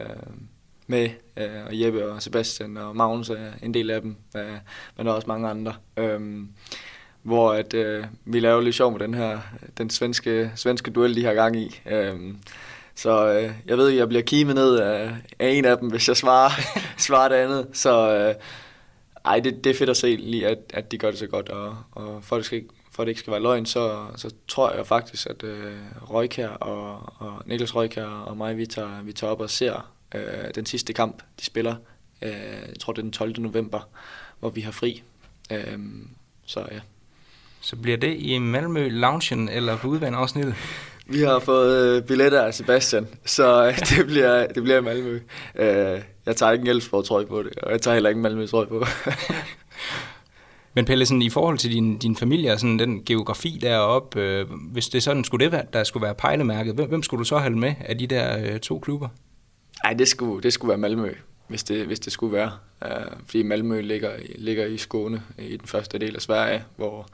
med, 0.88 1.10
øh, 1.38 1.66
og 1.66 1.82
Jeppe 1.82 2.12
og 2.12 2.22
Sebastian 2.22 2.78
og 2.78 2.96
Magnus 2.96 3.30
er 3.30 3.52
en 3.62 3.74
del 3.74 3.90
af 3.90 4.02
dem, 4.02 4.16
øh, 4.38 4.58
men 4.98 5.06
der 5.06 5.12
er 5.12 5.16
også 5.16 5.28
mange 5.28 5.50
andre. 5.50 5.74
Øh, 5.98 6.44
hvor 7.22 7.54
at, 7.54 7.74
øh, 7.74 8.06
vi 8.26 8.40
laver 8.40 8.62
lidt 8.62 8.76
sjov 8.76 8.92
med 8.92 9.00
den 9.00 9.14
her, 9.14 9.40
den 9.78 9.90
svenske, 9.90 10.52
svenske 10.56 10.92
duel, 10.92 11.16
de 11.16 11.26
har 11.26 11.34
gang 11.34 11.56
i. 11.56 11.82
Øh, 11.86 12.16
så 12.98 13.34
øh, 13.34 13.52
jeg 13.66 13.78
ved, 13.78 13.92
at 13.92 13.98
jeg 13.98 14.08
bliver 14.08 14.24
kimet 14.24 14.56
ned 14.56 14.78
af, 14.78 15.16
af 15.40 15.50
en 15.50 15.66
af 15.66 15.78
dem, 15.78 15.90
hvis 15.90 16.08
jeg 16.08 16.18
svarer, 16.18 16.52
svarer 17.08 17.30
det 17.30 17.36
andet. 17.36 17.68
Så 17.74 18.16
øh, 18.16 18.36
ej, 19.26 19.40
det, 19.40 19.64
det 19.64 19.70
er 19.70 19.74
fedt 19.74 19.90
at 19.90 19.98
se 19.98 20.16
lige, 20.16 20.48
at, 20.48 20.58
at 20.70 20.92
de 20.92 20.98
gør 20.98 21.10
det 21.10 21.20
så 21.20 21.28
godt, 21.28 21.50
og, 21.50 21.78
og 21.92 22.24
folk 22.24 22.46
skal 22.46 22.58
ikke 22.58 22.70
for 22.98 23.04
at 23.04 23.08
det 23.08 23.12
ikke 23.12 23.20
skal 23.20 23.32
være 23.32 23.42
løgn, 23.42 23.66
så, 23.66 24.06
så 24.16 24.32
tror 24.48 24.72
jeg 24.72 24.88
faktisk, 24.88 25.28
at 25.28 25.44
øh, 25.44 25.74
Røykær 26.02 26.50
og, 26.50 27.14
og 27.18 27.42
Niklas 27.46 27.76
Røykær 27.76 28.06
og 28.06 28.38
mig, 28.38 28.58
vi 28.58 28.66
tager, 28.66 29.04
vi 29.04 29.14
tager 29.14 29.32
op 29.32 29.42
og 29.42 29.50
ser 29.50 29.92
øh, 30.16 30.22
den 30.56 30.66
sidste 30.66 30.94
kamp, 30.94 31.22
de 31.40 31.46
spiller. 31.46 31.76
Øh, 32.22 32.32
jeg 32.68 32.80
tror, 32.80 32.94
det 32.94 33.00
er 33.00 33.04
den 33.04 33.12
12. 33.12 33.42
november, 33.42 33.90
hvor 34.40 34.50
vi 34.50 34.62
har 34.62 34.72
fri. 34.72 35.04
Øh, 35.52 35.80
så 36.46 36.60
ja. 36.72 36.80
Så 37.62 37.76
bliver 37.76 37.98
det 37.98 38.16
i 38.20 38.38
Malmø 38.38 38.90
Loungen 38.90 39.50
eller 39.50 39.78
på 39.78 39.88
udvandsafsnittet? 39.88 40.56
Vi 41.10 41.22
har 41.22 41.40
fået 41.40 41.98
øh, 41.98 42.04
billetter 42.04 42.42
af 42.42 42.54
Sebastian, 42.54 43.08
så 43.26 43.68
øh, 43.68 43.78
det 43.98 44.06
bliver, 44.06 44.48
det 44.48 44.64
bliver 44.64 44.82
Malmø. 44.82 45.20
Øh, 45.56 46.02
jeg 46.26 46.36
tager 46.36 46.52
ikke 46.52 46.62
en 46.62 46.68
Elfsborg 46.68 47.06
trøje 47.06 47.26
på 47.26 47.44
det, 47.44 47.60
og 47.60 47.72
jeg 47.72 47.82
tager 47.82 47.96
heller 47.96 48.10
ikke 48.10 48.18
en 48.18 48.24
Malmø 48.24 48.46
trøje 48.46 48.68
på. 48.68 48.86
Men 50.74 50.86
Pelle, 50.86 51.06
sådan, 51.06 51.22
i 51.22 51.30
forhold 51.30 51.58
til 51.58 51.72
din, 51.72 51.98
din 51.98 52.16
familie 52.16 52.54
og 52.54 52.60
sådan, 52.60 52.80
den 52.80 53.04
geografi 53.06 53.60
deroppe, 53.62 54.22
øh, 54.22 54.46
hvis 54.72 54.90
det 54.90 55.04
sådan 55.04 55.24
skulle 55.24 55.46
det 55.46 55.52
være, 55.52 55.66
der 55.74 55.84
skulle 55.84 56.04
være 56.04 56.16
pejlemærket, 56.16 56.76
hvem, 56.76 56.90
hvem 56.90 57.04
skulle 57.04 57.20
du 57.20 57.24
så 57.24 57.38
holde 57.38 57.58
med 57.58 57.74
af 57.80 57.98
de 57.98 58.08
der 58.08 58.54
øh, 58.54 58.60
to 58.60 58.80
klubber? 58.80 59.08
Nej, 59.84 59.94
det 59.94 60.08
skulle, 60.08 60.44
det 60.44 60.54
skulle 60.54 60.70
være 60.70 60.78
Malmø, 60.78 61.14
hvis 61.48 61.64
det, 61.64 61.86
hvis 61.86 62.00
det 62.00 62.14
skulle 62.14 62.34
være. 62.34 62.52
Uh, 62.86 63.18
fordi 63.26 63.44
Malmø 63.44 63.82
ligger, 63.82 64.12
ligger 64.36 64.66
i 64.66 64.78
Skåne, 64.78 65.24
i 65.40 65.58
den 65.58 65.68
første 65.68 65.98
del 65.98 66.16
af 66.16 66.22
Sverige, 66.22 66.64
hvor 66.76 67.08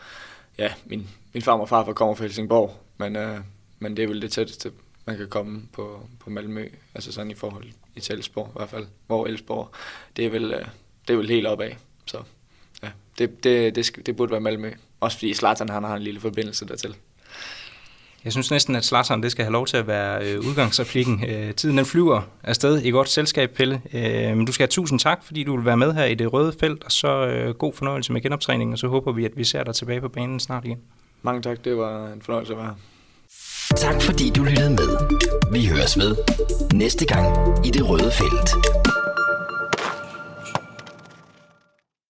ja, 0.58 0.70
min, 0.86 1.08
min 1.34 1.42
far 1.42 1.54
og 1.54 1.70
far 1.70 1.94
kommer 1.94 2.16
fra 2.16 2.24
Helsingborg, 2.24 2.76
men, 2.98 3.16
uh, 3.16 3.38
men 3.84 3.98
det 3.98 4.04
er 4.04 4.08
vel 4.08 4.22
det 4.22 4.32
tætteste, 4.32 4.72
man 5.06 5.18
kan 5.18 5.28
komme 5.28 5.62
på, 5.74 6.08
på 6.20 6.30
Malmø, 6.30 6.68
altså 6.96 7.12
sådan 7.12 7.32
i 7.32 7.36
forhold 7.36 7.66
til 8.02 8.16
Elsborg 8.16 8.48
i 8.48 8.58
hvert 8.58 8.70
fald, 8.70 8.86
hvor 9.08 9.26
Elsborg, 9.26 9.72
det 10.18 10.26
er 10.26 10.30
vel, 10.30 10.46
uh, 10.46 10.62
det 11.08 11.14
er 11.14 11.18
vel 11.18 11.30
helt 11.30 11.48
opad, 11.48 11.72
så 12.06 12.18
ja, 12.84 12.90
det, 13.18 13.44
det, 13.44 13.76
det, 13.76 14.06
det 14.06 14.16
burde 14.16 14.32
være 14.32 14.42
Malmø. 14.42 14.72
Også 15.00 15.18
fordi 15.18 15.34
Zlatan 15.34 15.70
han 15.70 15.84
har 15.84 15.96
en 15.96 16.02
lille 16.02 16.20
forbindelse 16.20 16.68
dertil. 16.68 16.96
Jeg 18.24 18.32
synes 18.32 18.52
næsten, 18.52 18.76
at 18.76 18.86
Zlatan 18.86 19.24
det 19.24 19.32
skal 19.32 19.46
have 19.46 19.52
lov 19.52 19.66
til 19.66 19.78
at 19.78 19.88
være 19.88 20.26
øh, 20.26 20.40
udgangsreplikken. 20.40 21.26
Øh, 21.30 21.54
tiden 21.54 21.78
den 21.78 21.86
flyver 21.86 22.22
afsted 22.44 22.82
i 22.82 22.90
godt 22.90 23.10
selskab, 23.10 23.52
Pelle. 23.52 23.82
Øh, 23.94 24.38
men 24.38 24.46
du 24.46 24.52
skal 24.52 24.64
have 24.64 24.72
tusind 24.72 25.00
tak, 25.00 25.24
fordi 25.24 25.44
du 25.44 25.56
vil 25.56 25.66
være 25.66 25.78
med 25.78 25.94
her 25.94 26.06
i 26.06 26.16
det 26.16 26.34
røde 26.34 26.54
felt, 26.60 26.84
og 26.84 26.92
så 26.92 27.26
øh, 27.28 27.56
god 27.56 27.74
fornøjelse 27.74 28.14
med 28.14 28.22
genoptræningen, 28.22 28.74
og 28.74 28.80
så 28.80 28.88
håber 28.88 29.12
vi, 29.12 29.26
at 29.26 29.32
vi 29.36 29.44
ser 29.44 29.64
dig 29.64 29.76
tilbage 29.76 30.02
på 30.02 30.10
banen 30.10 30.40
snart 30.40 30.66
igen. 30.66 30.80
Mange 31.22 31.42
tak, 31.42 31.66
det 31.66 31.78
var 31.78 32.14
en 32.14 32.22
fornøjelse 32.22 32.54
at 32.54 32.58
være 32.58 32.68
her. 32.68 32.76
Tak 33.78 34.02
fordi 34.02 34.30
du 34.30 34.44
lyttede 34.44 34.70
med. 34.70 34.98
Vi 35.52 35.66
høres 35.66 35.98
ved 35.98 36.16
næste 36.74 37.06
gang 37.06 37.28
i 37.66 37.72
det 37.72 37.90
røde 37.90 38.12
felt. 38.12 38.83